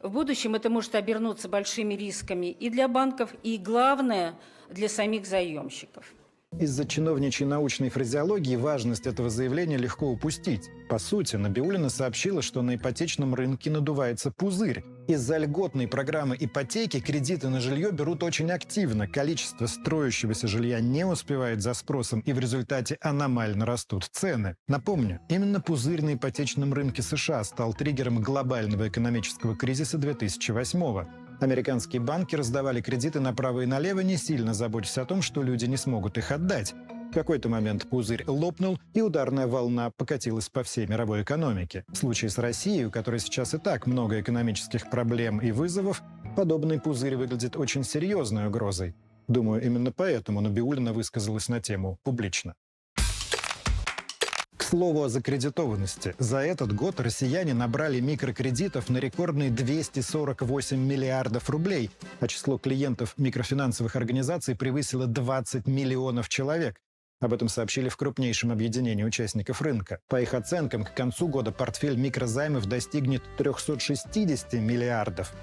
В 0.00 0.10
будущем 0.10 0.54
это 0.54 0.68
может 0.68 0.94
обернуться 0.94 1.48
большими 1.48 1.94
рисками 1.94 2.46
и 2.46 2.70
для 2.70 2.88
банков, 2.88 3.34
и, 3.42 3.56
главное, 3.56 4.38
для 4.68 4.88
самих 4.88 5.26
заемщиков. 5.26 6.04
Из-за 6.58 6.84
чиновничьей 6.84 7.48
научной 7.48 7.88
фразеологии 7.88 8.56
важность 8.56 9.06
этого 9.06 9.30
заявления 9.30 9.78
легко 9.78 10.10
упустить. 10.10 10.68
По 10.88 10.98
сути, 10.98 11.36
Набиулина 11.36 11.88
сообщила, 11.88 12.42
что 12.42 12.60
на 12.60 12.76
ипотечном 12.76 13.34
рынке 13.34 13.70
надувается 13.70 14.30
пузырь. 14.30 14.84
Из-за 15.08 15.38
льготной 15.38 15.88
программы 15.88 16.36
ипотеки 16.38 17.00
кредиты 17.00 17.48
на 17.48 17.60
жилье 17.60 17.90
берут 17.90 18.22
очень 18.22 18.50
активно. 18.52 19.08
Количество 19.08 19.66
строящегося 19.66 20.46
жилья 20.46 20.80
не 20.80 21.04
успевает 21.06 21.62
за 21.62 21.72
спросом, 21.74 22.20
и 22.20 22.32
в 22.32 22.38
результате 22.38 22.98
аномально 23.00 23.64
растут 23.64 24.08
цены. 24.12 24.56
Напомню, 24.68 25.20
именно 25.28 25.60
пузырь 25.60 26.02
на 26.04 26.14
ипотечном 26.14 26.74
рынке 26.74 27.02
США 27.02 27.42
стал 27.44 27.72
триггером 27.72 28.20
глобального 28.20 28.88
экономического 28.88 29.56
кризиса 29.56 29.96
2008 29.98 30.78
года. 30.80 31.21
Американские 31.42 32.00
банки 32.00 32.36
раздавали 32.36 32.80
кредиты 32.80 33.18
направо 33.18 33.62
и 33.62 33.66
налево, 33.66 33.98
не 33.98 34.16
сильно 34.16 34.54
заботясь 34.54 34.96
о 34.96 35.04
том, 35.04 35.22
что 35.22 35.42
люди 35.42 35.64
не 35.64 35.76
смогут 35.76 36.16
их 36.16 36.30
отдать. 36.30 36.72
В 37.10 37.14
какой-то 37.14 37.48
момент 37.48 37.90
пузырь 37.90 38.22
лопнул, 38.28 38.78
и 38.94 39.00
ударная 39.00 39.48
волна 39.48 39.90
покатилась 39.90 40.48
по 40.48 40.62
всей 40.62 40.86
мировой 40.86 41.22
экономике. 41.22 41.84
В 41.88 41.96
случае 41.96 42.30
с 42.30 42.38
Россией, 42.38 42.84
у 42.84 42.92
которой 42.92 43.18
сейчас 43.18 43.54
и 43.54 43.58
так 43.58 43.88
много 43.88 44.20
экономических 44.20 44.88
проблем 44.88 45.40
и 45.40 45.50
вызовов, 45.50 46.02
подобный 46.36 46.80
пузырь 46.80 47.16
выглядит 47.16 47.56
очень 47.56 47.82
серьезной 47.82 48.46
угрозой. 48.46 48.94
Думаю, 49.26 49.62
именно 49.62 49.90
поэтому 49.90 50.40
Набиулина 50.40 50.92
высказалась 50.92 51.48
на 51.48 51.60
тему 51.60 51.98
публично. 52.04 52.54
Слову 54.72 55.02
о 55.02 55.10
закредитованности. 55.10 56.14
За 56.18 56.38
этот 56.38 56.74
год 56.74 56.98
россияне 56.98 57.52
набрали 57.52 58.00
микрокредитов 58.00 58.88
на 58.88 58.96
рекордные 58.96 59.50
248 59.50 60.78
миллиардов 60.78 61.50
рублей, 61.50 61.90
а 62.20 62.26
число 62.26 62.56
клиентов 62.56 63.12
микрофинансовых 63.18 63.96
организаций 63.96 64.56
превысило 64.56 65.06
20 65.06 65.66
миллионов 65.66 66.30
человек. 66.30 66.78
Об 67.20 67.34
этом 67.34 67.48
сообщили 67.48 67.90
в 67.90 67.98
крупнейшем 67.98 68.50
объединении 68.50 69.04
участников 69.04 69.60
рынка. 69.60 70.00
По 70.08 70.22
их 70.22 70.32
оценкам, 70.32 70.84
к 70.84 70.94
концу 70.94 71.28
года 71.28 71.52
портфель 71.52 71.98
микрозаймов 71.98 72.64
достигнет 72.64 73.22
360 73.36 74.54
миллиардов. 74.54 75.34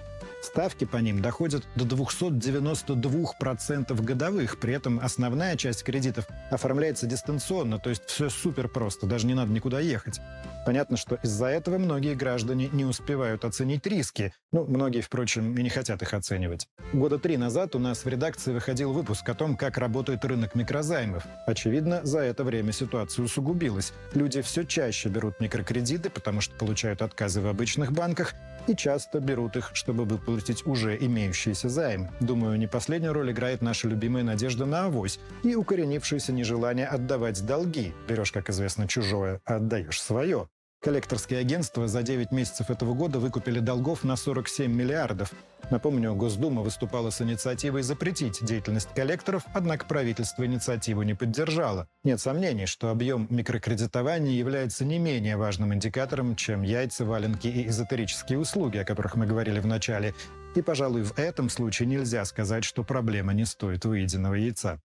Ставки 0.42 0.86
по 0.86 0.98
ним 0.98 1.22
доходят 1.22 1.64
до 1.76 1.86
292% 1.86 4.04
годовых. 4.04 4.60
При 4.60 4.74
этом 4.74 5.00
основная 5.02 5.56
часть 5.58 5.84
кредитов 5.84 6.28
оформляется 6.50 7.08
дистанционно, 7.08 7.78
то 7.78 7.90
есть 7.90 8.04
все 8.06 8.30
супер 8.30 8.70
просто, 8.70 9.06
даже 9.06 9.28
не 9.28 9.34
надо 9.34 9.52
никуда 9.52 9.80
ехать. 9.80 10.20
Понятно, 10.66 10.98
что 10.98 11.16
из-за 11.24 11.48
этого 11.48 11.78
многие 11.78 12.16
граждане 12.16 12.70
не 12.72 12.86
успевают 12.86 13.44
оценить 13.44 13.86
риски. 13.88 14.34
Ну, 14.52 14.66
многие, 14.66 15.02
впрочем, 15.02 15.58
и 15.58 15.64
не 15.64 15.70
хотят 15.70 16.02
их 16.02 16.14
оценивать. 16.14 16.68
Года 16.94 17.18
три 17.18 17.38
назад 17.38 17.76
у 17.76 17.80
нас 17.80 18.06
в 18.06 18.08
редакции 18.08 18.54
выходил 18.54 18.94
выпуск 18.94 19.28
о 19.28 19.34
том, 19.34 19.58
как 19.58 19.78
работает 19.78 20.24
рынок 20.26 20.56
микрозаймов. 20.56 21.24
Очевидно, 21.48 22.02
за 22.04 22.20
это 22.20 22.44
время 22.44 22.72
ситуация 22.72 23.26
усугубилась. 23.26 23.94
Люди 24.14 24.42
все 24.42 24.64
чаще 24.64 25.10
берут 25.10 25.40
микрокредиты, 25.40 26.10
потому 26.10 26.42
что 26.42 26.56
получают 26.56 27.02
отказы 27.02 27.42
в 27.42 27.48
обычных 27.48 27.92
банках, 27.92 28.34
и 28.68 28.76
часто 28.76 29.20
берут 29.20 29.56
их, 29.56 29.72
чтобы 29.74 30.06
выплатить 30.06 30.29
уже 30.66 30.98
имеющиеся 30.98 31.70
займы. 31.70 32.12
Думаю, 32.20 32.58
не 32.58 32.68
последнюю 32.68 33.14
роль 33.14 33.32
играет 33.32 33.62
наша 33.62 33.88
любимая 33.88 34.24
надежда 34.24 34.66
на 34.66 34.86
авось 34.86 35.20
и 35.44 35.56
укоренившееся 35.56 36.34
нежелание 36.34 36.88
отдавать 36.88 37.46
долги. 37.46 37.94
Берешь, 38.08 38.32
как 38.32 38.50
известно, 38.50 38.88
чужое, 38.88 39.42
а 39.46 39.56
отдаешь 39.56 40.02
свое. 40.02 40.48
Коллекторские 40.82 41.42
агентства 41.42 41.90
за 41.90 42.04
9 42.04 42.32
месяцев 42.32 42.70
этого 42.70 42.94
года 42.94 43.20
выкупили 43.20 43.60
долгов 43.60 44.06
на 44.06 44.16
47 44.16 44.72
миллиардов. 44.72 45.34
Напомню, 45.72 46.16
Госдума 46.16 46.62
выступала 46.62 47.10
с 47.10 47.22
инициативой 47.22 47.82
запретить 47.82 48.44
деятельность 48.46 48.88
коллекторов, 48.96 49.44
однако 49.54 49.86
правительство 49.86 50.46
инициативу 50.46 51.02
не 51.02 51.16
поддержало. 51.16 51.90
Нет 52.06 52.22
сомнений, 52.22 52.66
что 52.66 52.92
объем 52.92 53.28
микрокредитования 53.30 54.32
является 54.32 54.86
не 54.86 55.00
менее 55.00 55.36
важным 55.36 55.74
индикатором, 55.74 56.38
чем 56.38 56.62
яйца, 56.62 57.04
валенки 57.04 57.48
и 57.48 57.68
эзотерические 57.68 58.40
услуги, 58.40 58.78
о 58.78 58.86
которых 58.86 59.16
мы 59.16 59.26
говорили 59.26 59.60
в 59.60 59.68
начале. 59.68 60.16
И, 60.56 60.62
пожалуй, 60.62 61.04
в 61.04 61.20
этом 61.20 61.50
случае 61.50 61.90
нельзя 61.90 62.24
сказать, 62.24 62.64
что 62.64 62.86
проблема 62.86 63.34
не 63.34 63.44
стоит 63.44 63.84
выеденного 63.84 64.36
яйца. 64.36 64.80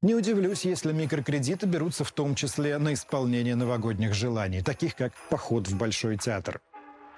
Не 0.00 0.14
удивлюсь, 0.14 0.64
если 0.64 0.92
микрокредиты 0.92 1.66
берутся 1.66 2.04
в 2.04 2.12
том 2.12 2.36
числе 2.36 2.78
на 2.78 2.94
исполнение 2.94 3.56
новогодних 3.56 4.14
желаний, 4.14 4.62
таких 4.62 4.94
как 4.94 5.12
поход 5.28 5.66
в 5.66 5.76
Большой 5.76 6.16
театр. 6.16 6.60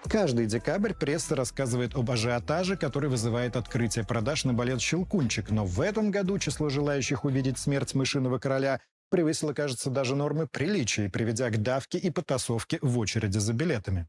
Каждый 0.09 0.47
декабрь 0.47 0.95
пресса 0.95 1.37
рассказывает 1.37 1.95
об 1.95 2.11
ажиотаже, 2.11 2.79
который 2.79 3.11
вызывает 3.11 3.57
открытие 3.57 4.07
продаж 4.07 4.47
на 4.47 4.55
балет 4.55 4.81
«Щелкунчик», 4.81 5.51
но 5.51 5.67
в 5.67 5.79
этом 5.83 6.11
году 6.11 6.39
число 6.39 6.71
желающих 6.71 7.27
увидеть 7.27 7.59
смерть 7.59 7.95
мышиного 7.95 8.39
короля 8.39 8.81
превысило, 9.11 9.53
кажется, 9.53 9.91
даже 9.91 10.17
нормы 10.17 10.47
приличия, 10.47 11.11
приведя 11.11 11.51
к 11.51 11.61
давке 11.61 11.99
и 11.99 12.11
потасовке 12.11 12.79
в 12.81 12.99
очереди 12.99 13.37
за 13.37 13.53
билетами. 13.53 14.09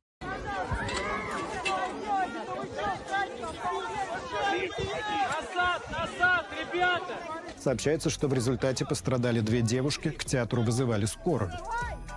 Назад, 5.52 5.92
назад, 5.92 6.46
ребята! 6.58 7.51
Сообщается, 7.62 8.10
что 8.10 8.28
в 8.28 8.34
результате 8.34 8.86
пострадали 8.86 9.40
две 9.40 9.62
девушки, 9.62 10.10
к 10.10 10.26
театру 10.26 10.64
вызывали 10.64 11.06
скорую. 11.06 11.52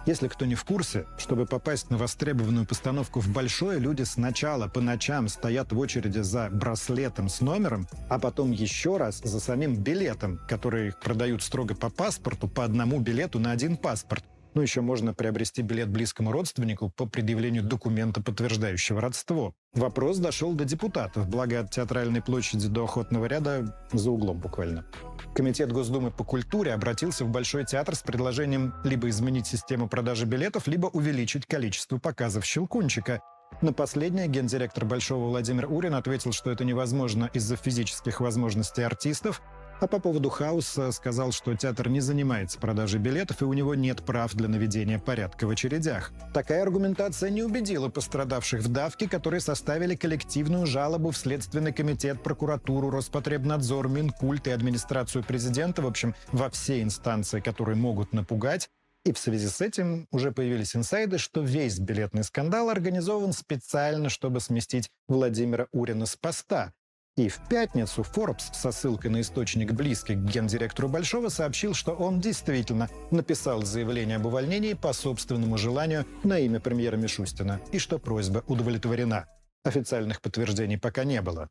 Если 0.06 0.28
кто 0.28 0.46
не 0.46 0.54
в 0.54 0.64
курсе, 0.64 1.04
чтобы 1.18 1.44
попасть 1.44 1.90
на 1.90 1.98
востребованную 1.98 2.66
постановку 2.66 3.20
в 3.20 3.28
Большое, 3.28 3.78
люди 3.78 4.04
сначала 4.04 4.68
по 4.68 4.80
ночам 4.80 5.28
стоят 5.28 5.72
в 5.72 5.78
очереди 5.78 6.20
за 6.20 6.48
браслетом 6.50 7.28
с 7.28 7.42
номером, 7.42 7.86
а 8.08 8.18
потом 8.18 8.52
еще 8.52 8.96
раз 8.96 9.20
за 9.22 9.38
самим 9.38 9.76
билетом, 9.76 10.40
который 10.48 10.92
продают 10.92 11.42
строго 11.42 11.74
по 11.74 11.90
паспорту, 11.90 12.48
по 12.48 12.64
одному 12.64 13.00
билету 13.00 13.38
на 13.38 13.50
один 13.50 13.76
паспорт. 13.76 14.24
Ну, 14.54 14.62
еще 14.62 14.80
можно 14.80 15.12
приобрести 15.12 15.62
билет 15.62 15.88
близкому 15.88 16.30
родственнику 16.30 16.88
по 16.88 17.06
предъявлению 17.06 17.64
документа, 17.64 18.22
подтверждающего 18.22 19.00
родство. 19.00 19.52
Вопрос 19.74 20.18
дошел 20.18 20.54
до 20.54 20.64
депутатов, 20.64 21.28
благо 21.28 21.60
от 21.60 21.70
Театральной 21.72 22.22
площади 22.22 22.68
до 22.68 22.84
Охотного 22.84 23.26
ряда 23.26 23.76
за 23.92 24.12
углом 24.12 24.38
буквально. 24.38 24.86
Комитет 25.34 25.72
Госдумы 25.72 26.12
по 26.12 26.22
культуре 26.22 26.72
обратился 26.72 27.24
в 27.24 27.30
Большой 27.30 27.64
театр 27.64 27.96
с 27.96 28.02
предложением 28.02 28.74
либо 28.84 29.08
изменить 29.08 29.48
систему 29.48 29.88
продажи 29.88 30.24
билетов, 30.24 30.68
либо 30.68 30.86
увеличить 30.86 31.46
количество 31.46 31.98
показов 31.98 32.44
«Щелкунчика». 32.44 33.20
На 33.60 33.72
последнее 33.72 34.28
гендиректор 34.28 34.84
Большого 34.84 35.28
Владимир 35.28 35.70
Урин 35.70 35.94
ответил, 35.94 36.32
что 36.32 36.50
это 36.50 36.64
невозможно 36.64 37.30
из-за 37.34 37.56
физических 37.56 38.20
возможностей 38.20 38.82
артистов, 38.82 39.42
а 39.80 39.86
по 39.86 39.98
поводу 39.98 40.30
хаоса 40.30 40.92
сказал, 40.92 41.32
что 41.32 41.54
театр 41.54 41.88
не 41.88 42.00
занимается 42.00 42.58
продажей 42.58 43.00
билетов 43.00 43.42
и 43.42 43.44
у 43.44 43.52
него 43.52 43.74
нет 43.74 44.02
прав 44.04 44.34
для 44.34 44.48
наведения 44.48 44.98
порядка 44.98 45.46
в 45.46 45.50
очередях. 45.50 46.12
Такая 46.32 46.62
аргументация 46.62 47.30
не 47.30 47.42
убедила 47.42 47.88
пострадавших 47.88 48.60
в 48.62 48.68
давке, 48.68 49.08
которые 49.08 49.40
составили 49.40 49.94
коллективную 49.94 50.66
жалобу 50.66 51.10
в 51.10 51.16
Следственный 51.16 51.72
комитет, 51.72 52.22
прокуратуру, 52.22 52.90
Роспотребнадзор, 52.90 53.88
Минкульт 53.88 54.46
и 54.46 54.50
администрацию 54.50 55.24
президента, 55.24 55.82
в 55.82 55.86
общем, 55.86 56.14
во 56.32 56.50
все 56.50 56.82
инстанции, 56.82 57.40
которые 57.40 57.76
могут 57.76 58.12
напугать. 58.12 58.68
И 59.04 59.12
в 59.12 59.18
связи 59.18 59.48
с 59.48 59.60
этим 59.60 60.08
уже 60.12 60.32
появились 60.32 60.74
инсайды, 60.74 61.18
что 61.18 61.42
весь 61.42 61.78
билетный 61.78 62.24
скандал 62.24 62.70
организован 62.70 63.34
специально, 63.34 64.08
чтобы 64.08 64.40
сместить 64.40 64.88
Владимира 65.08 65.66
Урина 65.72 66.06
с 66.06 66.16
поста, 66.16 66.72
и 67.16 67.28
в 67.28 67.40
пятницу 67.48 68.02
Forbes 68.02 68.52
со 68.52 68.72
ссылкой 68.72 69.10
на 69.10 69.20
источник 69.20 69.72
близкий 69.72 70.14
к 70.14 70.24
гендиректору 70.24 70.88
Большого 70.88 71.28
сообщил, 71.28 71.72
что 71.72 71.92
он 71.92 72.20
действительно 72.20 72.88
написал 73.10 73.62
заявление 73.62 74.16
об 74.16 74.26
увольнении 74.26 74.74
по 74.74 74.92
собственному 74.92 75.56
желанию 75.56 76.06
на 76.24 76.38
имя 76.40 76.58
премьера 76.58 76.96
Мишустина 76.96 77.60
и 77.72 77.78
что 77.78 77.98
просьба 77.98 78.42
удовлетворена. 78.48 79.26
Официальных 79.64 80.20
подтверждений 80.20 80.76
пока 80.76 81.04
не 81.04 81.22
было. 81.22 81.48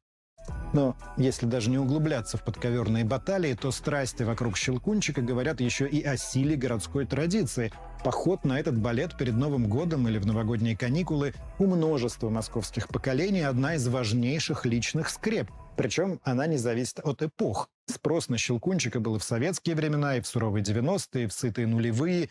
Но 0.74 0.96
если 1.18 1.46
даже 1.46 1.70
не 1.70 1.78
углубляться 1.78 2.38
в 2.38 2.44
подковерные 2.44 3.06
баталии, 3.06 3.54
то 3.54 3.72
страсти 3.72 4.24
вокруг 4.24 4.58
Щелкунчика 4.58 5.22
говорят 5.22 5.62
еще 5.62 5.88
и 5.88 6.04
о 6.04 6.18
силе 6.18 6.56
городской 6.56 7.06
традиции. 7.06 7.72
Поход 8.04 8.44
на 8.44 8.60
этот 8.60 8.78
балет 8.78 9.18
перед 9.18 9.36
Новым 9.36 9.68
годом 9.68 10.08
или 10.08 10.18
в 10.18 10.26
новогодние 10.26 10.76
каникулы 10.76 11.34
у 11.60 11.68
множества 11.68 12.30
московских 12.30 12.88
поколений 12.88 13.41
одна 13.41 13.76
из 13.76 13.88
важнейших 13.88 14.66
личных 14.66 15.10
скреп. 15.10 15.50
Причем 15.78 16.20
она 16.24 16.48
не 16.48 16.58
зависит 16.58 17.00
от 17.00 17.22
эпох. 17.22 17.70
Спрос 17.88 18.30
на 18.30 18.38
Щелкунчика 18.38 19.00
был 19.00 19.16
и 19.16 19.20
в 19.20 19.24
советские 19.24 19.76
времена, 19.76 20.18
и 20.18 20.22
в 20.22 20.28
суровые 20.28 20.64
90-е, 20.64 21.24
и 21.24 21.28
в 21.28 21.34
сытые 21.34 21.68
нулевые, 21.68 22.30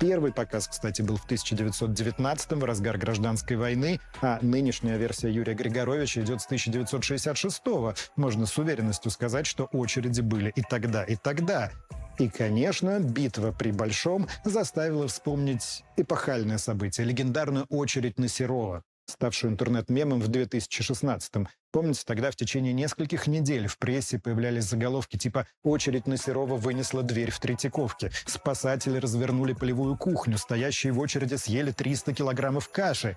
Первый 0.00 0.32
показ, 0.32 0.66
кстати, 0.66 1.02
был 1.02 1.16
в 1.16 1.26
1919-м, 1.26 2.58
в 2.58 2.64
разгар 2.64 2.98
гражданской 2.98 3.56
войны, 3.56 4.00
а 4.20 4.38
нынешняя 4.42 4.98
версия 4.98 5.30
Юрия 5.30 5.54
Григоровича 5.54 6.20
идет 6.22 6.42
с 6.42 6.48
1966-го. 6.50 7.94
Можно 8.16 8.46
с 8.46 8.58
уверенностью 8.58 9.12
сказать, 9.12 9.46
что 9.46 9.64
очереди 9.72 10.20
были 10.20 10.52
и 10.56 10.62
тогда, 10.62 11.04
и 11.04 11.14
тогда. 11.14 11.70
И, 12.18 12.28
конечно, 12.28 12.98
битва 12.98 13.52
при 13.52 13.70
Большом 13.70 14.26
заставила 14.44 15.06
вспомнить 15.06 15.84
эпохальное 15.96 16.58
событие, 16.58 17.06
легендарную 17.06 17.66
очередь 17.70 18.18
на 18.18 18.28
Серова 18.28 18.82
ставшую 19.06 19.52
интернет-мемом 19.52 20.20
в 20.20 20.28
2016-м. 20.28 21.48
Помните, 21.72 22.02
тогда 22.06 22.30
в 22.30 22.36
течение 22.36 22.72
нескольких 22.72 23.26
недель 23.26 23.66
в 23.66 23.78
прессе 23.78 24.18
появлялись 24.18 24.64
заголовки 24.64 25.16
типа 25.16 25.46
«Очередь 25.62 26.06
на 26.06 26.16
Серова 26.16 26.56
вынесла 26.56 27.02
дверь 27.02 27.30
в 27.30 27.40
Третьяковке», 27.40 28.10
«Спасатели 28.26 28.98
развернули 28.98 29.52
полевую 29.52 29.96
кухню», 29.96 30.38
«Стоящие 30.38 30.92
в 30.92 31.00
очереди 31.00 31.34
съели 31.34 31.72
300 31.72 32.14
килограммов 32.14 32.68
каши». 32.68 33.16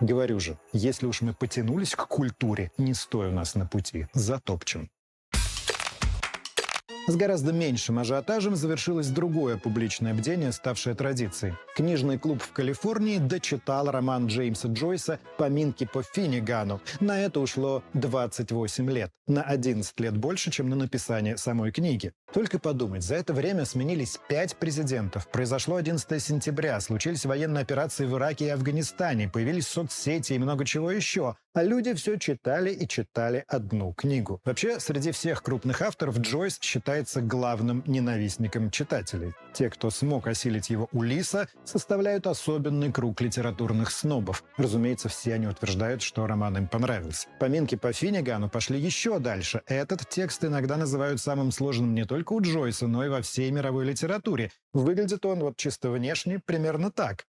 Говорю 0.00 0.38
же, 0.38 0.58
если 0.72 1.06
уж 1.06 1.22
мы 1.22 1.34
потянулись 1.34 1.94
к 1.94 2.06
культуре, 2.06 2.70
не 2.78 2.94
стой 2.94 3.28
у 3.28 3.32
нас 3.32 3.56
на 3.56 3.66
пути, 3.66 4.06
затопчем. 4.14 4.90
С 7.08 7.16
гораздо 7.16 7.54
меньшим 7.54 7.98
ажиотажем 8.00 8.54
завершилось 8.54 9.08
другое 9.08 9.56
публичное 9.56 10.12
бдение, 10.12 10.52
ставшее 10.52 10.94
традицией. 10.94 11.54
Книжный 11.74 12.18
клуб 12.18 12.42
в 12.42 12.52
Калифорнии 12.52 13.16
дочитал 13.16 13.90
роман 13.90 14.26
Джеймса 14.26 14.68
Джойса 14.68 15.18
«Поминки 15.38 15.88
по 15.90 16.02
Финнигану». 16.02 16.82
На 17.00 17.18
это 17.18 17.40
ушло 17.40 17.82
28 17.94 18.90
лет. 18.90 19.10
На 19.26 19.42
11 19.42 19.98
лет 20.00 20.18
больше, 20.18 20.50
чем 20.50 20.68
на 20.68 20.76
написание 20.76 21.38
самой 21.38 21.72
книги. 21.72 22.12
Только 22.34 22.58
подумать, 22.58 23.02
за 23.02 23.14
это 23.14 23.32
время 23.32 23.64
сменились 23.64 24.18
пять 24.28 24.56
президентов. 24.56 25.30
Произошло 25.30 25.76
11 25.76 26.22
сентября, 26.22 26.78
случились 26.80 27.24
военные 27.24 27.62
операции 27.62 28.04
в 28.04 28.14
Ираке 28.18 28.46
и 28.46 28.50
Афганистане, 28.50 29.30
появились 29.30 29.66
соцсети 29.66 30.34
и 30.34 30.38
много 30.38 30.66
чего 30.66 30.90
еще. 30.90 31.36
А 31.54 31.62
люди 31.62 31.94
все 31.94 32.18
читали 32.18 32.70
и 32.70 32.86
читали 32.86 33.44
одну 33.48 33.92
книгу. 33.94 34.40
Вообще, 34.44 34.78
среди 34.80 35.12
всех 35.12 35.42
крупных 35.42 35.82
авторов 35.82 36.18
Джойс 36.18 36.58
считается 36.60 37.20
главным 37.20 37.82
ненавистником 37.86 38.70
читателей. 38.70 39.32
Те, 39.54 39.70
кто 39.70 39.90
смог 39.90 40.26
осилить 40.26 40.70
его 40.70 40.88
Улиса, 40.92 41.48
составляют 41.64 42.26
особенный 42.26 42.92
круг 42.92 43.20
литературных 43.20 43.90
снобов. 43.90 44.44
Разумеется, 44.56 45.08
все 45.08 45.34
они 45.34 45.46
утверждают, 45.46 46.02
что 46.02 46.26
роман 46.26 46.58
им 46.58 46.68
понравился. 46.68 47.28
Поминки 47.40 47.74
по 47.76 47.92
Финнигану 47.92 48.48
пошли 48.48 48.78
еще 48.78 49.18
дальше. 49.18 49.62
Этот 49.66 50.08
текст 50.08 50.44
иногда 50.44 50.76
называют 50.76 51.20
самым 51.20 51.50
сложным 51.50 51.94
не 51.94 52.04
только 52.04 52.34
у 52.34 52.40
Джойса, 52.40 52.86
но 52.86 53.04
и 53.04 53.08
во 53.08 53.22
всей 53.22 53.50
мировой 53.50 53.86
литературе. 53.86 54.52
Выглядит 54.72 55.24
он 55.24 55.40
вот 55.40 55.56
чисто 55.56 55.90
внешне 55.90 56.38
примерно 56.38 56.92
так. 56.92 57.24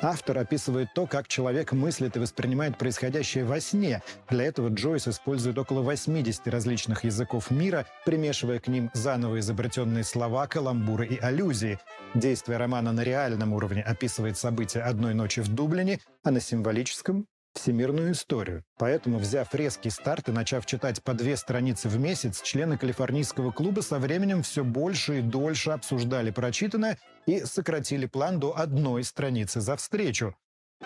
Автор 0.00 0.38
описывает 0.38 0.94
то, 0.94 1.06
как 1.06 1.26
человек 1.26 1.72
мыслит 1.72 2.16
и 2.16 2.20
воспринимает 2.20 2.78
происходящее 2.78 3.44
во 3.44 3.58
сне. 3.60 4.00
Для 4.30 4.44
этого 4.44 4.68
Джойс 4.68 5.08
использует 5.08 5.58
около 5.58 5.82
80 5.82 6.46
различных 6.46 7.04
языков 7.04 7.50
мира, 7.50 7.84
примешивая 8.04 8.60
к 8.60 8.68
ним 8.68 8.90
заново 8.94 9.40
изобретенные 9.40 10.04
слова, 10.04 10.46
каламбуры 10.46 11.06
и 11.06 11.18
аллюзии. 11.18 11.80
Действие 12.14 12.58
романа 12.58 12.92
на 12.92 13.02
реальном 13.02 13.52
уровне 13.52 13.82
описывает 13.82 14.38
события 14.38 14.80
одной 14.80 15.14
ночи 15.14 15.40
в 15.40 15.48
Дублине, 15.48 15.98
а 16.22 16.30
на 16.30 16.40
символическом 16.40 17.26
всемирную 17.58 18.12
историю. 18.12 18.64
Поэтому, 18.78 19.18
взяв 19.18 19.54
резкий 19.54 19.90
старт 19.90 20.28
и 20.28 20.32
начав 20.32 20.64
читать 20.66 21.02
по 21.02 21.12
две 21.12 21.36
страницы 21.36 21.88
в 21.88 21.98
месяц, 21.98 22.40
члены 22.40 22.78
калифорнийского 22.78 23.50
клуба 23.50 23.80
со 23.80 23.98
временем 23.98 24.42
все 24.42 24.64
больше 24.64 25.18
и 25.18 25.22
дольше 25.22 25.70
обсуждали 25.70 26.30
прочитанное 26.30 26.98
и 27.26 27.40
сократили 27.40 28.06
план 28.06 28.40
до 28.40 28.56
одной 28.56 29.04
страницы 29.04 29.60
за 29.60 29.76
встречу. 29.76 30.34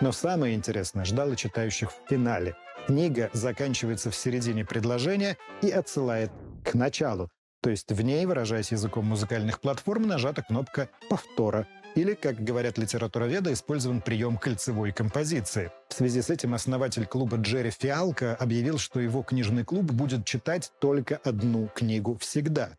Но 0.01 0.11
самое 0.11 0.55
интересное 0.55 1.05
ждало 1.05 1.35
читающих 1.35 1.91
в 1.91 2.09
финале. 2.09 2.55
Книга 2.87 3.29
заканчивается 3.33 4.11
в 4.11 4.15
середине 4.15 4.65
предложения 4.65 5.37
и 5.61 5.69
отсылает 5.69 6.31
к 6.65 6.73
началу. 6.73 7.29
То 7.61 7.69
есть 7.69 7.91
в 7.91 8.01
ней, 8.01 8.25
выражаясь 8.25 8.71
языком 8.71 9.05
музыкальных 9.05 9.61
платформ, 9.61 10.07
нажата 10.07 10.41
кнопка 10.41 10.89
повтора 11.09 11.67
или, 11.95 12.13
как 12.13 12.43
говорят 12.43 12.77
литературоведы, 12.77 13.53
использован 13.53 14.01
прием 14.01 14.37
кольцевой 14.37 14.91
композиции. 14.91 15.71
В 15.89 15.93
связи 15.93 16.21
с 16.21 16.29
этим 16.29 16.53
основатель 16.53 17.05
клуба 17.05 17.37
Джерри 17.37 17.71
Фиалка 17.71 18.35
объявил, 18.35 18.77
что 18.77 18.99
его 18.99 19.23
книжный 19.23 19.63
клуб 19.63 19.85
будет 19.85 20.25
читать 20.25 20.71
только 20.79 21.17
одну 21.17 21.67
книгу 21.67 22.17
всегда. 22.17 22.71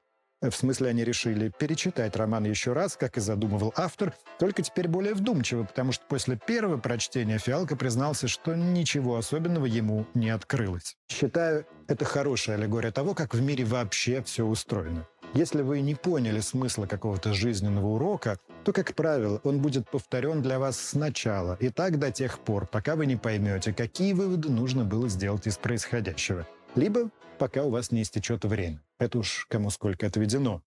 В 0.50 0.52
смысле, 0.52 0.90
они 0.90 1.04
решили 1.04 1.50
перечитать 1.58 2.16
роман 2.16 2.44
еще 2.44 2.74
раз, 2.74 2.96
как 2.96 3.16
и 3.16 3.20
задумывал 3.20 3.72
автор, 3.76 4.14
только 4.38 4.62
теперь 4.62 4.88
более 4.88 5.14
вдумчиво, 5.14 5.64
потому 5.64 5.92
что 5.92 6.04
после 6.06 6.36
первого 6.36 6.76
прочтения 6.76 7.38
Фиалка 7.38 7.76
признался, 7.76 8.28
что 8.28 8.54
ничего 8.54 9.16
особенного 9.16 9.64
ему 9.64 10.06
не 10.12 10.28
открылось. 10.28 10.96
Считаю, 11.10 11.66
это 11.88 12.04
хорошая 12.04 12.56
аллегория 12.56 12.90
того, 12.90 13.14
как 13.14 13.34
в 13.34 13.40
мире 13.40 13.64
вообще 13.64 14.22
все 14.22 14.44
устроено. 14.44 15.06
Если 15.32 15.62
вы 15.62 15.80
не 15.80 15.94
поняли 15.94 16.40
смысла 16.40 16.86
какого-то 16.86 17.32
жизненного 17.32 17.86
урока, 17.86 18.38
то, 18.64 18.72
как 18.72 18.94
правило, 18.94 19.40
он 19.44 19.60
будет 19.60 19.88
повторен 19.88 20.42
для 20.42 20.58
вас 20.58 20.78
сначала 20.78 21.56
и 21.60 21.68
так 21.68 21.98
до 21.98 22.10
тех 22.10 22.38
пор, 22.40 22.66
пока 22.66 22.96
вы 22.96 23.06
не 23.06 23.16
поймете, 23.16 23.72
какие 23.72 24.12
выводы 24.14 24.50
нужно 24.50 24.84
было 24.84 25.08
сделать 25.08 25.46
из 25.46 25.58
происходящего. 25.58 26.48
Либо 26.74 27.10
пока 27.38 27.62
у 27.62 27.70
вас 27.70 27.92
не 27.92 28.02
истечет 28.02 28.44
время. 28.44 28.82
Это 28.98 29.18
уж 29.18 29.46
кому 29.48 29.70
сколько 29.70 30.06
отведено. 30.06 30.62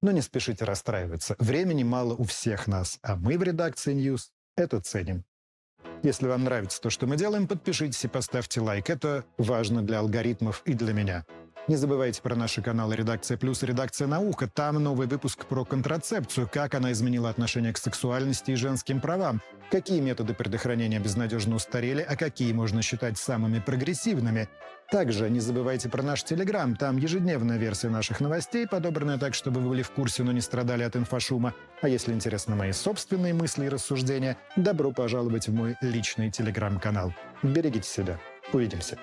Но 0.00 0.10
не 0.10 0.22
спешите 0.22 0.64
расстраиваться. 0.64 1.36
Времени 1.38 1.82
мало 1.82 2.14
у 2.14 2.24
всех 2.24 2.66
нас, 2.66 2.98
а 3.02 3.16
мы 3.16 3.36
в 3.36 3.42
редакции 3.42 3.94
News 3.94 4.28
это 4.56 4.80
ценим. 4.80 5.24
Если 6.02 6.26
вам 6.26 6.44
нравится 6.44 6.80
то, 6.80 6.90
что 6.90 7.06
мы 7.06 7.16
делаем, 7.16 7.46
подпишитесь 7.46 8.04
и 8.04 8.08
поставьте 8.08 8.60
лайк. 8.60 8.88
Это 8.88 9.24
важно 9.36 9.82
для 9.82 9.98
алгоритмов 9.98 10.62
и 10.64 10.74
для 10.74 10.92
меня. 10.92 11.26
Не 11.68 11.76
забывайте 11.76 12.22
про 12.22 12.34
наши 12.34 12.62
каналы 12.62 12.96
«Редакция 12.96 13.36
плюс» 13.36 13.62
и 13.62 13.66
«Редакция 13.66 14.06
наука». 14.06 14.48
Там 14.48 14.82
новый 14.82 15.06
выпуск 15.06 15.44
про 15.44 15.66
контрацепцию, 15.66 16.48
как 16.50 16.74
она 16.74 16.92
изменила 16.92 17.28
отношение 17.28 17.74
к 17.74 17.78
сексуальности 17.78 18.52
и 18.52 18.54
женским 18.54 19.02
правам, 19.02 19.42
какие 19.70 20.00
методы 20.00 20.32
предохранения 20.32 20.98
безнадежно 20.98 21.56
устарели, 21.56 22.00
а 22.00 22.16
какие 22.16 22.54
можно 22.54 22.80
считать 22.80 23.18
самыми 23.18 23.58
прогрессивными. 23.58 24.48
Также 24.90 25.28
не 25.28 25.40
забывайте 25.40 25.90
про 25.90 26.02
наш 26.02 26.24
Телеграм. 26.24 26.74
Там 26.74 26.96
ежедневная 26.96 27.58
версия 27.58 27.90
наших 27.90 28.20
новостей, 28.20 28.66
подобранная 28.66 29.18
так, 29.18 29.34
чтобы 29.34 29.60
вы 29.60 29.68
были 29.68 29.82
в 29.82 29.90
курсе, 29.90 30.22
но 30.22 30.32
не 30.32 30.40
страдали 30.40 30.84
от 30.84 30.96
инфошума. 30.96 31.52
А 31.82 31.88
если 31.90 32.14
интересны 32.14 32.56
мои 32.56 32.72
собственные 32.72 33.34
мысли 33.34 33.66
и 33.66 33.68
рассуждения, 33.68 34.38
добро 34.56 34.90
пожаловать 34.90 35.48
в 35.48 35.52
мой 35.52 35.76
личный 35.82 36.30
Телеграм-канал. 36.30 37.12
Берегите 37.42 37.86
себя. 37.86 38.18
Увидимся. 38.54 38.96